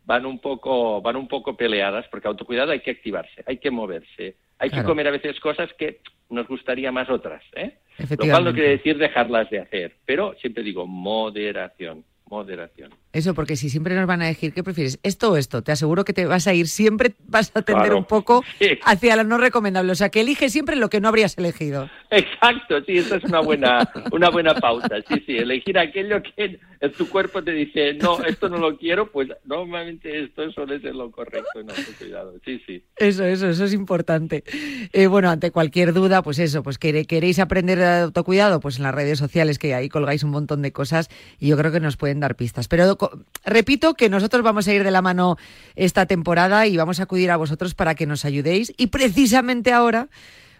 van 0.04 0.26
un 0.26 0.38
poco, 0.38 1.00
van 1.02 1.16
un 1.16 1.28
poco 1.28 1.56
peleadas, 1.56 2.06
porque 2.08 2.28
autocuidado 2.28 2.72
hay 2.72 2.80
que 2.80 2.92
activarse, 2.92 3.42
hay 3.46 3.58
que 3.58 3.70
moverse, 3.70 4.36
hay 4.58 4.70
que 4.70 4.84
comer 4.84 5.08
a 5.08 5.12
veces 5.12 5.38
cosas 5.40 5.72
que 5.74 6.00
nos 6.30 6.46
gustaría 6.46 6.92
más 6.92 7.10
otras, 7.10 7.42
¿eh? 7.54 7.78
Lo 7.98 8.26
cual 8.28 8.44
no 8.44 8.52
quiere 8.52 8.70
decir 8.70 8.98
dejarlas 8.98 9.48
de 9.50 9.60
hacer, 9.60 9.96
pero 10.04 10.34
siempre 10.40 10.62
digo 10.62 10.86
moderación 10.86 12.04
moderación. 12.26 12.90
Eso, 13.14 13.32
porque 13.32 13.54
si 13.54 13.70
siempre 13.70 13.94
nos 13.94 14.08
van 14.08 14.22
a 14.22 14.26
decir, 14.26 14.52
¿qué 14.52 14.64
prefieres? 14.64 14.98
¿Esto 15.04 15.30
o 15.30 15.36
esto? 15.36 15.62
Te 15.62 15.70
aseguro 15.70 16.04
que 16.04 16.12
te 16.12 16.26
vas 16.26 16.48
a 16.48 16.52
ir, 16.52 16.66
siempre 16.66 17.14
vas 17.28 17.52
a 17.54 17.62
tender 17.62 17.94
un 17.94 18.04
poco 18.04 18.42
hacia 18.84 19.14
lo 19.14 19.22
no 19.22 19.38
recomendable. 19.38 19.92
O 19.92 19.94
sea, 19.94 20.08
que 20.08 20.20
elige 20.20 20.50
siempre 20.50 20.74
lo 20.74 20.90
que 20.90 21.00
no 21.00 21.08
habrías 21.08 21.38
elegido. 21.38 21.88
Exacto, 22.10 22.82
sí, 22.84 22.98
esa 22.98 23.16
es 23.16 23.24
una 23.24 23.38
buena, 23.38 23.88
una 24.12 24.30
buena 24.30 24.54
pauta. 24.56 24.96
Sí, 25.08 25.22
sí, 25.26 25.36
elegir 25.36 25.78
aquello 25.78 26.22
que 26.22 26.58
tu 26.90 27.08
cuerpo 27.08 27.42
te 27.42 27.52
dice, 27.52 27.94
no, 27.94 28.22
esto 28.24 28.48
no 28.48 28.58
lo 28.58 28.76
quiero, 28.76 29.10
pues 29.10 29.28
normalmente 29.44 30.24
esto 30.24 30.50
suele 30.50 30.80
ser 30.80 30.94
lo 30.94 31.10
correcto. 31.10 31.62
No, 31.62 31.72
cuidado, 31.98 32.34
sí, 32.44 32.60
sí. 32.66 32.82
Eso, 32.96 33.24
eso, 33.24 33.48
eso 33.48 33.64
es 33.64 33.74
importante. 33.74 34.44
Eh, 34.92 35.06
bueno, 35.06 35.30
ante 35.30 35.50
cualquier 35.50 35.92
duda, 35.92 36.22
pues 36.22 36.38
eso, 36.40 36.62
pues 36.62 36.78
queréis 36.78 37.38
aprender 37.38 37.78
de 37.78 37.86
autocuidado, 37.86 38.60
pues 38.60 38.78
en 38.78 38.82
las 38.82 38.94
redes 38.94 39.18
sociales 39.18 39.58
que 39.58 39.74
ahí 39.74 39.88
colgáis 39.88 40.24
un 40.24 40.30
montón 40.30 40.62
de 40.62 40.72
cosas 40.72 41.08
y 41.38 41.48
yo 41.48 41.56
creo 41.56 41.72
que 41.72 41.80
nos 41.80 41.96
pueden 41.96 42.20
dar 42.20 42.36
pistas. 42.36 42.68
Pero 42.68 42.96
repito 43.44 43.94
que 43.94 44.08
nosotros 44.08 44.42
vamos 44.42 44.66
a 44.68 44.72
ir 44.72 44.84
de 44.84 44.90
la 44.90 45.02
mano 45.02 45.36
esta 45.76 46.06
temporada 46.06 46.66
y 46.66 46.76
vamos 46.76 47.00
a 47.00 47.04
acudir 47.04 47.30
a 47.30 47.36
vosotros 47.36 47.74
para 47.74 47.94
que 47.94 48.06
nos 48.06 48.24
ayudéis. 48.24 48.72
Y 48.76 48.88
precisamente 48.88 49.72
ahora, 49.72 50.08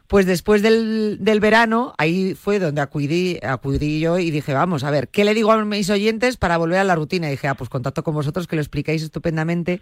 pues 0.07 0.27
después 0.27 0.63
del, 0.63 1.19
verano, 1.41 1.95
ahí 1.99 2.35
fue 2.35 2.59
donde 2.59 2.81
acudí, 2.81 3.39
acudí 3.43 4.01
yo 4.01 4.19
y 4.19 4.31
dije, 4.31 4.53
vamos, 4.53 4.85
a 4.85 4.91
ver, 4.91 5.09
¿qué 5.09 5.25
le 5.25 5.35
digo 5.35 5.51
a 5.53 5.65
mis 5.65 5.89
oyentes 5.91 6.37
para 6.37 6.59
volver 6.59 6.79
a 6.79 6.85
la 6.85 6.95
rutina? 6.95 7.29
Y 7.29 7.33
dije, 7.33 7.49
ah, 7.49 7.55
pues 7.55 7.71
contacto 7.71 8.05
con 8.05 8.15
vosotros 8.15 8.47
que 8.47 8.57
lo 8.57 8.63
explicáis 8.63 9.03
estupendamente, 9.03 9.81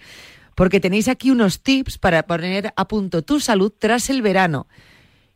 porque 0.55 0.81
tenéis 0.81 1.09
aquí 1.09 1.31
unos 1.31 1.63
tips 1.63 1.99
para 1.99 2.23
poner 2.25 2.73
a 2.77 2.89
punto 2.89 3.23
tu 3.23 3.41
salud 3.41 3.73
tras 3.77 4.11
el 4.11 4.23
verano. 4.23 4.69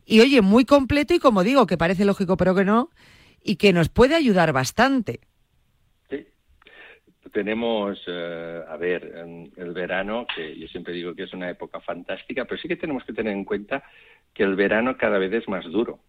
Y 0.05 0.21
oye, 0.21 0.41
muy 0.41 0.63
completo 0.63 1.13
y 1.13 1.19
como 1.19 1.43
digo, 1.43 1.67
que 1.67 1.77
parece 1.77 2.05
lógico 2.05 2.37
pero 2.37 2.55
que 2.55 2.63
no, 2.63 2.89
y 3.43 3.57
que 3.57 3.73
nos 3.73 3.89
puede 3.89 4.15
ayudar 4.15 4.53
bastante 4.53 5.19
tenemos, 7.31 8.01
eh, 8.07 8.61
a 8.67 8.77
ver, 8.77 9.51
el 9.55 9.71
verano, 9.73 10.25
que 10.35 10.57
yo 10.57 10.67
siempre 10.67 10.93
digo 10.93 11.15
que 11.15 11.23
es 11.23 11.33
una 11.33 11.49
época 11.49 11.79
fantástica, 11.79 12.45
pero 12.45 12.61
sí 12.61 12.67
que 12.67 12.75
tenemos 12.75 13.03
que 13.03 13.13
tener 13.13 13.33
en 13.33 13.45
cuenta 13.45 13.83
que 14.33 14.43
el 14.43 14.55
verano 14.55 14.97
cada 14.97 15.17
vez 15.17 15.33
es 15.33 15.47
más 15.47 15.65
duro, 15.65 15.99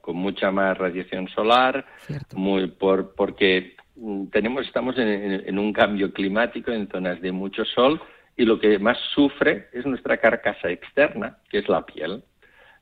con 0.00 0.16
mucha 0.16 0.50
más 0.50 0.76
radiación 0.76 1.28
solar, 1.28 1.86
muy 2.34 2.66
por, 2.68 3.14
porque 3.14 3.76
mm, 3.96 4.26
tenemos, 4.26 4.66
estamos 4.66 4.96
en, 4.98 5.58
un 5.58 5.72
cambio 5.72 6.12
climático 6.12 6.72
en 6.72 6.88
zonas 6.88 7.20
de 7.20 7.32
mucho 7.32 7.64
sol 7.64 8.00
y 8.36 8.44
lo 8.44 8.58
que 8.58 8.78
más 8.78 8.98
sufre 9.14 9.68
es 9.72 9.86
nuestra 9.86 10.18
carcasa 10.18 10.70
externa, 10.70 11.38
que 11.48 11.58
es 11.58 11.68
la 11.68 11.86
piel. 11.86 12.22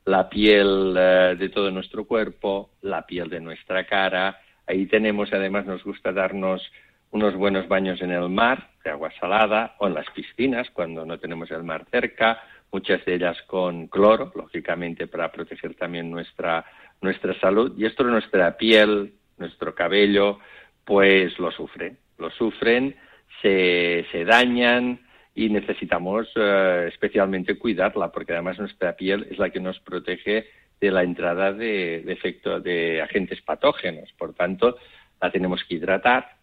La 0.05 0.29
piel 0.29 0.97
eh, 0.99 1.37
de 1.39 1.49
todo 1.51 1.71
nuestro 1.71 2.07
cuerpo, 2.07 2.71
la 2.81 3.07
piel 3.07 3.29
de 3.31 3.41
nuestra 3.41 3.87
cara. 3.87 4.41
Ahí 4.67 4.87
tenemos, 4.87 5.33
además, 5.33 5.65
nos 5.65 5.85
gusta 5.85 6.13
darnos 6.13 6.63
unos 7.13 7.37
buenos 7.37 7.69
baños 7.69 8.01
en 8.03 8.11
el 8.11 8.29
mar, 8.29 8.71
de 8.83 8.91
agua 8.91 9.11
salada, 9.21 9.77
o 9.79 9.87
en 9.87 9.95
las 9.95 10.11
piscinas, 10.11 10.69
cuando 10.71 11.05
no 11.07 11.19
tenemos 11.19 11.51
el 11.51 11.63
mar 11.63 11.87
cerca, 11.91 12.43
muchas 12.73 13.05
de 13.05 13.15
ellas 13.15 13.37
con 13.47 13.87
cloro, 13.87 14.33
lógicamente 14.35 15.07
para 15.07 15.31
proteger 15.31 15.75
también 15.75 16.11
nuestra, 16.11 16.65
nuestra 17.03 17.39
salud. 17.39 17.75
Y 17.77 17.85
esto 17.85 18.03
nuestra 18.03 18.57
piel, 18.57 19.13
nuestro 19.37 19.75
cabello, 19.75 20.39
pues 20.85 21.39
lo 21.39 21.53
sufren, 21.53 21.99
lo 22.17 22.31
sufren, 22.31 22.97
se, 23.43 24.07
se 24.11 24.25
dañan 24.25 25.01
y 25.35 25.51
necesitamos 25.51 26.29
eh, 26.35 26.87
especialmente 26.89 27.59
cuidarla, 27.59 28.11
porque 28.11 28.33
además 28.33 28.59
nuestra 28.59 28.97
piel 28.97 29.27
es 29.31 29.39
la 29.39 29.51
que 29.51 29.61
nos 29.61 29.79
protege 29.81 30.47
de 30.81 30.91
la 30.91 31.03
entrada 31.03 31.53
de, 31.53 32.03
de 32.05 32.13
efecto 32.13 32.59
de 32.59 33.03
agentes 33.03 33.43
patógenos. 33.43 34.11
Por 34.17 34.33
tanto, 34.35 34.79
la 35.21 35.31
tenemos 35.31 35.63
que 35.65 35.75
hidratar, 35.75 36.42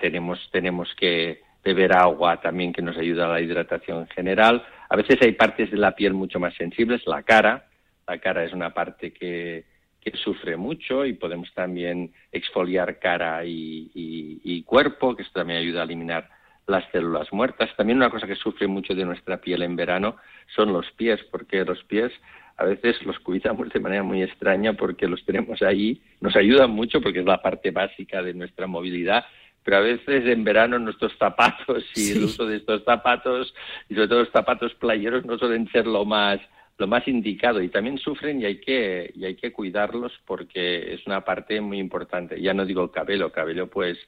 tenemos, 0.00 0.38
tenemos 0.50 0.94
que 0.96 1.40
beber 1.64 1.96
agua 1.96 2.40
también 2.40 2.72
que 2.72 2.82
nos 2.82 2.96
ayuda 2.96 3.26
a 3.26 3.32
la 3.32 3.40
hidratación 3.40 4.06
general. 4.08 4.64
A 4.88 4.96
veces 4.96 5.16
hay 5.20 5.32
partes 5.32 5.70
de 5.70 5.76
la 5.76 5.94
piel 5.94 6.12
mucho 6.12 6.40
más 6.40 6.54
sensibles, 6.54 7.06
la 7.06 7.22
cara. 7.22 7.66
La 8.06 8.18
cara 8.18 8.44
es 8.44 8.52
una 8.52 8.74
parte 8.74 9.12
que, 9.12 9.64
que 10.00 10.16
sufre 10.16 10.56
mucho 10.56 11.06
y 11.06 11.12
podemos 11.12 11.52
también 11.54 12.12
exfoliar 12.32 12.98
cara 12.98 13.44
y, 13.44 13.90
y, 13.94 14.62
cuerpo, 14.64 15.14
que 15.14 15.22
esto 15.22 15.40
también 15.40 15.60
ayuda 15.60 15.82
a 15.82 15.84
eliminar 15.84 16.28
las 16.66 16.84
células 16.90 17.32
muertas. 17.32 17.70
También 17.76 17.98
una 17.98 18.10
cosa 18.10 18.26
que 18.26 18.34
sufre 18.34 18.66
mucho 18.66 18.94
de 18.94 19.04
nuestra 19.04 19.40
piel 19.40 19.62
en 19.62 19.76
verano 19.76 20.16
son 20.54 20.72
los 20.72 20.90
pies, 20.92 21.20
porque 21.30 21.64
los 21.64 21.82
pies 21.84 22.12
a 22.56 22.64
veces 22.64 23.00
los 23.04 23.18
cuidamos 23.20 23.70
de 23.70 23.80
manera 23.80 24.02
muy 24.02 24.22
extraña 24.22 24.74
porque 24.74 25.08
los 25.08 25.24
tenemos 25.24 25.62
ahí, 25.62 26.02
nos 26.20 26.36
ayudan 26.36 26.70
mucho 26.70 27.00
porque 27.00 27.20
es 27.20 27.24
la 27.24 27.40
parte 27.40 27.70
básica 27.70 28.22
de 28.22 28.34
nuestra 28.34 28.66
movilidad, 28.66 29.24
pero 29.64 29.78
a 29.78 29.80
veces 29.80 30.26
en 30.26 30.44
verano 30.44 30.78
nuestros 30.78 31.16
zapatos 31.18 31.84
y 31.94 32.12
el 32.12 32.24
uso 32.24 32.46
de 32.46 32.56
estos 32.56 32.84
zapatos, 32.84 33.54
y 33.88 33.94
sobre 33.94 34.08
todo 34.08 34.20
los 34.20 34.30
zapatos 34.30 34.74
playeros, 34.74 35.24
no 35.24 35.38
suelen 35.38 35.68
ser 35.70 35.86
lo 35.86 36.04
más 36.04 36.40
lo 36.78 36.86
más 36.88 37.06
indicado 37.06 37.62
y 37.62 37.68
también 37.68 37.98
sufren 37.98 38.40
y 38.40 38.44
hay 38.46 38.60
que 38.60 39.12
y 39.14 39.24
hay 39.24 39.36
que 39.36 39.52
cuidarlos 39.52 40.12
porque 40.26 40.94
es 40.94 41.06
una 41.06 41.20
parte 41.24 41.60
muy 41.60 41.78
importante. 41.78 42.40
Ya 42.40 42.54
no 42.54 42.64
digo 42.64 42.82
el 42.82 42.90
cabello, 42.90 43.26
el 43.26 43.32
cabello 43.32 43.68
pues 43.68 43.98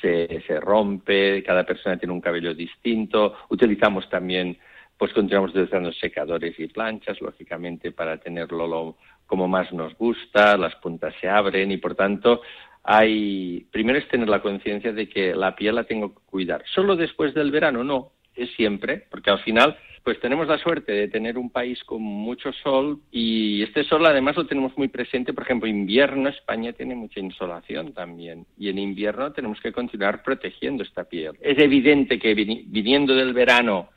se, 0.00 0.42
se 0.46 0.60
rompe, 0.60 1.42
cada 1.42 1.64
persona 1.64 1.96
tiene 1.96 2.12
un 2.12 2.20
cabello 2.20 2.54
distinto. 2.54 3.36
Utilizamos 3.50 4.08
también, 4.08 4.58
pues 4.96 5.12
continuamos 5.12 5.50
utilizando 5.50 5.92
secadores 5.92 6.58
y 6.58 6.66
planchas, 6.68 7.20
lógicamente, 7.20 7.92
para 7.92 8.16
tenerlo 8.16 8.66
lo, 8.66 8.96
como 9.26 9.46
más 9.46 9.72
nos 9.72 9.96
gusta, 9.96 10.56
las 10.56 10.74
puntas 10.76 11.14
se 11.20 11.28
abren 11.28 11.70
y 11.70 11.76
por 11.76 11.94
tanto 11.94 12.42
hay, 12.90 13.66
primero 13.70 13.98
es 13.98 14.08
tener 14.08 14.30
la 14.30 14.40
conciencia 14.40 14.94
de 14.94 15.10
que 15.10 15.34
la 15.34 15.54
piel 15.54 15.74
la 15.74 15.84
tengo 15.84 16.14
que 16.14 16.20
cuidar. 16.24 16.64
Solo 16.74 16.96
después 16.96 17.34
del 17.34 17.50
verano, 17.50 17.84
no, 17.84 18.12
es 18.34 18.50
siempre, 18.56 19.04
porque 19.10 19.30
al 19.30 19.40
final 19.40 19.76
pues 20.02 20.18
tenemos 20.20 20.48
la 20.48 20.56
suerte 20.56 20.92
de 20.92 21.08
tener 21.08 21.36
un 21.36 21.50
país 21.50 21.84
con 21.84 22.00
mucho 22.00 22.50
sol 22.50 23.00
y 23.10 23.62
este 23.62 23.84
sol 23.84 24.06
además 24.06 24.36
lo 24.36 24.46
tenemos 24.46 24.72
muy 24.78 24.88
presente, 24.88 25.34
por 25.34 25.42
ejemplo, 25.42 25.68
invierno, 25.68 26.30
España 26.30 26.72
tiene 26.72 26.94
mucha 26.94 27.20
insolación 27.20 27.92
también 27.92 28.46
y 28.56 28.70
en 28.70 28.78
invierno 28.78 29.32
tenemos 29.32 29.60
que 29.60 29.70
continuar 29.70 30.22
protegiendo 30.22 30.82
esta 30.82 31.04
piel. 31.04 31.36
Es 31.42 31.58
evidente 31.58 32.18
que 32.18 32.32
viniendo 32.32 33.14
del 33.14 33.34
verano 33.34 33.90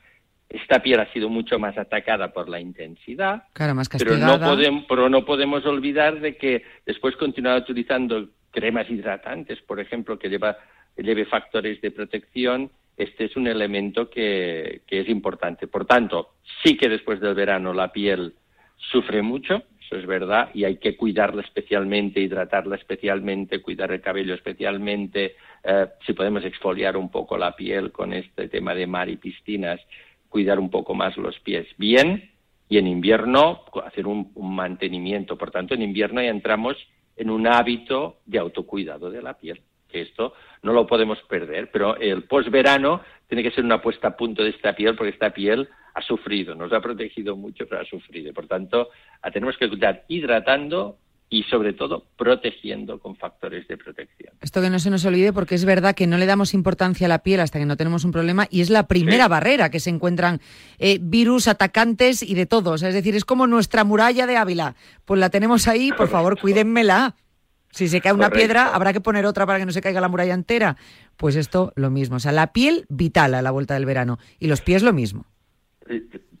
esta 0.50 0.82
piel 0.82 1.00
ha 1.00 1.10
sido 1.14 1.30
mucho 1.30 1.58
más 1.58 1.78
atacada 1.78 2.30
por 2.30 2.50
la 2.50 2.60
intensidad, 2.60 3.44
pero, 3.54 3.72
no 4.18 4.38
podemos, 4.38 4.84
pero 4.86 5.08
no 5.08 5.24
podemos 5.24 5.64
olvidar 5.64 6.20
de 6.20 6.36
que 6.36 6.62
después 6.84 7.16
continuar 7.16 7.62
utilizando 7.62 8.28
cremas 8.52 8.88
hidratantes, 8.88 9.60
por 9.62 9.80
ejemplo, 9.80 10.18
que 10.18 10.28
lleva, 10.28 10.56
lleve 10.96 11.24
factores 11.24 11.80
de 11.80 11.90
protección 11.90 12.70
este 12.96 13.24
es 13.24 13.36
un 13.36 13.46
elemento 13.46 14.10
que, 14.10 14.82
es 14.86 15.08
importante. 15.08 15.66
Por 15.66 15.86
tanto, 15.86 16.34
sí 16.62 16.76
que 16.76 16.88
después 16.88 17.20
del 17.20 17.34
verano 17.34 17.72
la 17.72 17.90
piel 17.92 18.34
sufre 18.76 19.22
mucho, 19.22 19.62
eso 19.80 19.96
es 19.96 20.06
verdad, 20.06 20.50
y 20.54 20.64
hay 20.64 20.76
que 20.76 20.96
cuidarla 20.96 21.42
especialmente, 21.42 22.20
hidratarla 22.20 22.76
especialmente, 22.76 23.62
cuidar 23.62 23.92
el 23.92 24.00
cabello 24.00 24.34
especialmente, 24.34 25.36
eh, 25.64 25.86
si 26.04 26.12
podemos 26.12 26.44
exfoliar 26.44 26.96
un 26.96 27.10
poco 27.10 27.38
la 27.38 27.56
piel 27.56 27.92
con 27.92 28.12
este 28.12 28.48
tema 28.48 28.74
de 28.74 28.86
mar 28.86 29.08
y 29.08 29.16
piscinas, 29.16 29.80
cuidar 30.28 30.58
un 30.58 30.70
poco 30.70 30.94
más 30.94 31.16
los 31.16 31.38
pies 31.40 31.66
bien, 31.78 32.30
y 32.68 32.78
en 32.78 32.86
invierno 32.86 33.64
hacer 33.84 34.06
un, 34.06 34.32
mantenimiento. 34.34 35.36
Por 35.36 35.50
tanto, 35.50 35.74
en 35.74 35.82
invierno 35.82 36.22
ya 36.22 36.30
entramos 36.30 36.76
en 37.16 37.30
un 37.30 37.46
hábito 37.46 38.18
de 38.26 38.38
autocuidado 38.38 39.10
de 39.10 39.22
la 39.22 39.34
piel, 39.34 39.60
esto 39.92 40.34
no 40.62 40.72
lo 40.72 40.86
podemos 40.86 41.20
perder, 41.22 41.70
pero 41.70 41.96
el 41.96 42.24
posverano 42.24 43.02
tiene 43.28 43.42
que 43.42 43.50
ser 43.50 43.64
una 43.64 43.82
puesta 43.82 44.08
a 44.08 44.16
punto 44.16 44.42
de 44.42 44.50
esta 44.50 44.74
piel, 44.74 44.96
porque 44.96 45.12
esta 45.12 45.30
piel 45.30 45.68
ha 45.94 46.02
sufrido, 46.02 46.54
nos 46.54 46.72
ha 46.72 46.80
protegido 46.80 47.36
mucho, 47.36 47.66
pero 47.68 47.82
ha 47.82 47.84
sufrido. 47.84 48.32
Por 48.32 48.46
tanto, 48.46 48.90
tenemos 49.32 49.56
que 49.56 49.68
cuidar 49.68 50.04
hidratando 50.08 50.98
y 51.32 51.44
sobre 51.44 51.72
todo 51.72 52.04
protegiendo 52.18 53.00
con 53.00 53.16
factores 53.16 53.66
de 53.66 53.78
protección. 53.78 54.34
Esto 54.42 54.60
que 54.60 54.68
no 54.68 54.78
se 54.78 54.90
nos 54.90 55.02
olvide 55.06 55.32
porque 55.32 55.54
es 55.54 55.64
verdad 55.64 55.94
que 55.94 56.06
no 56.06 56.18
le 56.18 56.26
damos 56.26 56.52
importancia 56.52 57.06
a 57.06 57.08
la 57.08 57.22
piel 57.22 57.40
hasta 57.40 57.58
que 57.58 57.64
no 57.64 57.78
tenemos 57.78 58.04
un 58.04 58.12
problema 58.12 58.46
y 58.50 58.60
es 58.60 58.68
la 58.68 58.86
primera 58.86 59.28
barrera 59.28 59.70
que 59.70 59.80
se 59.80 59.88
encuentran 59.88 60.42
eh, 60.78 60.98
virus, 61.00 61.48
atacantes 61.48 62.22
y 62.22 62.34
de 62.34 62.44
todos. 62.44 62.82
Es 62.82 62.92
decir, 62.92 63.16
es 63.16 63.24
como 63.24 63.46
nuestra 63.46 63.82
muralla 63.82 64.26
de 64.26 64.36
Ávila. 64.36 64.76
Pues 65.06 65.18
la 65.18 65.30
tenemos 65.30 65.68
ahí, 65.68 65.90
por 65.92 66.08
favor, 66.08 66.38
cuídenmela. 66.38 67.16
Si 67.70 67.88
se 67.88 68.02
cae 68.02 68.12
una 68.12 68.28
piedra, 68.28 68.74
habrá 68.74 68.92
que 68.92 69.00
poner 69.00 69.24
otra 69.24 69.46
para 69.46 69.58
que 69.58 69.64
no 69.64 69.72
se 69.72 69.80
caiga 69.80 70.02
la 70.02 70.08
muralla 70.08 70.34
entera. 70.34 70.76
Pues 71.16 71.36
esto 71.36 71.72
lo 71.76 71.88
mismo. 71.88 72.16
O 72.16 72.20
sea, 72.20 72.32
la 72.32 72.52
piel 72.52 72.84
vital 72.90 73.32
a 73.32 73.40
la 73.40 73.50
vuelta 73.50 73.72
del 73.72 73.86
verano 73.86 74.18
y 74.38 74.48
los 74.48 74.60
pies 74.60 74.82
lo 74.82 74.92
mismo. 74.92 75.24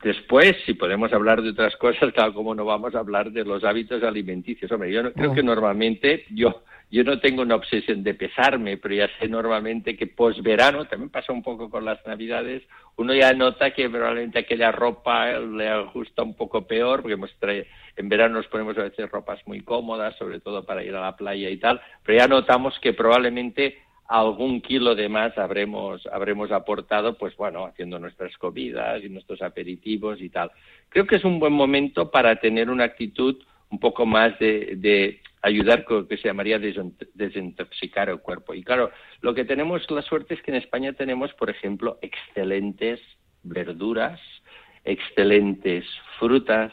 Después, 0.02 0.54
si 0.66 0.74
podemos 0.74 1.12
hablar 1.12 1.42
de 1.42 1.50
otras 1.50 1.76
cosas, 1.76 2.12
tal 2.14 2.34
como 2.34 2.54
no 2.54 2.64
vamos 2.64 2.94
a 2.94 3.00
hablar 3.00 3.30
de 3.30 3.44
los 3.44 3.64
hábitos 3.64 4.02
alimenticios. 4.02 4.70
Hombre, 4.72 4.92
yo 4.92 5.12
creo 5.12 5.32
oh. 5.32 5.34
que 5.34 5.42
normalmente 5.42 6.24
yo 6.30 6.62
yo 6.92 7.04
no 7.04 7.18
tengo 7.20 7.40
una 7.40 7.54
obsesión 7.54 8.02
de 8.02 8.12
pesarme, 8.12 8.76
pero 8.76 8.94
ya 8.94 9.08
sé 9.18 9.26
normalmente 9.26 9.96
que 9.96 10.06
posverano, 10.06 10.84
también 10.84 11.08
pasa 11.08 11.32
un 11.32 11.42
poco 11.42 11.70
con 11.70 11.86
las 11.86 12.06
navidades, 12.06 12.64
uno 12.96 13.14
ya 13.14 13.32
nota 13.32 13.70
que 13.70 13.88
probablemente 13.88 14.40
aquella 14.40 14.70
ropa 14.70 15.38
le 15.38 15.70
ajusta 15.70 16.22
un 16.22 16.36
poco 16.36 16.66
peor, 16.66 17.00
porque 17.00 17.66
en 17.96 18.08
verano 18.10 18.34
nos 18.34 18.46
ponemos 18.48 18.76
a 18.76 18.82
veces 18.82 19.10
ropas 19.10 19.40
muy 19.46 19.62
cómodas, 19.62 20.14
sobre 20.18 20.40
todo 20.40 20.66
para 20.66 20.84
ir 20.84 20.94
a 20.94 21.00
la 21.00 21.16
playa 21.16 21.48
y 21.48 21.56
tal, 21.56 21.80
pero 22.04 22.18
ya 22.18 22.28
notamos 22.28 22.78
que 22.78 22.92
probablemente 22.92 23.78
algún 24.20 24.60
kilo 24.60 24.94
de 24.94 25.08
más 25.08 25.38
habremos, 25.38 26.06
habremos 26.12 26.52
aportado, 26.52 27.16
pues 27.16 27.34
bueno, 27.36 27.64
haciendo 27.64 27.98
nuestras 27.98 28.36
comidas 28.36 29.02
y 29.02 29.08
nuestros 29.08 29.40
aperitivos 29.40 30.20
y 30.20 30.28
tal. 30.28 30.50
Creo 30.90 31.06
que 31.06 31.16
es 31.16 31.24
un 31.24 31.38
buen 31.38 31.54
momento 31.54 32.10
para 32.10 32.36
tener 32.36 32.68
una 32.68 32.84
actitud 32.84 33.42
un 33.70 33.78
poco 33.80 34.04
más 34.04 34.38
de, 34.38 34.74
de 34.76 35.22
ayudar 35.40 35.84
con 35.84 35.96
lo 35.98 36.08
que 36.08 36.18
se 36.18 36.28
llamaría 36.28 36.58
desintoxicar 36.58 38.10
el 38.10 38.20
cuerpo. 38.20 38.52
Y 38.52 38.62
claro, 38.62 38.90
lo 39.22 39.32
que 39.32 39.46
tenemos, 39.46 39.90
la 39.90 40.02
suerte 40.02 40.34
es 40.34 40.42
que 40.42 40.50
en 40.50 40.58
España 40.58 40.92
tenemos, 40.92 41.32
por 41.32 41.48
ejemplo, 41.48 41.98
excelentes 42.02 43.00
verduras, 43.42 44.20
excelentes 44.84 45.86
frutas, 46.18 46.70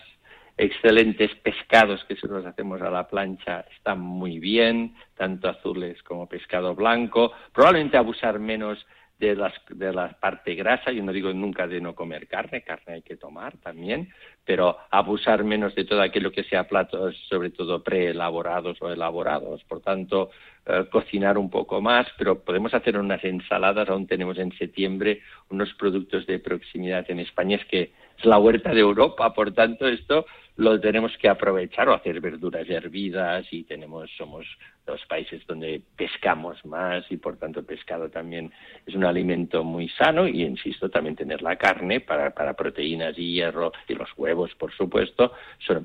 excelentes 0.59 1.33
pescados 1.35 2.03
que 2.03 2.17
si 2.17 2.27
los 2.27 2.45
hacemos 2.45 2.81
a 2.81 2.89
la 2.89 3.07
plancha 3.07 3.65
están 3.77 4.01
muy 4.01 4.39
bien, 4.39 4.93
tanto 5.15 5.47
azules 5.47 6.03
como 6.03 6.27
pescado 6.27 6.75
blanco. 6.75 7.31
Probablemente 7.53 7.95
abusar 7.95 8.39
menos 8.39 8.85
de, 9.19 9.35
las, 9.35 9.53
de 9.69 9.93
la 9.93 10.09
parte 10.19 10.55
grasa, 10.55 10.91
yo 10.91 11.01
no 11.01 11.13
digo 11.13 11.31
nunca 11.31 11.65
de 11.65 11.79
no 11.79 11.95
comer 11.95 12.27
carne, 12.27 12.61
carne 12.61 12.95
hay 12.95 13.01
que 13.01 13.15
tomar 13.15 13.57
también, 13.57 14.09
pero 14.43 14.77
abusar 14.91 15.45
menos 15.45 15.75
de 15.75 15.85
todo 15.85 16.01
aquello 16.01 16.31
que 16.31 16.43
sea 16.43 16.67
platos, 16.67 17.15
sobre 17.29 17.51
todo 17.51 17.81
preelaborados 17.81 18.81
o 18.81 18.91
elaborados. 18.91 19.63
Por 19.63 19.81
tanto, 19.81 20.29
eh, 20.65 20.85
cocinar 20.91 21.37
un 21.37 21.49
poco 21.49 21.79
más, 21.81 22.07
pero 22.17 22.43
podemos 22.43 22.73
hacer 22.73 22.97
unas 22.97 23.23
ensaladas, 23.23 23.89
aún 23.89 24.07
tenemos 24.07 24.37
en 24.37 24.51
septiembre 24.57 25.21
unos 25.49 25.73
productos 25.75 26.25
de 26.27 26.39
proximidad 26.39 27.09
en 27.09 27.19
España, 27.19 27.55
es 27.55 27.65
que 27.65 27.91
es 28.19 28.25
la 28.25 28.37
huerta 28.37 28.73
de 28.73 28.81
Europa, 28.81 29.33
por 29.33 29.53
tanto 29.53 29.87
esto 29.87 30.25
lo 30.57 30.77
tenemos 30.77 31.15
que 31.17 31.29
aprovechar 31.29 31.87
o 31.87 31.93
hacer 31.93 32.19
verduras 32.19 32.69
hervidas 32.69 33.47
y 33.51 33.63
tenemos 33.63 34.11
somos 34.17 34.45
los 34.85 35.05
países 35.05 35.41
donde 35.47 35.81
pescamos 35.95 36.65
más 36.65 37.09
y 37.09 37.15
por 37.15 37.37
tanto 37.37 37.61
el 37.61 37.65
pescado 37.65 38.09
también 38.09 38.51
es 38.85 38.93
un 38.93 39.05
alimento 39.05 39.63
muy 39.63 39.87
sano 39.87 40.27
y 40.27 40.43
insisto 40.43 40.89
también 40.89 41.15
tener 41.15 41.41
la 41.41 41.55
carne 41.55 42.01
para, 42.01 42.31
para 42.31 42.55
proteínas 42.55 43.17
y 43.17 43.35
hierro 43.35 43.71
y 43.87 43.93
los 43.93 44.09
huevos 44.17 44.53
por 44.55 44.73
supuesto 44.73 45.31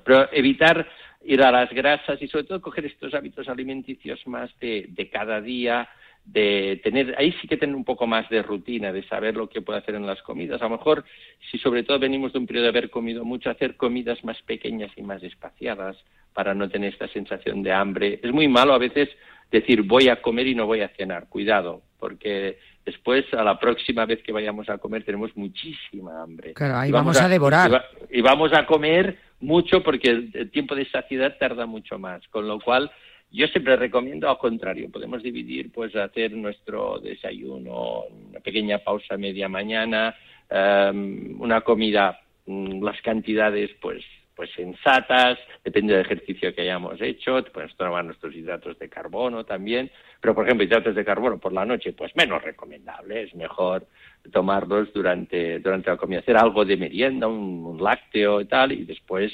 pero 0.04 0.28
evitar 0.32 0.88
ir 1.24 1.40
a 1.42 1.52
las 1.52 1.70
grasas 1.70 2.20
y 2.20 2.26
sobre 2.26 2.44
todo 2.44 2.60
coger 2.60 2.86
estos 2.86 3.14
hábitos 3.14 3.48
alimenticios 3.48 4.26
más 4.26 4.50
de, 4.58 4.86
de 4.88 5.08
cada 5.08 5.40
día 5.40 5.88
de 6.24 6.80
tener, 6.82 7.14
ahí 7.18 7.32
sí 7.40 7.46
que 7.46 7.56
tener 7.56 7.76
un 7.76 7.84
poco 7.84 8.06
más 8.06 8.28
de 8.30 8.42
rutina, 8.42 8.92
de 8.92 9.06
saber 9.06 9.36
lo 9.36 9.48
que 9.48 9.60
puede 9.60 9.80
hacer 9.80 9.94
en 9.94 10.06
las 10.06 10.22
comidas. 10.22 10.60
A 10.62 10.64
lo 10.64 10.76
mejor, 10.76 11.04
si 11.50 11.58
sobre 11.58 11.82
todo 11.82 11.98
venimos 11.98 12.32
de 12.32 12.38
un 12.38 12.46
periodo 12.46 12.64
de 12.64 12.70
haber 12.70 12.90
comido 12.90 13.24
mucho, 13.24 13.50
hacer 13.50 13.76
comidas 13.76 14.24
más 14.24 14.40
pequeñas 14.42 14.90
y 14.96 15.02
más 15.02 15.22
espaciadas 15.22 15.96
para 16.32 16.54
no 16.54 16.68
tener 16.68 16.92
esta 16.92 17.08
sensación 17.08 17.62
de 17.62 17.72
hambre. 17.72 18.20
Es 18.22 18.32
muy 18.32 18.48
malo 18.48 18.72
a 18.72 18.78
veces 18.78 19.08
decir 19.50 19.82
voy 19.82 20.08
a 20.08 20.20
comer 20.20 20.46
y 20.46 20.54
no 20.54 20.66
voy 20.66 20.80
a 20.80 20.88
cenar. 20.88 21.28
Cuidado, 21.28 21.82
porque 21.98 22.58
después 22.84 23.24
a 23.34 23.44
la 23.44 23.58
próxima 23.58 24.06
vez 24.06 24.22
que 24.22 24.32
vayamos 24.32 24.68
a 24.68 24.78
comer 24.78 25.04
tenemos 25.04 25.36
muchísima 25.36 26.22
hambre. 26.22 26.54
Claro, 26.54 26.76
ahí 26.76 26.90
vamos, 26.90 27.20
a, 27.20 27.28
devorar. 27.28 27.84
Y, 28.10 28.22
vamos 28.22 28.52
a 28.52 28.66
comer 28.66 29.18
mucho 29.40 29.82
porque 29.82 30.10
el 30.10 30.50
tiempo 30.50 30.74
de 30.74 30.88
saciedad 30.90 31.36
tarda 31.38 31.66
mucho 31.66 31.98
más, 31.98 32.26
con 32.28 32.48
lo 32.48 32.58
cual 32.60 32.90
yo 33.34 33.48
siempre 33.48 33.76
recomiendo 33.76 34.28
al 34.30 34.38
contrario, 34.38 34.88
podemos 34.90 35.22
dividir, 35.22 35.72
pues 35.72 35.94
hacer 35.96 36.32
nuestro 36.32 37.00
desayuno, 37.00 38.04
una 38.30 38.38
pequeña 38.38 38.78
pausa 38.78 39.16
media 39.16 39.48
mañana, 39.48 40.14
em, 40.48 41.40
una 41.40 41.62
comida, 41.62 42.20
mm, 42.46 42.82
las 42.84 43.00
cantidades 43.02 43.70
pues 43.80 44.04
pues 44.36 44.50
sensatas, 44.56 45.38
depende 45.62 45.92
del 45.94 46.04
ejercicio 46.04 46.52
que 46.52 46.62
hayamos 46.62 47.00
hecho, 47.00 47.40
podemos 47.52 47.76
tomar 47.76 48.04
nuestros 48.04 48.34
hidratos 48.34 48.76
de 48.80 48.88
carbono 48.88 49.44
también, 49.44 49.90
pero 50.20 50.34
por 50.34 50.44
ejemplo 50.44 50.64
hidratos 50.64 50.96
de 50.96 51.04
carbono 51.04 51.38
por 51.38 51.52
la 51.52 51.64
noche, 51.64 51.92
pues 51.92 52.14
menos 52.16 52.42
recomendable, 52.42 53.22
es 53.22 53.34
mejor 53.36 53.86
tomarlos 54.32 54.92
durante, 54.92 55.60
durante 55.60 55.90
la 55.90 55.96
comida, 55.96 56.18
hacer 56.18 56.36
algo 56.36 56.64
de 56.64 56.76
merienda, 56.76 57.28
un 57.28 57.78
lácteo 57.80 58.40
y 58.40 58.46
tal, 58.46 58.72
y 58.72 58.84
después 58.84 59.32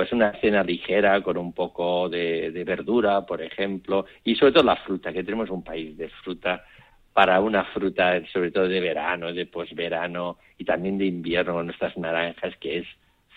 pues 0.00 0.12
una 0.12 0.32
cena 0.40 0.64
ligera 0.64 1.22
con 1.22 1.36
un 1.36 1.52
poco 1.52 2.08
de, 2.08 2.64
verdura, 2.66 3.26
por 3.26 3.42
ejemplo, 3.42 4.06
y 4.24 4.34
sobre 4.34 4.52
todo 4.52 4.62
la 4.62 4.76
fruta, 4.76 5.12
que 5.12 5.22
tenemos 5.22 5.50
un 5.50 5.62
país 5.62 5.94
de 5.98 6.08
fruta 6.08 6.64
para 7.12 7.38
una 7.38 7.64
fruta, 7.64 8.18
sobre 8.32 8.50
todo 8.50 8.66
de 8.66 8.80
verano, 8.80 9.30
de 9.30 9.44
posverano 9.44 10.38
y 10.56 10.64
también 10.64 10.96
de 10.96 11.04
invierno, 11.04 11.62
nuestras 11.62 11.98
naranjas, 11.98 12.56
que 12.56 12.78
es 12.78 12.86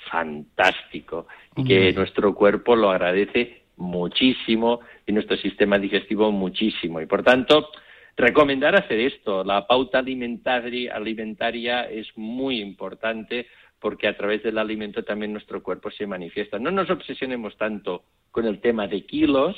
fantástico 0.10 1.28
y 1.58 1.66
que 1.66 1.92
nuestro 1.92 2.34
cuerpo 2.34 2.78
lo 2.78 2.92
agradece 2.92 3.64
muchísimo 3.76 4.80
y 5.06 5.12
nuestro 5.12 5.36
sistema 5.36 5.78
digestivo 5.78 6.32
muchísimo. 6.32 7.02
Y 7.02 7.08
por 7.08 7.24
tanto, 7.24 7.72
recomendar 8.16 8.74
hacer 8.74 9.02
esto. 9.02 9.44
La 9.44 9.68
pauta 9.68 10.00
alimentaria, 10.00 10.96
alimentaria 10.96 11.90
es 11.90 12.08
muy 12.16 12.62
importante 12.62 13.48
porque 13.84 14.08
a 14.08 14.16
través 14.16 14.42
del 14.44 14.58
alimento 14.60 15.04
también 15.04 15.34
nuestro 15.34 15.62
cuerpo 15.62 15.92
se 15.92 16.08
manifiesta. 16.08 16.58
No 16.58 16.72
nos 16.72 16.90
obsesionemos 16.90 17.58
tanto 17.58 18.06
con 18.32 18.46
el 18.46 18.62
tema 18.62 18.88
de 18.88 19.06
kilos, 19.06 19.58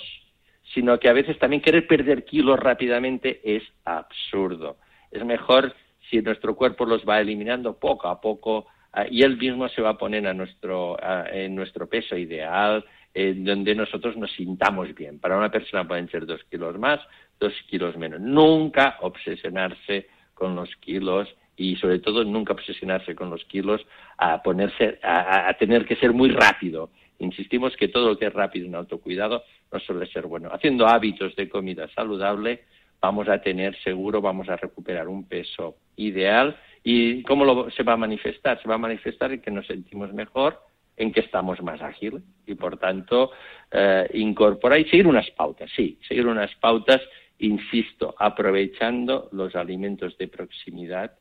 sino 0.74 1.00
que 1.00 1.10
a 1.10 1.14
veces 1.14 1.38
también 1.38 1.62
querer 1.62 1.86
perder 1.86 2.26
kilos 2.26 2.60
rápidamente 2.60 3.40
es 3.44 3.62
absurdo. 3.84 4.78
Es 5.12 5.24
mejor 5.24 5.76
si 6.10 6.24
nuestro 6.24 6.56
cuerpo 6.56 6.88
los 6.88 7.06
va 7.08 7.20
eliminando 7.20 7.78
poco 7.78 8.08
a 8.08 8.20
poco 8.20 8.66
ah, 8.94 9.06
y 9.08 9.22
él 9.22 9.38
mismo 9.38 9.70
se 9.70 9.84
va 9.84 9.92
a 9.92 9.98
poner 10.00 10.26
a 10.26 10.34
nuestro, 10.34 10.98
en 11.32 11.54
nuestro 11.54 11.88
peso 11.88 12.18
ideal, 12.18 12.84
en 13.14 13.46
donde 13.46 13.76
nosotros 13.76 14.18
nos 14.18 14.32
sintamos 14.32 14.96
bien. 14.96 15.20
Para 15.20 15.38
una 15.38 15.52
persona 15.52 15.88
pueden 15.88 16.10
ser 16.10 16.26
dos 16.26 16.44
kilos 16.50 16.80
más, 16.80 17.00
dos 17.40 17.54
kilos 17.70 17.96
menos. 17.96 18.20
Nunca 18.22 18.98
obsesionarse 19.02 20.08
con 20.34 20.56
los 20.56 20.76
kilos 20.78 21.30
y 21.58 21.76
sobre 21.78 22.00
todo 22.00 22.24
nunca 22.24 22.54
obsesionarse 22.54 23.16
con 23.16 23.30
los 23.30 23.44
kilos 23.46 23.86
a 24.18 24.42
ponerse 24.42 25.00
a, 25.04 25.54
tener 25.58 25.86
que 25.86 25.96
ser 25.96 26.14
muy 26.14 26.30
rápido. 26.30 26.90
Insistimos 27.20 27.76
que 27.78 27.88
todo 27.88 28.10
lo 28.10 28.18
que 28.18 28.26
es 28.26 28.34
rápido 28.34 28.66
en 28.66 28.76
autocuidado 28.76 29.44
no 29.72 29.80
suele 29.80 30.06
ser 30.08 30.28
bueno. 30.28 30.50
Haciendo 30.52 30.88
hábitos 30.88 31.36
de 31.36 31.48
comida 31.48 31.88
saludable 31.96 32.64
vamos 33.02 33.30
a 33.30 33.40
tener 33.40 33.76
seguro, 33.84 34.22
vamos 34.22 34.50
a 34.50 34.58
recuperar 34.58 35.08
un 35.08 35.28
peso 35.28 35.78
ideal. 35.96 36.58
¿Y 36.84 37.24
cómo 37.24 37.46
lo, 37.46 37.70
se 37.72 37.84
va 37.84 37.94
a 37.94 37.98
manifestar? 37.98 38.62
Se 38.62 38.68
va 38.68 38.76
a 38.76 38.80
manifestar 38.80 39.32
en 39.32 39.42
que 39.42 39.52
nos 39.52 39.68
sentimos 39.68 40.14
mejor, 40.14 40.60
en 40.98 41.12
que 41.12 41.22
estamos 41.22 41.62
más 41.62 41.82
ágiles 41.82 42.24
y 42.46 42.56
por 42.56 42.78
tanto 42.78 43.32
eh, 43.72 44.10
incorporar 44.14 44.80
y 44.80 44.86
seguir 44.86 45.08
unas 45.08 45.30
pautas, 45.32 45.70
sí, 45.76 46.00
seguir 46.08 46.28
unas 46.28 46.54
pautas 46.56 47.02
insisto, 47.40 48.16
aprovechando 48.18 49.30
los 49.32 49.56
alimentos 49.56 50.18
de 50.18 50.28
proximidad 50.28 51.12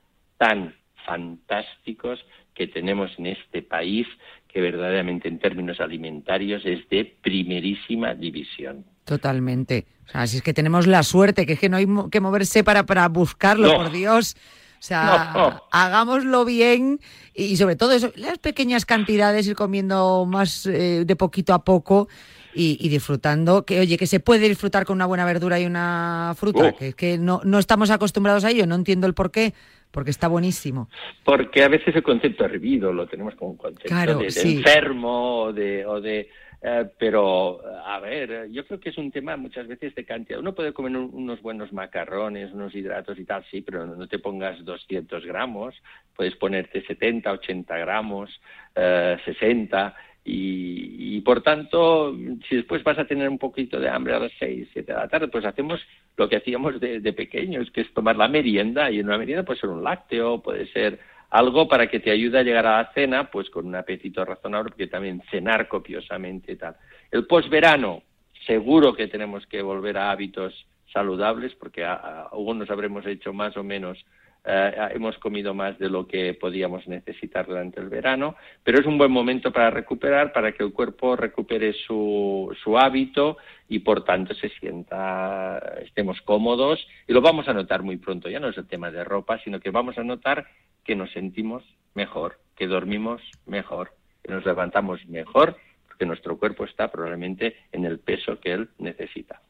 tan 0.45 0.74
fantásticos 1.07 2.20
que 2.55 2.66
tenemos 2.66 3.11
en 3.16 3.26
este 3.28 3.62
país, 3.62 4.07
que 4.47 4.61
verdaderamente 4.61 5.26
en 5.26 5.38
términos 5.38 5.80
alimentarios 5.80 6.62
es 6.66 6.86
de 6.90 7.16
primerísima 7.22 8.14
división. 8.14 8.84
Totalmente. 9.05 9.86
O 10.07 10.11
sea, 10.11 10.26
si 10.26 10.36
es 10.36 10.42
que 10.42 10.53
tenemos 10.53 10.86
la 10.86 11.03
suerte, 11.03 11.47
que 11.47 11.55
es 11.55 11.59
que 11.59 11.70
no 11.70 11.78
hay 11.78 11.86
que 12.11 12.20
moverse 12.20 12.62
para, 12.62 12.84
para 12.84 13.09
buscarlo, 13.09 13.74
por 13.74 13.90
Dios. 13.90 14.36
O 14.78 14.86
sea, 14.86 15.62
hagámoslo 15.72 16.45
bien 16.45 17.01
y 17.34 17.57
sobre 17.57 17.74
todo 17.74 17.92
eso, 17.92 18.12
las 18.16 18.36
pequeñas 18.36 18.84
cantidades, 18.84 19.47
ir 19.47 19.57
comiendo 19.57 20.26
más 20.26 20.66
eh, 20.66 21.05
de 21.07 21.16
poquito 21.16 21.55
a 21.55 21.64
poco 21.64 22.07
y, 22.55 22.89
disfrutando. 22.89 23.65
Que 23.65 23.81
oye, 23.81 23.97
que 23.97 24.07
se 24.07 24.21
puede 24.21 24.49
disfrutar 24.49 24.85
con 24.85 24.97
una 24.97 25.07
buena 25.07 25.25
verdura 25.25 25.59
y 25.61 25.67
una 25.67 26.35
fruta, 26.37 26.73
que 26.73 26.89
es 26.89 26.95
que 26.95 27.19
no, 27.19 27.41
no 27.45 27.59
estamos 27.59 27.91
acostumbrados 27.91 28.45
a 28.45 28.51
ello, 28.51 28.67
no 28.67 28.75
entiendo 28.75 29.07
el 29.07 29.15
por 29.15 29.31
qué 29.31 29.55
porque 29.91 30.11
está 30.11 30.27
buenísimo. 30.27 30.89
Porque 31.25 31.63
a 31.63 31.69
veces 31.69 31.95
el 31.95 32.03
concepto 32.03 32.45
hervido 32.45 32.93
lo 32.93 33.07
tenemos 33.07 33.37
como 33.37 33.53
un 33.53 33.57
concepto 33.57 34.19
de, 34.19 34.27
enfermo 34.27 35.43
o 35.43 35.53
de, 35.53 35.87
o 35.87 36.01
de 36.01 36.29
eh, 36.67 36.89
pero, 36.99 37.61
a 37.85 38.01
ver, 38.01 38.49
yo 38.51 38.67
creo 38.67 38.81
que 38.81 38.89
es 38.89 38.97
un 38.97 39.11
tema 39.11 39.37
muchas 39.37 39.69
veces 39.69 39.95
de 39.95 40.07
cantidad. 40.07 40.41
Uno 40.41 40.55
puede 40.55 40.73
comer 40.73 40.97
unos 40.97 41.43
buenos 41.43 41.75
macarrones, 41.75 42.55
unos 42.55 42.75
hidratos 42.75 43.19
y 43.19 43.27
tal, 43.27 43.45
sí, 43.51 43.61
pero 43.61 43.85
no 43.85 44.09
te 44.09 44.19
pongas 44.19 44.65
200 44.65 45.27
gramos, 45.27 45.75
puedes 46.17 46.35
ponerte 46.37 46.83
70, 46.87 47.31
80 47.33 47.77
gramos, 47.77 48.41
eh, 48.75 49.19
60. 49.27 49.95
Y, 50.27 51.20
por 51.20 51.43
tanto, 51.43 52.16
si 52.49 52.57
después 52.57 52.83
vas 52.83 52.99
a 52.99 53.05
tener 53.05 53.29
un 53.29 53.39
poquito 53.39 53.79
de 53.79 53.91
hambre 53.91 54.14
a 54.14 54.20
las 54.20 54.33
6, 54.39 54.68
7 54.72 54.93
de 54.93 54.99
la 54.99 55.09
tarde, 55.09 55.29
pues 55.29 55.45
hacemos 55.45 55.81
lo 56.16 56.29
que 56.29 56.37
hacíamos 56.37 56.81
de, 56.81 57.12
pequeños, 57.12 57.70
que 57.70 57.83
es 57.83 57.93
tomar 57.93 58.16
la 58.16 58.29
merienda. 58.29 58.91
Y 58.91 59.01
en 59.01 59.07
una 59.07 59.18
merienda 59.18 59.45
puede 59.45 59.61
ser 59.61 59.70
un 59.70 59.85
lácteo, 59.85 60.43
puede 60.43 60.66
ser 60.72 60.99
algo 61.29 61.68
para 61.68 61.89
que 61.89 62.01
te 62.01 62.11
ayude 62.11 62.39
a 62.39 62.43
llegar 62.43 62.66
a 62.66 62.79
la 62.79 62.93
cena, 62.95 63.31
pues 63.31 63.51
con 63.51 63.66
un 63.66 63.75
apetito 63.75 64.25
razonable, 64.25 64.70
porque 64.70 64.87
también 64.87 65.22
cenar 65.31 65.68
copiosamente 65.68 66.53
y 66.53 66.57
tal. 66.57 66.77
El 67.11 67.27
posverano, 67.27 68.03
seguro 68.47 68.95
que 68.95 69.09
tenemos 69.09 69.47
que 69.47 69.61
volver 69.61 69.99
a 69.99 70.11
hábitos 70.11 70.66
saludables, 70.91 71.55
porque 71.57 71.85
algunos 71.85 72.70
habremos 72.70 73.05
hecho 73.07 73.35
más 73.35 73.57
o 73.57 73.64
menos 73.64 74.03
eh, 74.47 74.88
hemos 74.95 75.16
comido 75.18 75.55
más 75.55 75.78
de 75.78 75.88
lo 75.88 76.07
que 76.07 76.34
podíamos 76.34 76.86
necesitar 76.86 77.47
durante 77.47 77.80
el 77.80 77.88
verano, 77.88 78.36
pero 78.62 78.78
es 78.78 78.86
un 78.86 78.99
buen 78.99 79.11
momento 79.11 79.51
para 79.51 79.70
recuperar, 79.70 80.32
para 80.32 80.53
que 80.53 80.62
el 80.62 80.72
cuerpo 80.72 81.16
recupere 81.16 81.72
su, 81.72 82.55
su 82.62 82.76
hábito 82.76 83.38
y 83.68 83.78
por 83.78 84.05
tanto 84.05 84.34
se 84.34 84.51
sienta, 84.51 85.59
estemos 85.82 86.20
cómodos 86.22 86.86
y 87.09 87.12
lo 87.14 87.22
vamos 87.22 87.49
a 87.49 87.55
notar 87.55 87.82
muy 87.82 87.97
pronto. 87.97 88.28
Ya 88.28 88.40
no 88.40 88.49
es 88.49 88.59
el 88.59 88.66
tema 88.66 88.90
de 88.90 89.03
ropa, 89.03 89.38
sino 89.38 89.61
que 89.61 89.70
vamos 89.70 89.97
a 89.97 90.05
notar 90.05 90.47
que 90.84 90.95
nos 90.95 91.11
sentimos 91.12 91.64
mejor, 91.95 92.38
que 92.57 92.66
dormimos 92.66 93.22
mejor, 93.47 93.92
que 94.22 94.32
nos 94.32 94.45
levantamos 94.45 95.05
mejor, 95.07 95.57
porque 95.86 96.05
nuestro 96.05 96.38
cuerpo 96.38 96.64
está 96.64 96.88
probablemente 96.88 97.57
en 97.72 97.86
el 97.86 97.99
peso 97.99 98.38
que 98.40 98.53
él 98.53 98.68
necesita. 98.78 99.40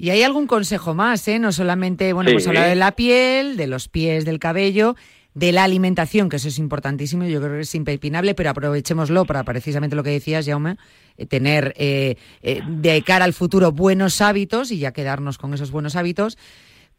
Y 0.00 0.08
hay 0.08 0.22
algún 0.22 0.46
consejo 0.46 0.94
más, 0.94 1.28
¿eh? 1.28 1.38
No 1.38 1.52
solamente, 1.52 2.14
bueno, 2.14 2.30
hemos 2.30 2.46
hablado 2.46 2.70
de 2.70 2.74
la 2.74 2.92
piel, 2.92 3.58
de 3.58 3.66
los 3.66 3.88
pies, 3.88 4.24
del 4.24 4.38
cabello, 4.38 4.96
de 5.34 5.52
la 5.52 5.62
alimentación, 5.62 6.30
que 6.30 6.36
eso 6.36 6.48
es 6.48 6.58
importantísimo, 6.58 7.24
yo 7.24 7.38
creo 7.38 7.56
que 7.56 7.60
es 7.60 7.74
impepinable, 7.74 8.34
pero 8.34 8.48
aprovechémoslo 8.48 9.26
para 9.26 9.44
precisamente 9.44 9.96
lo 9.96 10.02
que 10.02 10.08
decías, 10.08 10.46
Jaume, 10.46 10.78
eh, 11.18 11.26
tener 11.26 11.74
eh, 11.76 12.16
eh, 12.40 12.62
de 12.66 13.02
cara 13.02 13.26
al 13.26 13.34
futuro 13.34 13.72
buenos 13.72 14.22
hábitos 14.22 14.72
y 14.72 14.78
ya 14.78 14.92
quedarnos 14.92 15.36
con 15.36 15.52
esos 15.52 15.70
buenos 15.70 15.96
hábitos. 15.96 16.38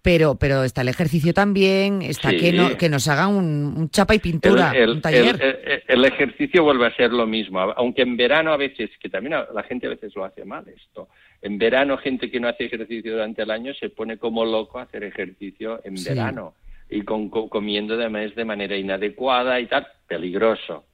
Pero, 0.04 0.36
pero 0.36 0.64
está 0.64 0.82
el 0.82 0.88
ejercicio 0.88 1.32
también, 1.32 2.02
está 2.02 2.32
que, 2.32 2.52
no, 2.52 2.76
que 2.76 2.90
nos 2.90 3.08
hagan 3.08 3.34
un, 3.36 3.90
chapa 3.92 4.16
y 4.16 4.20
pintura, 4.20 4.74
un 4.88 5.00
taller. 5.00 5.84
el, 5.88 6.06
ejercicio 6.06 6.64
vuelve 6.64 6.88
a 6.88 6.96
ser 6.96 7.12
lo 7.12 7.28
mismo, 7.28 7.60
aunque 7.60 8.02
en 8.02 8.18
verano 8.18 8.52
a 8.52 8.58
veces, 8.58 8.90
que 9.00 9.10
también 9.10 9.36
la 9.54 9.64
gente 9.64 9.86
a 9.86 9.92
veces 9.92 10.16
lo 10.16 10.26
hace 10.26 10.44
mal 10.44 10.68
esto, 10.68 11.08
en 11.42 11.60
verano, 11.60 11.98
gente 11.98 12.32
que 12.32 12.40
no 12.40 12.48
hace 12.48 12.66
ejercicio 12.66 13.12
durante 13.12 13.44
el 13.44 13.52
año 13.52 13.74
se 13.76 13.90
pone 13.90 14.18
como 14.18 14.44
loco 14.44 14.80
a 14.80 14.84
hacer 14.84 15.04
ejercicio 15.04 15.82
en 15.84 15.96
verano 16.04 16.56
y 16.90 17.04
con, 17.04 17.30
comiendo 17.30 17.94
además 17.94 18.36
de 18.36 18.46
manera 18.46 18.76
inadecuada 18.76 19.60
y 19.60 19.68
tal, 19.68 19.88
peligroso. 20.08 20.86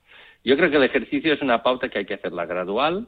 Yo 0.43 0.55
creo 0.55 0.69
que 0.69 0.77
el 0.77 0.83
ejercicio 0.83 1.33
es 1.33 1.41
una 1.41 1.63
pauta 1.63 1.89
que 1.89 1.99
hay 1.99 2.05
que 2.05 2.13
hacerla 2.13 2.45
gradual, 2.45 3.07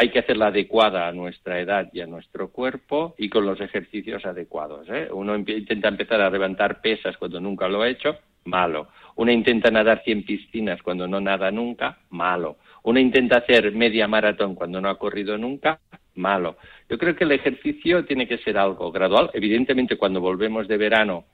hay 0.00 0.10
que 0.10 0.20
hacerla 0.20 0.46
adecuada 0.46 1.08
a 1.08 1.12
nuestra 1.12 1.58
edad 1.58 1.88
y 1.92 2.00
a 2.00 2.06
nuestro 2.06 2.52
cuerpo 2.52 3.16
y 3.18 3.28
con 3.28 3.44
los 3.44 3.60
ejercicios 3.60 4.24
adecuados. 4.24 4.86
¿eh? 4.90 5.08
Uno 5.10 5.34
intenta 5.34 5.88
empezar 5.88 6.20
a 6.20 6.30
levantar 6.30 6.80
pesas 6.80 7.16
cuando 7.16 7.40
nunca 7.40 7.66
lo 7.66 7.82
ha 7.82 7.88
hecho, 7.88 8.16
malo. 8.44 8.86
Uno 9.16 9.32
intenta 9.32 9.72
nadar 9.72 10.02
100 10.04 10.24
piscinas 10.24 10.80
cuando 10.82 11.08
no 11.08 11.20
nada 11.20 11.50
nunca, 11.50 11.98
malo. 12.10 12.58
Uno 12.84 13.00
intenta 13.00 13.38
hacer 13.38 13.72
media 13.72 14.06
maratón 14.06 14.54
cuando 14.54 14.80
no 14.80 14.88
ha 14.88 15.00
corrido 15.00 15.36
nunca, 15.36 15.80
malo. 16.14 16.58
Yo 16.88 16.96
creo 16.96 17.16
que 17.16 17.24
el 17.24 17.32
ejercicio 17.32 18.04
tiene 18.04 18.28
que 18.28 18.38
ser 18.38 18.56
algo 18.56 18.92
gradual. 18.92 19.30
Evidentemente, 19.34 19.96
cuando 19.96 20.20
volvemos 20.20 20.68
de 20.68 20.76
verano, 20.76 21.24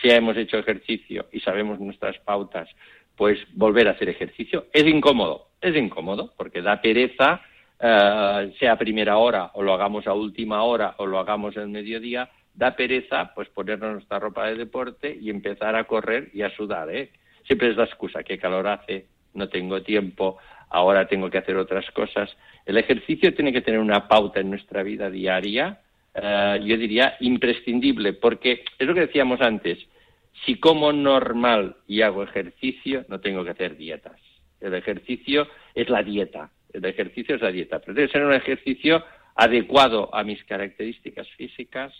si 0.00 0.08
hemos 0.08 0.34
hecho 0.38 0.56
ejercicio 0.56 1.26
y 1.30 1.40
sabemos 1.40 1.78
nuestras 1.78 2.18
pautas, 2.20 2.70
pues 3.16 3.38
volver 3.52 3.86
a 3.86 3.90
hacer 3.90 4.08
ejercicio 4.08 4.64
es 4.72 4.86
incómodo, 4.86 5.48
es 5.60 5.76
incómodo, 5.76 6.32
porque 6.38 6.62
da 6.62 6.80
pereza, 6.80 7.42
eh, 7.80 8.54
sea 8.58 8.72
a 8.72 8.78
primera 8.78 9.18
hora 9.18 9.50
o 9.54 9.62
lo 9.62 9.74
hagamos 9.74 10.06
a 10.06 10.14
última 10.14 10.62
hora 10.62 10.94
o 10.98 11.06
lo 11.06 11.18
hagamos 11.18 11.56
el 11.56 11.68
mediodía, 11.68 12.30
da 12.54 12.76
pereza 12.76 13.32
pues 13.34 13.48
ponernos 13.48 13.92
nuestra 13.94 14.18
ropa 14.18 14.46
de 14.46 14.56
deporte 14.56 15.16
y 15.20 15.30
empezar 15.30 15.74
a 15.76 15.84
correr 15.84 16.30
y 16.32 16.42
a 16.42 16.50
sudar, 16.50 16.88
¿eh? 16.94 17.10
Siempre 17.46 17.70
es 17.70 17.76
la 17.76 17.84
excusa, 17.84 18.22
que 18.22 18.38
calor 18.38 18.66
hace, 18.68 19.06
no 19.34 19.48
tengo 19.48 19.82
tiempo, 19.82 20.38
ahora 20.70 21.06
tengo 21.06 21.28
que 21.28 21.38
hacer 21.38 21.56
otras 21.56 21.90
cosas. 21.90 22.34
El 22.64 22.78
ejercicio 22.78 23.34
tiene 23.34 23.52
que 23.52 23.60
tener 23.60 23.80
una 23.80 24.08
pauta 24.08 24.40
en 24.40 24.50
nuestra 24.50 24.82
vida 24.82 25.10
diaria, 25.10 25.80
eh, 26.14 26.60
yo 26.64 26.76
diría 26.76 27.16
imprescindible, 27.20 28.12
porque 28.14 28.64
es 28.78 28.86
lo 28.86 28.94
que 28.94 29.00
decíamos 29.00 29.40
antes, 29.40 29.78
si 30.44 30.58
como 30.58 30.92
normal 30.92 31.76
y 31.86 32.02
hago 32.02 32.22
ejercicio, 32.22 33.04
no 33.08 33.20
tengo 33.20 33.44
que 33.44 33.50
hacer 33.50 33.76
dietas. 33.76 34.20
El 34.60 34.74
ejercicio 34.74 35.46
es 35.74 35.88
la 35.88 36.02
dieta, 36.02 36.50
el 36.74 36.84
ejercicio 36.84 37.36
es 37.36 37.42
la 37.42 37.52
dieta, 37.52 37.78
pero 37.78 37.94
debe 37.94 38.08
ser 38.08 38.24
un 38.24 38.34
ejercicio 38.34 39.02
adecuado 39.34 40.14
a 40.14 40.22
mis 40.24 40.42
características 40.44 41.28
físicas, 41.36 41.92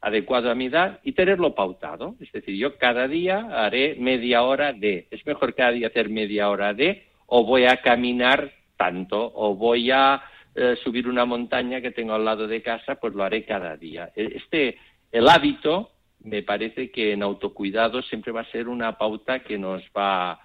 adecuado 0.00 0.50
a 0.50 0.54
mi 0.54 0.66
edad 0.66 1.00
y 1.02 1.12
tenerlo 1.12 1.54
pautado. 1.54 2.16
Es 2.20 2.30
decir, 2.32 2.56
yo 2.56 2.76
cada 2.76 3.08
día 3.08 3.48
haré 3.64 3.96
media 3.96 4.42
hora 4.42 4.72
de, 4.72 5.08
es 5.10 5.24
mejor 5.26 5.54
cada 5.54 5.72
día 5.72 5.88
hacer 5.88 6.08
media 6.10 6.50
hora 6.50 6.74
de 6.74 7.06
o 7.26 7.44
voy 7.44 7.64
a 7.64 7.80
caminar 7.80 8.52
tanto 8.76 9.32
o 9.34 9.54
voy 9.56 9.90
a 9.90 10.22
eh, 10.54 10.76
subir 10.82 11.08
una 11.08 11.24
montaña 11.24 11.80
que 11.80 11.90
tengo 11.90 12.14
al 12.14 12.24
lado 12.24 12.46
de 12.46 12.62
casa, 12.62 12.96
pues 12.96 13.14
lo 13.14 13.24
haré 13.24 13.44
cada 13.44 13.76
día. 13.76 14.10
E, 14.14 14.36
este, 14.36 14.78
el 15.12 15.28
hábito 15.28 15.92
me 16.20 16.42
parece 16.42 16.90
que 16.90 17.12
en 17.12 17.22
autocuidado 17.22 18.02
siempre 18.02 18.32
va 18.32 18.42
a 18.42 18.50
ser 18.50 18.68
una 18.68 18.96
pauta 18.98 19.40
que 19.40 19.58
nos 19.58 19.82
va 19.96 20.40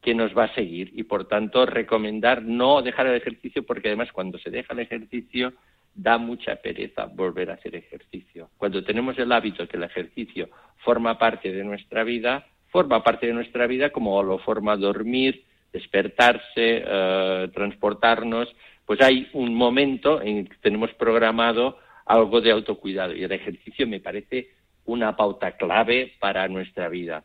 que 0.00 0.14
nos 0.14 0.36
va 0.36 0.44
a 0.44 0.54
seguir 0.54 0.92
y 0.94 1.02
por 1.02 1.28
tanto 1.28 1.66
recomendar 1.66 2.42
no 2.42 2.82
dejar 2.82 3.06
el 3.06 3.16
ejercicio 3.16 3.64
porque 3.64 3.88
además 3.88 4.12
cuando 4.12 4.38
se 4.38 4.50
deja 4.50 4.72
el 4.72 4.80
ejercicio 4.80 5.52
da 5.94 6.18
mucha 6.18 6.56
pereza 6.56 7.06
volver 7.06 7.50
a 7.50 7.54
hacer 7.54 7.74
ejercicio. 7.74 8.48
Cuando 8.56 8.82
tenemos 8.82 9.18
el 9.18 9.32
hábito 9.32 9.66
que 9.68 9.76
el 9.76 9.82
ejercicio 9.82 10.48
forma 10.78 11.18
parte 11.18 11.52
de 11.52 11.64
nuestra 11.64 12.04
vida, 12.04 12.46
forma 12.68 13.02
parte 13.02 13.26
de 13.26 13.34
nuestra 13.34 13.66
vida 13.66 13.90
como 13.90 14.22
lo 14.22 14.38
forma 14.38 14.76
dormir, 14.76 15.44
despertarse, 15.72 16.82
eh, 16.86 17.48
transportarnos, 17.52 18.48
pues 18.86 19.00
hay 19.02 19.28
un 19.34 19.54
momento 19.54 20.22
en 20.22 20.46
que 20.46 20.56
tenemos 20.62 20.92
programado 20.94 21.78
algo 22.06 22.40
de 22.40 22.50
autocuidado 22.50 23.14
y 23.14 23.22
el 23.22 23.32
ejercicio 23.32 23.86
me 23.86 24.00
parece 24.00 24.50
una 24.84 25.16
pauta 25.16 25.52
clave 25.52 26.14
para 26.18 26.48
nuestra 26.48 26.88
vida. 26.88 27.24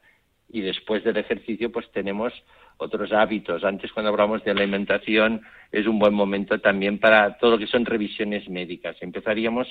Y 0.49 0.61
después 0.61 1.03
del 1.03 1.17
ejercicio 1.17 1.71
pues 1.71 1.89
tenemos 1.91 2.34
otros 2.78 3.11
hábitos. 3.11 3.63
Antes 3.63 3.91
cuando 3.91 4.09
hablamos 4.09 4.43
de 4.43 4.51
alimentación 4.51 5.41
es 5.71 5.88
un 5.88 5.99
buen 5.99 6.13
momento 6.13 6.59
también 6.59 6.99
para 6.99 7.38
todo 7.38 7.51
lo 7.51 7.57
que 7.57 7.67
son 7.67 7.86
revisiones 7.86 8.49
médicas. 8.49 8.97
Empezaríamos 9.01 9.67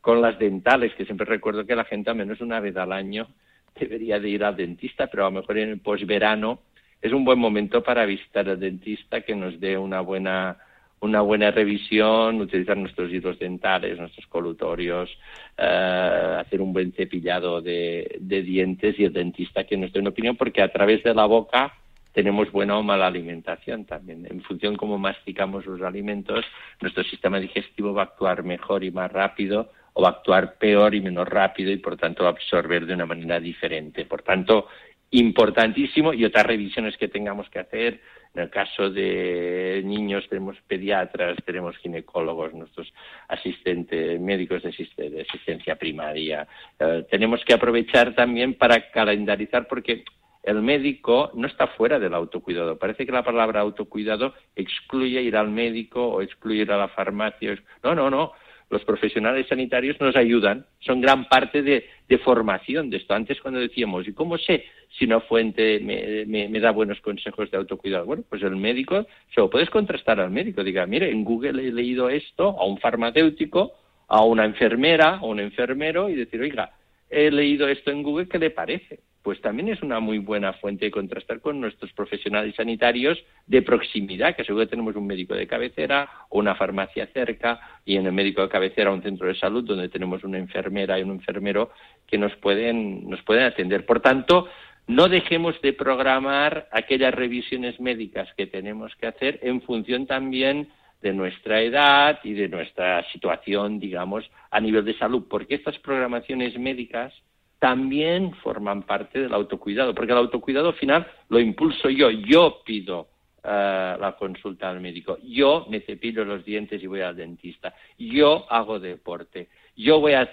con 0.00 0.20
las 0.20 0.38
dentales, 0.38 0.94
que 0.94 1.04
siempre 1.04 1.26
recuerdo 1.26 1.66
que 1.66 1.76
la 1.76 1.84
gente 1.84 2.10
al 2.10 2.16
menos 2.16 2.40
una 2.40 2.60
vez 2.60 2.76
al 2.76 2.92
año 2.92 3.28
debería 3.78 4.18
de 4.18 4.28
ir 4.28 4.44
al 4.44 4.56
dentista, 4.56 5.06
pero 5.06 5.26
a 5.26 5.30
lo 5.30 5.40
mejor 5.40 5.58
en 5.58 5.70
el 5.70 5.80
posverano 5.80 6.60
es 7.00 7.12
un 7.12 7.24
buen 7.24 7.38
momento 7.38 7.82
para 7.82 8.04
visitar 8.04 8.48
al 8.48 8.60
dentista 8.60 9.22
que 9.22 9.34
nos 9.34 9.58
dé 9.58 9.78
una 9.78 10.00
buena 10.00 10.58
una 11.00 11.22
buena 11.22 11.50
revisión, 11.50 12.40
utilizar 12.40 12.76
nuestros 12.76 13.10
hilos 13.10 13.38
dentales, 13.38 13.98
nuestros 13.98 14.26
colutorios, 14.26 15.10
eh, 15.56 16.36
hacer 16.38 16.60
un 16.60 16.72
buen 16.72 16.92
cepillado 16.92 17.62
de, 17.62 18.18
dientes 18.20 18.98
y 18.98 19.04
el 19.04 19.12
dentista 19.12 19.64
que 19.64 19.78
nos 19.78 19.92
dé 19.92 20.00
una 20.00 20.10
opinión, 20.10 20.36
porque 20.36 20.62
a 20.62 20.70
través 20.70 21.02
de 21.02 21.14
la 21.14 21.24
boca 21.24 21.72
tenemos 22.12 22.50
buena 22.50 22.78
o 22.78 22.82
mala 22.82 23.06
alimentación 23.06 23.84
también. 23.84 24.26
En 24.30 24.42
función 24.42 24.76
cómo 24.76 24.98
masticamos 24.98 25.66
los 25.66 25.82
alimentos, 25.82 26.44
nuestro 26.80 27.04
sistema 27.04 27.38
digestivo 27.38 27.92
va 27.94 28.02
a 28.02 28.04
actuar 28.06 28.42
mejor 28.42 28.84
y 28.84 28.90
más 28.90 29.10
rápido 29.12 29.72
o 29.92 30.02
va 30.02 30.08
a 30.08 30.12
actuar 30.12 30.56
peor 30.58 30.94
y 30.94 31.00
menos 31.00 31.28
rápido 31.28 31.70
y 31.70 31.78
por 31.78 31.96
tanto 31.96 32.24
va 32.24 32.30
a 32.30 32.32
absorber 32.32 32.86
de 32.86 32.94
una 32.94 33.06
manera 33.06 33.40
diferente. 33.40 34.04
Por 34.04 34.22
tanto, 34.22 34.68
importantísimo 35.10 36.12
y 36.14 36.24
otras 36.24 36.46
revisiones 36.46 36.96
que 36.96 37.08
tengamos 37.08 37.48
que 37.50 37.58
hacer. 37.58 38.00
En 38.32 38.42
el 38.42 38.50
caso 38.50 38.90
de 38.90 39.82
niños 39.84 40.28
tenemos 40.28 40.56
pediatras, 40.68 41.36
tenemos 41.44 41.76
ginecólogos, 41.78 42.54
nuestros 42.54 42.92
asistentes 43.26 44.20
médicos 44.20 44.62
de, 44.62 45.26
asistencia 45.28 45.74
primaria. 45.74 46.46
Eh, 46.78 47.04
tenemos 47.10 47.44
que 47.44 47.54
aprovechar 47.54 48.14
también 48.14 48.54
para 48.54 48.88
calendarizar 48.92 49.66
porque 49.66 50.04
el 50.42 50.62
médico 50.62 51.30
no 51.34 51.46
está 51.46 51.66
fuera 51.68 51.98
del 51.98 52.14
autocuidado. 52.14 52.78
Parece 52.78 53.06
que 53.06 53.12
la 53.12 53.24
palabra 53.24 53.60
autocuidado 53.60 54.34
excluye 54.56 55.22
ir 55.22 55.36
al 55.36 55.50
médico 55.50 56.06
o 56.06 56.22
excluye 56.22 56.62
ir 56.62 56.72
a 56.72 56.78
la 56.78 56.88
farmacia. 56.88 57.56
No, 57.82 57.94
no, 57.94 58.10
no 58.10 58.32
los 58.70 58.84
profesionales 58.84 59.48
sanitarios 59.48 60.00
nos 60.00 60.14
ayudan, 60.14 60.64
son 60.78 61.00
gran 61.00 61.28
parte 61.28 61.62
de, 61.62 61.84
formación 62.18 62.88
de 62.88 62.98
esto. 62.98 63.14
Antes 63.14 63.40
cuando 63.40 63.58
decíamos, 63.58 64.06
¿y 64.06 64.12
cómo 64.12 64.38
sé 64.38 64.64
si 64.96 65.04
una 65.04 65.20
fuente 65.20 65.80
me, 65.80 66.60
da 66.60 66.70
buenos 66.70 67.00
consejos 67.00 67.50
de 67.50 67.56
autocuidado? 67.56 68.06
Bueno, 68.06 68.22
pues 68.28 68.42
el 68.42 68.54
médico, 68.56 69.06
se 69.34 69.40
lo 69.40 69.50
puedes 69.50 69.70
contrastar 69.70 70.20
al 70.20 70.30
médico, 70.30 70.62
diga, 70.62 70.86
mire, 70.86 71.10
en 71.10 71.24
Google 71.24 71.66
he 71.66 71.72
leído 71.72 72.08
esto, 72.08 72.56
a 72.60 72.64
un 72.64 72.78
farmacéutico, 72.78 73.72
a 74.06 74.22
una 74.24 74.44
enfermera, 74.44 75.16
a 75.16 75.24
un 75.24 75.40
enfermero, 75.40 76.08
y 76.08 76.14
decir, 76.14 76.40
oiga, 76.40 76.72
he 77.08 77.30
leído 77.30 77.68
esto 77.68 77.90
en 77.90 78.04
Google, 78.04 78.28
¿qué 78.28 78.38
le 78.38 78.50
parece? 78.50 79.00
Pues 79.22 79.40
también 79.40 79.68
es 79.68 79.82
una 79.82 80.00
muy 80.00 80.18
buena 80.18 80.54
fuente 80.54 80.86
de 80.86 80.90
contrastar 80.90 81.40
con 81.40 81.60
nuestros 81.60 81.92
profesionales 81.92 82.54
sanitarios 82.56 83.22
de 83.46 83.62
proximidad, 83.62 84.34
que 84.34 84.44
seguro 84.44 84.64
que 84.64 84.70
tenemos 84.70 84.96
un 84.96 85.06
médico 85.06 85.34
de 85.34 85.46
cabecera 85.46 86.08
o 86.30 86.38
una 86.38 86.54
farmacia 86.54 87.06
cerca 87.08 87.60
y 87.84 87.96
en 87.96 88.06
el 88.06 88.12
médico 88.12 88.42
de 88.42 88.48
cabecera 88.48 88.90
un 88.90 89.02
centro 89.02 89.28
de 89.28 89.34
salud 89.34 89.64
donde 89.64 89.88
tenemos 89.88 90.24
una 90.24 90.38
enfermera 90.38 90.98
y 90.98 91.02
un 91.02 91.10
enfermero 91.10 91.70
que 92.06 92.16
nos 92.16 92.34
pueden, 92.36 93.08
nos 93.10 93.22
pueden 93.22 93.44
atender. 93.44 93.84
Por 93.84 94.00
tanto, 94.00 94.48
no 94.86 95.08
dejemos 95.08 95.60
de 95.60 95.72
programar 95.74 96.68
aquellas 96.72 97.14
revisiones 97.14 97.78
médicas 97.78 98.28
que 98.36 98.46
tenemos 98.46 98.94
que 98.96 99.06
hacer 99.06 99.38
en 99.42 99.60
función 99.62 100.06
también 100.06 100.68
de 101.02 101.12
nuestra 101.12 101.60
edad 101.62 102.20
y 102.24 102.32
de 102.32 102.48
nuestra 102.48 103.04
situación, 103.12 103.78
digamos, 103.78 104.28
a 104.50 104.60
nivel 104.60 104.84
de 104.84 104.98
salud, 104.98 105.26
porque 105.28 105.54
estas 105.54 105.78
programaciones 105.78 106.58
médicas 106.58 107.12
también 107.60 108.32
forman 108.42 108.82
parte 108.82 109.20
del 109.20 109.34
autocuidado, 109.34 109.94
porque 109.94 110.12
el 110.12 110.18
autocuidado 110.18 110.72
final 110.72 111.06
lo 111.28 111.38
impulso 111.38 111.90
yo, 111.90 112.10
yo 112.10 112.62
pido 112.64 113.08
eh, 113.44 113.96
la 114.00 114.16
consulta 114.18 114.70
al 114.70 114.80
médico, 114.80 115.18
yo 115.22 115.66
me 115.68 115.80
cepillo 115.80 116.24
los 116.24 116.44
dientes 116.44 116.82
y 116.82 116.86
voy 116.86 117.02
al 117.02 117.16
dentista, 117.16 117.74
yo 117.98 118.50
hago 118.50 118.80
deporte, 118.80 119.48
yo 119.76 120.00
voy 120.00 120.14
a, 120.14 120.30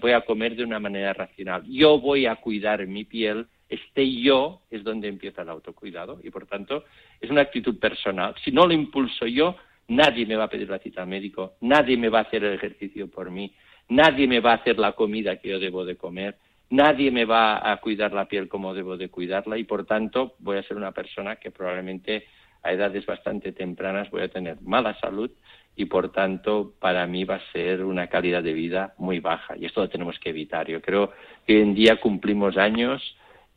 voy 0.00 0.12
a 0.12 0.22
comer 0.22 0.56
de 0.56 0.64
una 0.64 0.80
manera 0.80 1.12
racional, 1.12 1.62
yo 1.68 2.00
voy 2.00 2.24
a 2.24 2.36
cuidar 2.36 2.86
mi 2.86 3.04
piel, 3.04 3.46
este 3.68 4.10
yo 4.20 4.62
es 4.70 4.82
donde 4.82 5.08
empieza 5.08 5.42
el 5.42 5.50
autocuidado 5.50 6.20
y 6.22 6.30
por 6.30 6.46
tanto 6.46 6.84
es 7.20 7.30
una 7.30 7.42
actitud 7.42 7.78
personal. 7.78 8.34
Si 8.44 8.50
no 8.50 8.66
lo 8.66 8.72
impulso 8.72 9.26
yo, 9.26 9.56
nadie 9.88 10.26
me 10.26 10.36
va 10.36 10.44
a 10.44 10.50
pedir 10.50 10.68
la 10.70 10.78
cita 10.78 11.02
al 11.02 11.08
médico, 11.08 11.54
nadie 11.60 11.98
me 11.98 12.08
va 12.08 12.20
a 12.20 12.22
hacer 12.22 12.44
el 12.44 12.54
ejercicio 12.54 13.10
por 13.10 13.30
mí, 13.30 13.54
nadie 13.88 14.26
me 14.26 14.40
va 14.40 14.52
a 14.52 14.56
hacer 14.56 14.78
la 14.78 14.92
comida 14.92 15.36
que 15.36 15.50
yo 15.50 15.58
debo 15.58 15.84
de 15.84 15.96
comer, 15.96 16.36
nadie 16.72 17.10
me 17.10 17.26
va 17.26 17.70
a 17.70 17.76
cuidar 17.76 18.12
la 18.12 18.24
piel 18.24 18.48
como 18.48 18.72
debo 18.72 18.96
de 18.96 19.10
cuidarla 19.10 19.58
y 19.58 19.64
por 19.64 19.84
tanto 19.84 20.34
voy 20.38 20.56
a 20.56 20.62
ser 20.62 20.78
una 20.78 20.92
persona 20.92 21.36
que 21.36 21.50
probablemente 21.50 22.24
a 22.62 22.72
edades 22.72 23.04
bastante 23.04 23.52
tempranas 23.52 24.10
voy 24.10 24.22
a 24.22 24.28
tener 24.28 24.60
mala 24.62 24.98
salud 24.98 25.30
y 25.76 25.84
por 25.84 26.12
tanto 26.12 26.72
para 26.80 27.06
mí 27.06 27.24
va 27.24 27.36
a 27.36 27.52
ser 27.52 27.84
una 27.84 28.06
calidad 28.06 28.42
de 28.42 28.54
vida 28.54 28.94
muy 28.96 29.20
baja 29.20 29.54
y 29.56 29.66
esto 29.66 29.82
lo 29.82 29.90
tenemos 29.90 30.18
que 30.18 30.30
evitar. 30.30 30.66
Yo 30.66 30.80
creo 30.80 31.12
que 31.46 31.56
hoy 31.56 31.62
en 31.62 31.74
día 31.74 32.00
cumplimos 32.00 32.56
años 32.56 33.02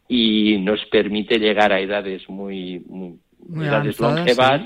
y 0.10 0.58
nos 0.60 0.84
permite 0.88 1.40
llegar 1.40 1.72
a 1.72 1.80
edades 1.80 2.28
muy, 2.30 2.84
muy, 2.86 3.18
edades 3.66 3.98
longevas 3.98 4.62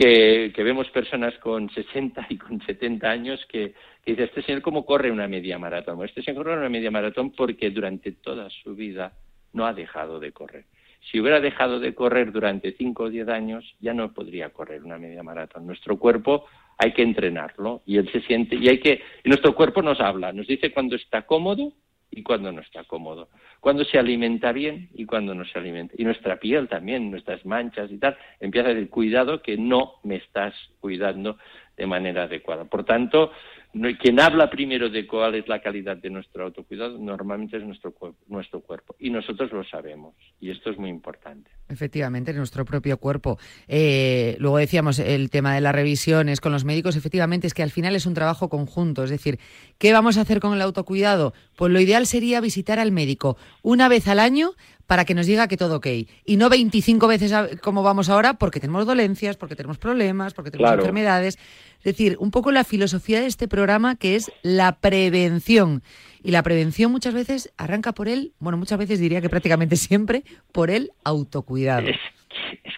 que, 0.00 0.62
vemos 0.64 0.88
personas 0.88 1.36
con 1.38 1.68
60 1.68 2.26
y 2.30 2.38
con 2.38 2.60
70 2.62 3.10
años 3.10 3.44
que, 3.50 3.74
dice, 4.06 4.24
este 4.24 4.42
señor 4.42 4.62
cómo 4.62 4.86
corre 4.86 5.10
una 5.10 5.28
media 5.28 5.58
maratón. 5.58 6.02
Este 6.04 6.22
señor 6.22 6.44
corre 6.44 6.58
una 6.58 6.70
media 6.70 6.90
maratón 6.90 7.32
porque 7.32 7.70
durante 7.70 8.12
toda 8.12 8.48
su 8.48 8.74
vida 8.74 9.12
no 9.52 9.66
ha 9.66 9.74
dejado 9.74 10.18
de 10.18 10.32
correr. 10.32 10.64
Si 11.10 11.20
hubiera 11.20 11.40
dejado 11.40 11.80
de 11.80 11.94
correr 11.94 12.32
durante 12.32 12.72
5 12.72 13.02
o 13.02 13.10
10 13.10 13.28
años, 13.28 13.74
ya 13.80 13.92
no 13.92 14.12
podría 14.12 14.50
correr 14.50 14.82
una 14.82 14.96
media 14.96 15.22
maratón. 15.22 15.66
Nuestro 15.66 15.98
cuerpo 15.98 16.46
hay 16.78 16.92
que 16.92 17.02
entrenarlo 17.02 17.82
y 17.84 17.98
él 17.98 18.10
se 18.10 18.22
siente 18.22 18.56
y 18.56 18.68
hay 18.68 18.80
que 18.80 19.02
y 19.22 19.28
nuestro 19.28 19.54
cuerpo 19.54 19.82
nos 19.82 20.00
habla, 20.00 20.32
nos 20.32 20.46
dice 20.46 20.72
cuando 20.72 20.96
está 20.96 21.22
cómodo 21.22 21.72
y 22.10 22.22
cuando 22.22 22.50
no 22.50 22.60
está 22.60 22.84
cómodo, 22.84 23.28
cuando 23.60 23.84
se 23.84 23.98
alimenta 23.98 24.52
bien 24.52 24.88
y 24.94 25.06
cuando 25.06 25.34
no 25.34 25.44
se 25.44 25.58
alimenta. 25.58 25.94
Y 25.96 26.04
nuestra 26.04 26.38
piel 26.38 26.68
también, 26.68 27.10
nuestras 27.10 27.44
manchas 27.46 27.90
y 27.90 27.98
tal, 27.98 28.16
empieza 28.40 28.68
a 28.68 28.74
decir, 28.74 28.90
cuidado 28.90 29.42
que 29.42 29.56
no 29.56 29.94
me 30.02 30.16
estás 30.16 30.54
cuidando 30.80 31.38
de 31.76 31.86
manera 31.86 32.24
adecuada. 32.24 32.64
Por 32.64 32.84
tanto, 32.84 33.32
quien 33.72 34.20
habla 34.20 34.50
primero 34.50 34.88
de 34.88 35.06
cuál 35.06 35.36
es 35.36 35.46
la 35.48 35.60
calidad 35.60 35.96
de 35.96 36.10
nuestro 36.10 36.44
autocuidado 36.44 36.98
normalmente 36.98 37.56
es 37.56 37.64
nuestro, 37.64 37.94
nuestro 38.28 38.60
cuerpo 38.60 38.96
y 38.98 39.10
nosotros 39.10 39.52
lo 39.52 39.64
sabemos 39.64 40.14
y 40.40 40.50
esto 40.50 40.70
es 40.70 40.78
muy 40.78 40.90
importante. 40.90 41.50
Efectivamente, 41.68 42.32
nuestro 42.32 42.64
propio 42.64 42.98
cuerpo. 42.98 43.38
Eh, 43.68 44.36
luego 44.40 44.58
decíamos 44.58 44.98
el 44.98 45.30
tema 45.30 45.54
de 45.54 45.60
las 45.60 45.74
revisiones 45.74 46.40
con 46.40 46.52
los 46.52 46.64
médicos, 46.64 46.96
efectivamente 46.96 47.46
es 47.46 47.54
que 47.54 47.62
al 47.62 47.70
final 47.70 47.94
es 47.94 48.06
un 48.06 48.14
trabajo 48.14 48.48
conjunto, 48.48 49.04
es 49.04 49.10
decir, 49.10 49.38
¿qué 49.78 49.92
vamos 49.92 50.18
a 50.18 50.22
hacer 50.22 50.40
con 50.40 50.52
el 50.52 50.62
autocuidado? 50.62 51.32
Pues 51.56 51.72
lo 51.72 51.80
ideal 51.80 52.06
sería 52.06 52.40
visitar 52.40 52.80
al 52.80 52.90
médico 52.90 53.36
una 53.62 53.88
vez 53.88 54.08
al 54.08 54.18
año 54.18 54.50
para 54.90 55.04
que 55.04 55.14
nos 55.14 55.26
diga 55.26 55.46
que 55.46 55.56
todo 55.56 55.76
ok. 55.76 55.86
Y 56.24 56.36
no 56.36 56.48
25 56.48 57.06
veces 57.06 57.32
como 57.60 57.84
vamos 57.84 58.08
ahora 58.08 58.34
porque 58.34 58.58
tenemos 58.58 58.86
dolencias, 58.86 59.36
porque 59.36 59.54
tenemos 59.54 59.78
problemas, 59.78 60.34
porque 60.34 60.50
tenemos 60.50 60.72
enfermedades. 60.72 61.38
Es 61.78 61.84
decir, 61.84 62.16
un 62.18 62.32
poco 62.32 62.50
la 62.50 62.64
filosofía 62.64 63.20
de 63.20 63.28
este 63.28 63.46
programa 63.46 63.94
que 63.94 64.16
es 64.16 64.32
la 64.42 64.80
prevención. 64.80 65.84
Y 66.24 66.32
la 66.32 66.42
prevención 66.42 66.90
muchas 66.90 67.14
veces 67.14 67.52
arranca 67.56 67.92
por 67.92 68.08
él, 68.08 68.32
bueno, 68.40 68.58
muchas 68.58 68.80
veces 68.80 68.98
diría 68.98 69.20
que 69.20 69.28
prácticamente 69.28 69.76
siempre, 69.76 70.24
por 70.50 70.72
el 70.72 70.90
autocuidado. 71.04 71.86
Es, 71.86 71.96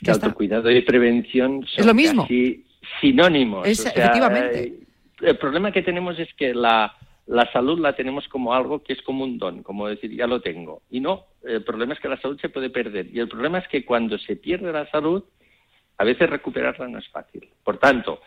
que 0.04 0.10
autocuidado 0.10 0.70
y 0.70 0.82
prevención 0.82 1.64
son 1.66 1.80
es 1.80 1.86
lo 1.86 1.94
mismo. 1.94 2.28
sinónimos. 3.00 3.66
efectivamente. 3.66 4.64
Eh, 4.64 4.74
el 5.22 5.38
problema 5.38 5.72
que 5.72 5.80
tenemos 5.80 6.18
es 6.18 6.28
que 6.34 6.52
la, 6.52 6.94
la 7.26 7.50
salud 7.52 7.78
la 7.78 7.94
tenemos 7.94 8.26
como 8.28 8.54
algo 8.54 8.82
que 8.82 8.92
es 8.92 9.02
como 9.02 9.24
un 9.24 9.38
don, 9.38 9.62
como 9.62 9.88
decir, 9.88 10.12
ya 10.12 10.26
lo 10.26 10.40
tengo. 10.40 10.82
Y 10.90 11.00
no, 11.00 11.26
el 11.44 11.62
problema 11.62 11.94
es 11.94 12.00
que 12.00 12.08
la 12.08 12.20
salud 12.20 12.38
se 12.40 12.48
puede 12.48 12.70
perder. 12.70 13.06
Y 13.12 13.20
el 13.20 13.28
problema 13.28 13.58
es 13.58 13.68
que 13.68 13.84
cuando 13.84 14.18
se 14.18 14.36
pierde 14.36 14.72
la 14.72 14.90
salud, 14.90 15.24
a 15.98 16.04
veces 16.04 16.28
recuperarla 16.28 16.88
no 16.88 16.98
es 16.98 17.08
fácil. 17.08 17.48
Por 17.62 17.78
tanto, 17.78 18.20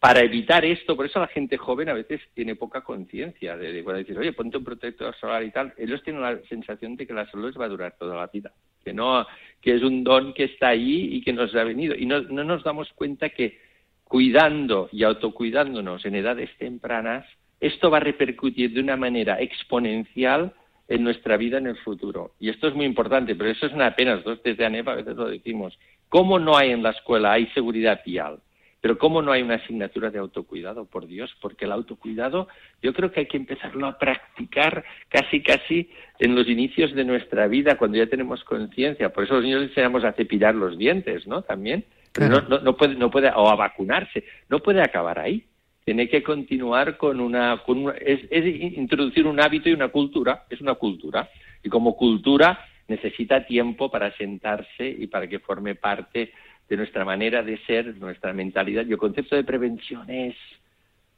para 0.00 0.20
evitar 0.20 0.64
esto, 0.64 0.96
por 0.96 1.06
eso 1.06 1.20
la 1.20 1.28
gente 1.28 1.56
joven 1.56 1.88
a 1.88 1.94
veces 1.94 2.20
tiene 2.34 2.56
poca 2.56 2.80
conciencia 2.80 3.56
de, 3.56 3.72
decir, 3.82 4.18
oye, 4.18 4.32
ponte 4.32 4.56
un 4.56 4.64
protector 4.64 5.14
solar 5.14 5.44
y 5.44 5.52
tal. 5.52 5.72
Ellos 5.76 6.02
tienen 6.02 6.22
la 6.22 6.40
sensación 6.48 6.96
de 6.96 7.06
que 7.06 7.14
la 7.14 7.30
salud 7.30 7.56
va 7.58 7.66
a 7.66 7.68
durar 7.68 7.94
toda 7.96 8.16
la 8.16 8.26
vida, 8.26 8.52
que 8.84 8.92
no, 8.92 9.24
que 9.60 9.76
es 9.76 9.82
un 9.82 10.02
don 10.02 10.34
que 10.34 10.44
está 10.44 10.70
ahí 10.70 11.14
y 11.14 11.22
que 11.22 11.32
nos 11.32 11.54
ha 11.54 11.62
venido. 11.62 11.94
Y 11.94 12.06
no, 12.06 12.20
no 12.22 12.42
nos 12.42 12.64
damos 12.64 12.92
cuenta 12.94 13.28
que 13.28 13.60
cuidando 14.02 14.88
y 14.90 15.04
autocuidándonos 15.04 16.04
en 16.04 16.16
edades 16.16 16.50
tempranas, 16.58 17.24
esto 17.62 17.90
va 17.90 17.98
a 17.98 18.00
repercutir 18.00 18.72
de 18.72 18.80
una 18.80 18.96
manera 18.96 19.40
exponencial 19.40 20.52
en 20.88 21.04
nuestra 21.04 21.36
vida 21.36 21.58
en 21.58 21.68
el 21.68 21.76
futuro. 21.76 22.32
Y 22.40 22.50
esto 22.50 22.66
es 22.66 22.74
muy 22.74 22.84
importante, 22.84 23.36
pero 23.36 23.48
eso 23.48 23.66
es 23.66 23.72
una 23.72 23.94
pena. 23.94 24.16
Nosotros 24.16 24.42
desde 24.42 24.66
ANEP 24.66 24.88
a 24.88 24.96
veces 24.96 25.16
lo 25.16 25.28
decimos. 25.28 25.78
¿Cómo 26.08 26.40
no 26.40 26.56
hay 26.56 26.72
en 26.72 26.82
la 26.82 26.90
escuela, 26.90 27.32
hay 27.32 27.46
seguridad 27.54 28.00
vial? 28.04 28.40
Pero 28.80 28.98
¿cómo 28.98 29.22
no 29.22 29.30
hay 29.30 29.42
una 29.42 29.54
asignatura 29.54 30.10
de 30.10 30.18
autocuidado? 30.18 30.86
Por 30.86 31.06
Dios, 31.06 31.32
porque 31.40 31.66
el 31.66 31.72
autocuidado 31.72 32.48
yo 32.82 32.92
creo 32.92 33.12
que 33.12 33.20
hay 33.20 33.26
que 33.26 33.36
empezarlo 33.36 33.86
a 33.86 33.96
practicar 33.96 34.84
casi, 35.08 35.40
casi 35.40 35.88
en 36.18 36.34
los 36.34 36.48
inicios 36.48 36.92
de 36.92 37.04
nuestra 37.04 37.46
vida, 37.46 37.78
cuando 37.78 37.96
ya 37.96 38.08
tenemos 38.08 38.42
conciencia. 38.42 39.12
Por 39.12 39.22
eso 39.22 39.34
los 39.34 39.44
niños 39.44 39.62
enseñamos 39.62 40.02
a 40.02 40.14
cepillar 40.14 40.56
los 40.56 40.76
dientes, 40.76 41.28
¿no? 41.28 41.42
También. 41.42 41.84
no, 42.18 42.76
puede, 42.76 42.96
no 42.96 43.08
puede, 43.08 43.30
o 43.36 43.48
a 43.48 43.54
vacunarse. 43.54 44.24
No 44.48 44.58
puede 44.58 44.82
acabar 44.82 45.20
ahí 45.20 45.44
tiene 45.84 46.08
que 46.08 46.22
continuar 46.22 46.96
con 46.96 47.20
una, 47.20 47.62
es, 48.00 48.46
introducir 48.76 49.26
un 49.26 49.40
hábito 49.40 49.68
y 49.68 49.72
una 49.72 49.88
cultura, 49.88 50.44
es 50.48 50.60
una 50.60 50.74
cultura, 50.74 51.28
y 51.62 51.68
como 51.68 51.96
cultura 51.96 52.66
necesita 52.88 53.46
tiempo 53.46 53.90
para 53.90 54.14
sentarse 54.16 54.88
y 54.88 55.06
para 55.06 55.26
que 55.26 55.38
forme 55.38 55.74
parte 55.74 56.32
de 56.68 56.76
nuestra 56.76 57.04
manera 57.04 57.42
de 57.42 57.58
ser, 57.66 57.96
nuestra 57.96 58.32
mentalidad. 58.32 58.86
Y 58.86 58.92
el 58.92 58.98
concepto 58.98 59.36
de 59.36 59.44
prevención 59.44 60.08
es 60.10 60.36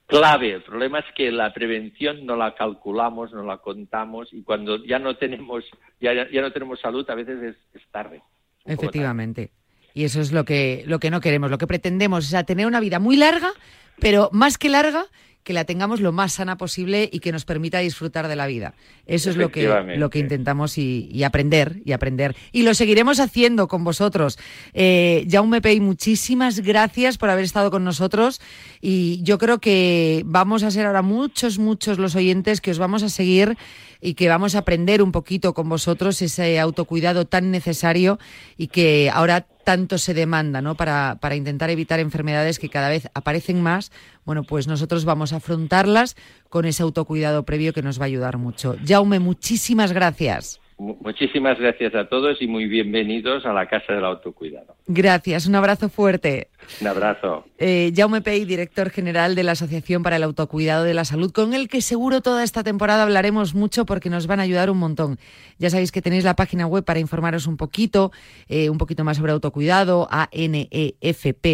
clave. 0.07 0.53
El 0.53 0.63
problema 0.63 1.01
es 1.01 1.07
que 1.15 1.31
la 1.31 1.53
prevención 1.53 2.25
no 2.27 2.37
la 2.37 2.55
calculamos, 2.55 3.33
no 3.33 3.43
la 3.43 3.59
contamos 3.59 4.33
y 4.33 4.43
cuando 4.43 4.85
ya 4.85 4.99
no 4.99 5.17
tenemos, 5.17 5.65
ya, 6.01 6.31
ya 6.31 6.41
no 6.41 6.53
tenemos 6.53 6.81
salud, 6.81 7.09
a 7.09 7.15
veces 7.15 7.57
es, 7.73 7.83
tarde. 7.91 8.23
Efectivamente. 8.65 9.51
Y 9.95 10.05
eso 10.05 10.21
es 10.21 10.33
lo 10.33 10.45
que, 10.45 10.83
lo 10.87 10.99
que 10.99 11.11
no 11.11 11.21
queremos. 11.21 11.51
Lo 11.51 11.59
que 11.59 11.67
pretendemos 11.67 12.33
es 12.33 12.47
tener 12.47 12.67
una 12.67 12.81
vida 12.81 12.99
muy 12.99 13.17
larga 13.17 13.53
pero 14.01 14.29
más 14.33 14.59
que 14.59 14.69
larga, 14.69 15.07
que 15.43 15.53
la 15.53 15.65
tengamos 15.65 16.01
lo 16.01 16.11
más 16.11 16.33
sana 16.33 16.57
posible 16.57 17.09
y 17.13 17.21
que 17.21 17.31
nos 17.31 17.45
permita 17.45 17.79
disfrutar 17.81 18.29
de 18.29 18.37
la 18.37 18.47
vida. 18.47 18.75
Eso 19.05 19.29
es 19.29 19.37
lo 19.37 19.51
que, 19.51 19.69
lo 19.97 20.09
que 20.09 20.19
intentamos 20.19 20.79
y, 20.79 21.23
aprender 21.23 21.83
y 21.85 21.93
aprender. 21.93 22.35
Y 22.51 22.63
lo 22.63 22.73
seguiremos 22.73 23.21
haciendo 23.21 23.69
con 23.69 23.85
vosotros. 23.85 24.39
Eh, 24.73 25.27
Jaume 25.31 25.61
Pei, 25.61 25.81
muchísimas 25.81 26.61
gracias 26.61 27.19
por 27.19 27.29
haber 27.29 27.45
estado 27.45 27.71
con 27.71 27.85
nosotros 27.85 28.41
y 28.81 29.23
yo 29.23 29.37
creo 29.37 29.59
que 29.59 30.23
vamos 30.25 30.63
a 30.63 30.71
ser 30.71 30.87
ahora 30.87 31.03
muchos, 31.03 31.59
muchos 31.59 31.99
los 31.99 32.17
oyentes 32.17 32.63
que 32.63 32.71
os 32.71 32.79
vamos 32.79 33.03
a 33.03 33.11
seguir 33.11 33.59
y 34.01 34.15
que 34.15 34.29
vamos 34.29 34.55
a 34.55 34.61
aprender 34.61 35.03
un 35.03 35.13
poquito 35.13 35.53
con 35.53 35.69
vosotros 35.69 36.23
ese 36.23 36.59
autocuidado 36.59 37.27
tan 37.27 37.51
necesario 37.51 38.19
y 38.57 38.69
que 38.69 39.11
ahora 39.13 39.47
tanto 39.65 39.99
se 39.99 40.15
demanda, 40.15 40.61
¿no? 40.61 40.77
Para, 40.77 41.19
para 41.21 41.37
intentar 41.37 41.71
evitar 41.71 42.01
enfermedades 42.01 42.59
que 42.59 42.69
cada 42.69 42.89
vez 42.89 43.09
aparecen 43.15 43.61
más. 43.61 43.91
Bueno, 44.25 44.45
pues 44.45 44.67
nosotros 44.67 45.05
vamos 45.05 45.33
a 45.33 45.37
afrontarlas 45.37 46.17
con 46.49 46.65
ese 46.65 46.83
autocuidado 46.83 47.45
previo 47.45 47.73
que 47.73 47.83
nos 47.83 47.99
va 47.99 48.05
a 48.05 48.07
ayudar 48.07 48.39
mucho. 48.39 48.77
Jaume, 48.87 49.19
muchísimas 49.19 49.93
gracias. 49.93 50.61
Muchísimas 50.85 51.59
gracias 51.59 51.95
a 51.95 52.09
todos 52.09 52.43
y 52.43 52.47
muy 52.47 52.67
bienvenidos 52.67 53.47
a 53.47 53.53
la 53.53 53.67
Casa 53.67 53.95
del 53.95 54.05
Autocuidado. 54.05 54.77
Gracias, 54.87 55.47
un 55.47 55.55
abrazo 55.55 55.89
fuerte. 55.89 56.49
Un 56.81 56.87
abrazo. 56.87 57.45
Eh, 57.59 57.93
Jaume 57.95 58.21
Pei, 58.21 58.45
director 58.45 58.91
general 58.91 59.35
de 59.35 59.45
la 59.45 59.53
Asociación 59.53 60.03
para 60.03 60.17
el 60.17 60.23
Autocuidado 60.23 60.85
de 60.85 60.93
la 60.95 61.05
Salud, 61.05 61.33
con 61.33 61.55
el 61.55 61.69
que 61.69 61.81
seguro 61.81 62.21
toda 62.21 62.43
esta 62.43 62.63
temporada 62.63 63.03
hablaremos 63.03 63.55
mucho 63.55 63.87
porque 63.87 64.11
nos 64.11 64.27
van 64.27 64.41
a 64.41 64.43
ayudar 64.43 64.71
un 64.71 64.79
montón. 64.79 65.19
Ya 65.59 65.71
sabéis 65.71 65.93
que 65.93 66.03
tenéis 66.03 66.25
la 66.25 66.37
página 66.37 66.67
web 66.67 66.85
para 66.85 67.01
informaros 67.01 67.47
un 67.47 67.57
poquito, 67.57 68.13
eh, 68.49 68.69
un 68.71 68.77
poquito 68.79 69.05
más 69.05 69.17
sobre 69.19 69.33
autocuidado, 69.33 70.09
anefp.org, 70.11 71.45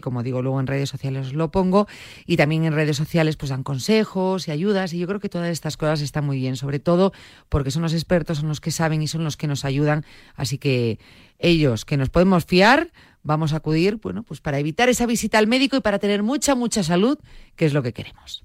como 0.00 0.22
digo 0.22 0.42
luego 0.42 0.60
en 0.60 0.66
redes 0.66 0.88
sociales 0.88 1.26
os 1.28 1.34
lo 1.34 1.50
pongo, 1.50 1.88
y 2.26 2.36
también 2.36 2.64
en 2.64 2.72
redes 2.72 2.96
sociales 2.96 3.36
pues 3.36 3.50
dan 3.50 3.64
consejos 3.64 4.48
y 4.48 4.50
ayudas, 4.50 4.94
y 4.94 4.98
yo 4.98 5.06
creo 5.06 5.20
que 5.20 5.28
todas 5.28 5.48
estas 5.50 5.76
cosas 5.76 6.00
están 6.00 6.24
muy 6.24 6.38
bien, 6.38 6.56
sobre 6.56 6.78
todo 6.78 7.12
porque 7.48 7.70
son 7.70 7.82
los 7.82 7.92
expertos, 7.94 8.29
son 8.38 8.48
los 8.48 8.60
que 8.60 8.70
saben 8.70 9.02
y 9.02 9.08
son 9.08 9.24
los 9.24 9.36
que 9.36 9.46
nos 9.46 9.64
ayudan, 9.64 10.04
así 10.34 10.58
que 10.58 10.98
ellos 11.38 11.84
que 11.84 11.96
nos 11.96 12.10
podemos 12.10 12.44
fiar, 12.44 12.92
vamos 13.22 13.52
a 13.52 13.56
acudir, 13.56 13.96
bueno, 13.96 14.22
pues 14.22 14.40
para 14.40 14.58
evitar 14.58 14.88
esa 14.88 15.06
visita 15.06 15.38
al 15.38 15.46
médico 15.46 15.76
y 15.76 15.80
para 15.80 15.98
tener 15.98 16.22
mucha, 16.22 16.54
mucha 16.54 16.82
salud, 16.82 17.18
que 17.56 17.66
es 17.66 17.72
lo 17.72 17.82
que 17.82 17.92
queremos. 17.92 18.44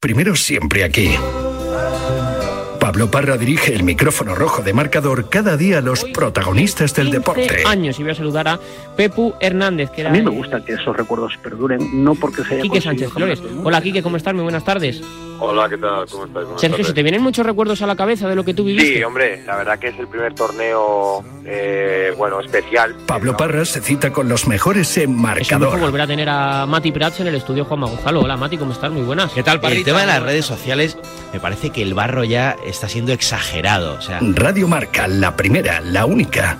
Primero 0.00 0.36
siempre 0.36 0.84
aquí. 0.84 1.10
Pablo 2.78 3.10
Parra 3.10 3.36
dirige 3.36 3.74
el 3.74 3.82
micrófono 3.82 4.34
rojo 4.34 4.62
de 4.62 4.72
marcador 4.72 5.28
cada 5.28 5.56
día 5.56 5.78
a 5.78 5.80
los 5.80 6.04
protagonistas 6.04 6.94
del 6.94 7.10
deporte. 7.10 7.64
años 7.66 7.98
y 7.98 8.02
voy 8.02 8.12
a 8.12 8.14
saludar 8.14 8.48
a 8.48 8.60
Pepu 8.96 9.34
Hernández. 9.40 9.90
Que 9.90 10.06
a 10.06 10.10
mí 10.10 10.22
me 10.22 10.30
gusta 10.30 10.64
que 10.64 10.72
esos 10.72 10.96
recuerdos 10.96 11.36
perduren, 11.42 12.02
no 12.02 12.14
porque 12.14 12.44
se 12.44 12.54
haya 12.54 12.62
Quique 12.62 12.80
Sánchez 12.80 13.10
Flores. 13.10 13.42
Hola 13.62 13.82
Quique, 13.82 14.02
¿cómo 14.02 14.16
estás? 14.16 14.32
Muy 14.32 14.44
buenas 14.44 14.64
tardes. 14.64 15.02
Hola, 15.40 15.68
¿qué 15.68 15.78
tal? 15.78 16.06
¿Cómo 16.10 16.24
estás? 16.26 16.44
Sergio, 16.60 16.84
¿se 16.84 16.92
te 16.92 17.02
vienen 17.02 17.22
muchos 17.22 17.46
recuerdos 17.46 17.80
a 17.82 17.86
la 17.86 17.96
cabeza 17.96 18.28
de 18.28 18.34
lo 18.34 18.44
que 18.44 18.54
tú 18.54 18.64
viviste? 18.64 18.96
Sí, 18.96 19.02
hombre, 19.04 19.42
la 19.44 19.56
verdad 19.56 19.78
que 19.78 19.88
es 19.88 19.98
el 19.98 20.08
primer 20.08 20.34
torneo, 20.34 21.24
eh, 21.44 22.12
bueno, 22.16 22.40
especial. 22.40 22.96
Pablo 23.06 23.36
Parra 23.36 23.64
se 23.64 23.80
cita 23.80 24.12
con 24.12 24.28
los 24.28 24.48
mejores 24.48 24.96
en 24.98 25.14
marcador. 25.14 25.74
Es 25.74 25.80
volver 25.80 26.00
a 26.00 26.06
tener 26.06 26.28
a 26.28 26.66
Mati 26.66 26.90
Prats 26.92 27.20
en 27.20 27.28
el 27.28 27.36
estudio 27.36 27.64
Juanma 27.64 27.86
Gonzalo. 27.86 28.20
Hola 28.20 28.36
Mati, 28.36 28.58
¿cómo 28.58 28.72
estás? 28.72 28.90
Muy 28.90 29.02
buenas. 29.02 29.32
¿Qué 29.32 29.42
tal, 29.42 29.60
El 29.62 29.84
tema 29.84 30.00
de 30.00 30.06
las 30.06 30.22
redes 30.22 30.44
sociales, 30.44 30.98
me 31.32 31.40
parece 31.40 31.70
que 31.70 31.82
el 31.82 31.94
barro 31.94 32.24
ya 32.24 32.56
está 32.66 32.88
siendo 32.88 33.12
exagerado. 33.12 33.94
O 33.94 34.00
sea... 34.00 34.18
Radio 34.20 34.66
Marca, 34.66 35.06
la 35.06 35.36
primera, 35.36 35.80
la 35.80 36.04
única. 36.04 36.58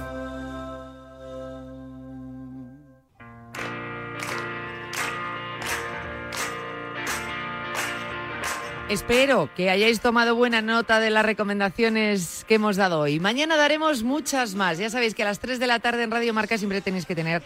Espero 8.89 9.51
que 9.55 9.69
hayáis 9.69 10.01
tomado 10.01 10.35
buena 10.35 10.63
nota 10.63 10.99
de 10.99 11.11
las 11.11 11.23
recomendaciones 11.23 12.47
que 12.49 12.55
hemos 12.55 12.77
dado 12.77 13.01
hoy. 13.01 13.21
Mañana 13.21 13.55
daremos 13.59 14.03
muchas 14.03 14.55
más. 14.55 14.79
Ya 14.79 14.89
sabéis 14.89 15.15
que 15.15 15.23
a 15.23 15.27
las 15.27 15.41
3 15.41 15.59
de 15.59 15.67
la 15.67 15.79
tarde 15.79 16.05
en 16.05 16.11
Radio 16.11 16.33
Marca 16.33 16.57
siempre 16.57 16.81
tenéis 16.81 17.05
que 17.05 17.15
tener 17.15 17.43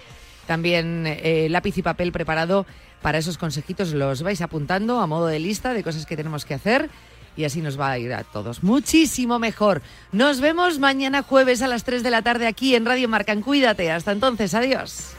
también 0.47 1.05
eh, 1.05 1.49
lápiz 1.51 1.77
y 1.77 1.83
papel 1.83 2.13
preparado 2.13 2.65
para 3.03 3.19
esos 3.19 3.39
consejitos. 3.39 3.93
Los 3.93 4.23
vais 4.23 4.41
apuntando 4.41 5.01
a 5.01 5.09
modo 5.09 5.27
de 5.27 5.41
lista 5.41 5.75
de 5.75 5.83
cosas 5.83 6.07
que 6.07 6.17
tenemos 6.17 6.45
que 6.45 6.55
hacer 6.55 6.91
y 7.37 7.43
así 7.43 7.61
nos 7.61 7.79
va 7.79 7.91
a 7.91 7.99
ir 7.99 8.13
a 8.13 8.23
todos 8.23 8.63
muchísimo 8.63 9.41
mejor. 9.41 9.83
Nos 10.13 10.41
vemos 10.41 10.79
mañana 10.79 11.25
jueves 11.25 11.61
a 11.61 11.67
las 11.67 11.83
3 11.83 12.05
de 12.05 12.11
la 12.11 12.23
tarde 12.23 12.47
aquí 12.47 12.77
en 12.77 12.87
Radio 12.87 13.09
Marca. 13.09 13.35
Cuídate. 13.41 13.91
Hasta 13.91 14.13
entonces. 14.13 14.55
Adiós. 14.55 15.15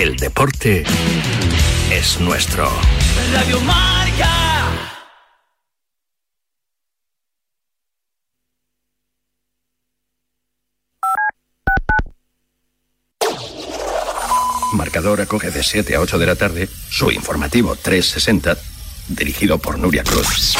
El 0.00 0.16
deporte 0.16 0.82
es 1.92 2.20
nuestro. 2.20 2.66
Radio 3.34 3.60
Marca. 3.60 4.30
Marcador 14.72 15.20
acoge 15.20 15.50
de 15.50 15.62
7 15.62 15.94
a 15.94 16.00
8 16.00 16.18
de 16.18 16.26
la 16.26 16.34
tarde 16.34 16.66
su 16.88 17.10
informativo 17.10 17.76
360, 17.76 18.56
dirigido 19.08 19.58
por 19.58 19.78
Nuria 19.78 20.02
Cruz. 20.02 20.56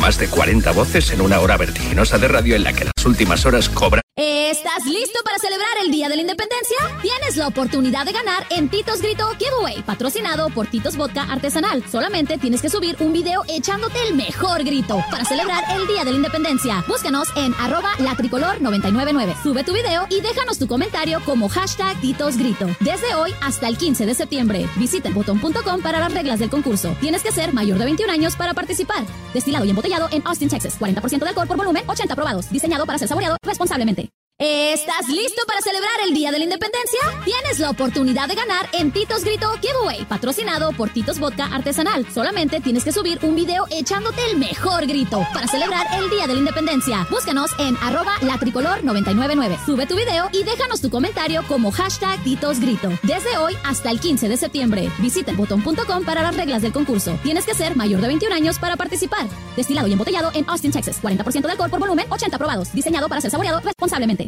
Más 0.00 0.18
de 0.18 0.28
40 0.28 0.72
voces 0.72 1.10
en 1.10 1.20
una 1.20 1.40
hora 1.40 1.58
vertiginosa 1.58 2.16
de 2.16 2.28
radio 2.28 2.56
en 2.56 2.64
la 2.64 2.72
que 2.72 2.86
las 2.86 3.04
últimas 3.04 3.44
horas 3.44 3.68
cobran. 3.68 4.07
¿Estás 4.20 4.84
listo 4.84 5.20
para 5.22 5.38
celebrar 5.38 5.68
el 5.84 5.92
Día 5.92 6.08
de 6.08 6.16
la 6.16 6.22
Independencia? 6.22 6.76
Tienes 7.02 7.36
la 7.36 7.46
oportunidad 7.46 8.04
de 8.04 8.10
ganar 8.10 8.44
en 8.50 8.68
Titos 8.68 9.00
Grito 9.00 9.28
Giveaway, 9.38 9.80
patrocinado 9.82 10.50
por 10.50 10.66
Titos 10.66 10.96
Vodka 10.96 11.22
Artesanal. 11.22 11.84
Solamente 11.88 12.36
tienes 12.36 12.60
que 12.60 12.68
subir 12.68 12.96
un 12.98 13.12
video 13.12 13.44
echándote 13.46 13.96
el 14.08 14.16
mejor 14.16 14.64
grito 14.64 15.00
para 15.12 15.24
celebrar 15.24 15.62
el 15.70 15.86
Día 15.86 16.02
de 16.02 16.10
la 16.10 16.16
Independencia. 16.16 16.84
Búscanos 16.88 17.28
en 17.36 17.54
arroba 17.60 17.92
latricolor999. 17.98 19.40
Sube 19.40 19.62
tu 19.62 19.72
video 19.72 20.04
y 20.10 20.20
déjanos 20.20 20.58
tu 20.58 20.66
comentario 20.66 21.20
como 21.24 21.48
hashtag 21.48 22.00
Titos 22.00 22.38
Grito. 22.38 22.66
Desde 22.80 23.14
hoy 23.14 23.32
hasta 23.40 23.68
el 23.68 23.78
15 23.78 24.04
de 24.04 24.14
septiembre. 24.14 24.68
Visita 24.74 25.10
botón.com 25.10 25.80
para 25.80 26.00
las 26.00 26.12
reglas 26.12 26.40
del 26.40 26.50
concurso. 26.50 26.96
Tienes 27.00 27.22
que 27.22 27.30
ser 27.30 27.54
mayor 27.54 27.78
de 27.78 27.84
21 27.84 28.12
años 28.12 28.34
para 28.34 28.52
participar. 28.52 29.04
Destilado 29.32 29.64
y 29.64 29.70
embotellado 29.70 30.08
en 30.10 30.26
Austin, 30.26 30.48
Texas. 30.48 30.76
40% 30.76 31.20
de 31.20 31.28
alcohol 31.28 31.46
por 31.46 31.56
volumen, 31.56 31.84
80 31.86 32.16
probados. 32.16 32.50
Diseñado 32.50 32.84
para 32.84 32.98
ser 32.98 33.06
saboreado 33.06 33.36
responsablemente. 33.44 34.07
¿Estás 34.40 35.08
listo 35.08 35.42
para 35.48 35.60
celebrar 35.60 35.90
el 36.06 36.14
Día 36.14 36.30
de 36.30 36.38
la 36.38 36.44
Independencia? 36.44 37.00
Tienes 37.24 37.58
la 37.58 37.70
oportunidad 37.70 38.28
de 38.28 38.36
ganar 38.36 38.68
en 38.72 38.92
Titos 38.92 39.24
Grito 39.24 39.50
Giveaway, 39.60 40.04
patrocinado 40.04 40.70
por 40.70 40.90
Titos 40.90 41.18
Vodka 41.18 41.46
Artesanal. 41.46 42.06
Solamente 42.14 42.60
tienes 42.60 42.84
que 42.84 42.92
subir 42.92 43.18
un 43.22 43.34
video 43.34 43.66
echándote 43.68 44.24
el 44.30 44.38
mejor 44.38 44.86
grito 44.86 45.26
para 45.34 45.48
celebrar 45.48 45.88
el 45.98 46.08
Día 46.08 46.28
de 46.28 46.34
la 46.34 46.38
Independencia. 46.38 47.04
Búscanos 47.10 47.50
en 47.58 47.76
arroba 47.78 48.14
latricolor999. 48.20 49.64
Sube 49.66 49.86
tu 49.86 49.96
video 49.96 50.28
y 50.32 50.44
déjanos 50.44 50.80
tu 50.80 50.88
comentario 50.88 51.42
como 51.48 51.72
hashtag 51.72 52.22
Titos 52.22 52.60
Grito. 52.60 52.90
Desde 53.02 53.36
hoy 53.38 53.56
hasta 53.64 53.90
el 53.90 53.98
15 53.98 54.28
de 54.28 54.36
septiembre. 54.36 54.88
Visita 54.98 55.32
botón.com 55.32 56.04
para 56.04 56.22
las 56.22 56.36
reglas 56.36 56.62
del 56.62 56.72
concurso. 56.72 57.18
Tienes 57.24 57.44
que 57.44 57.54
ser 57.54 57.74
mayor 57.74 58.00
de 58.00 58.06
21 58.06 58.36
años 58.36 58.60
para 58.60 58.76
participar. 58.76 59.26
Destilado 59.56 59.88
y 59.88 59.94
embotellado 59.94 60.30
en 60.32 60.48
Austin, 60.48 60.70
Texas. 60.70 61.02
40% 61.02 61.40
de 61.40 61.50
alcohol 61.50 61.70
por 61.70 61.80
volumen, 61.80 62.06
80 62.08 62.38
probados. 62.38 62.72
Diseñado 62.72 63.08
para 63.08 63.20
ser 63.20 63.32
saboreado 63.32 63.58
responsablemente. 63.58 64.27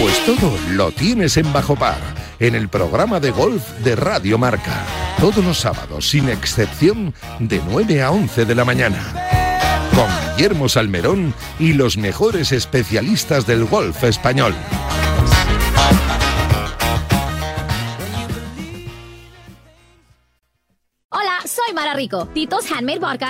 Pues 0.00 0.24
todo 0.24 0.56
lo 0.70 0.90
tienes 0.92 1.36
en 1.36 1.52
Bajo 1.52 1.76
Par, 1.76 2.00
en 2.38 2.54
el 2.54 2.70
programa 2.70 3.20
de 3.20 3.32
golf 3.32 3.62
de 3.80 3.96
Radio 3.96 4.38
Marca. 4.38 4.82
Todos 5.20 5.44
los 5.44 5.58
sábados, 5.58 6.08
sin 6.08 6.30
excepción, 6.30 7.12
de 7.38 7.60
9 7.68 8.02
a 8.02 8.10
11 8.10 8.46
de 8.46 8.54
la 8.54 8.64
mañana. 8.64 8.98
Con 9.94 10.08
Guillermo 10.36 10.70
Salmerón 10.70 11.34
y 11.58 11.74
los 11.74 11.98
mejores 11.98 12.50
especialistas 12.50 13.46
del 13.46 13.66
golf 13.66 14.02
español. 14.02 14.54
Hola, 21.10 21.40
soy 21.44 21.74
Mara 21.74 21.92
Rico. 21.92 22.26
Titos 22.32 22.72
Handmade 22.72 23.00
Vodka 23.00 23.28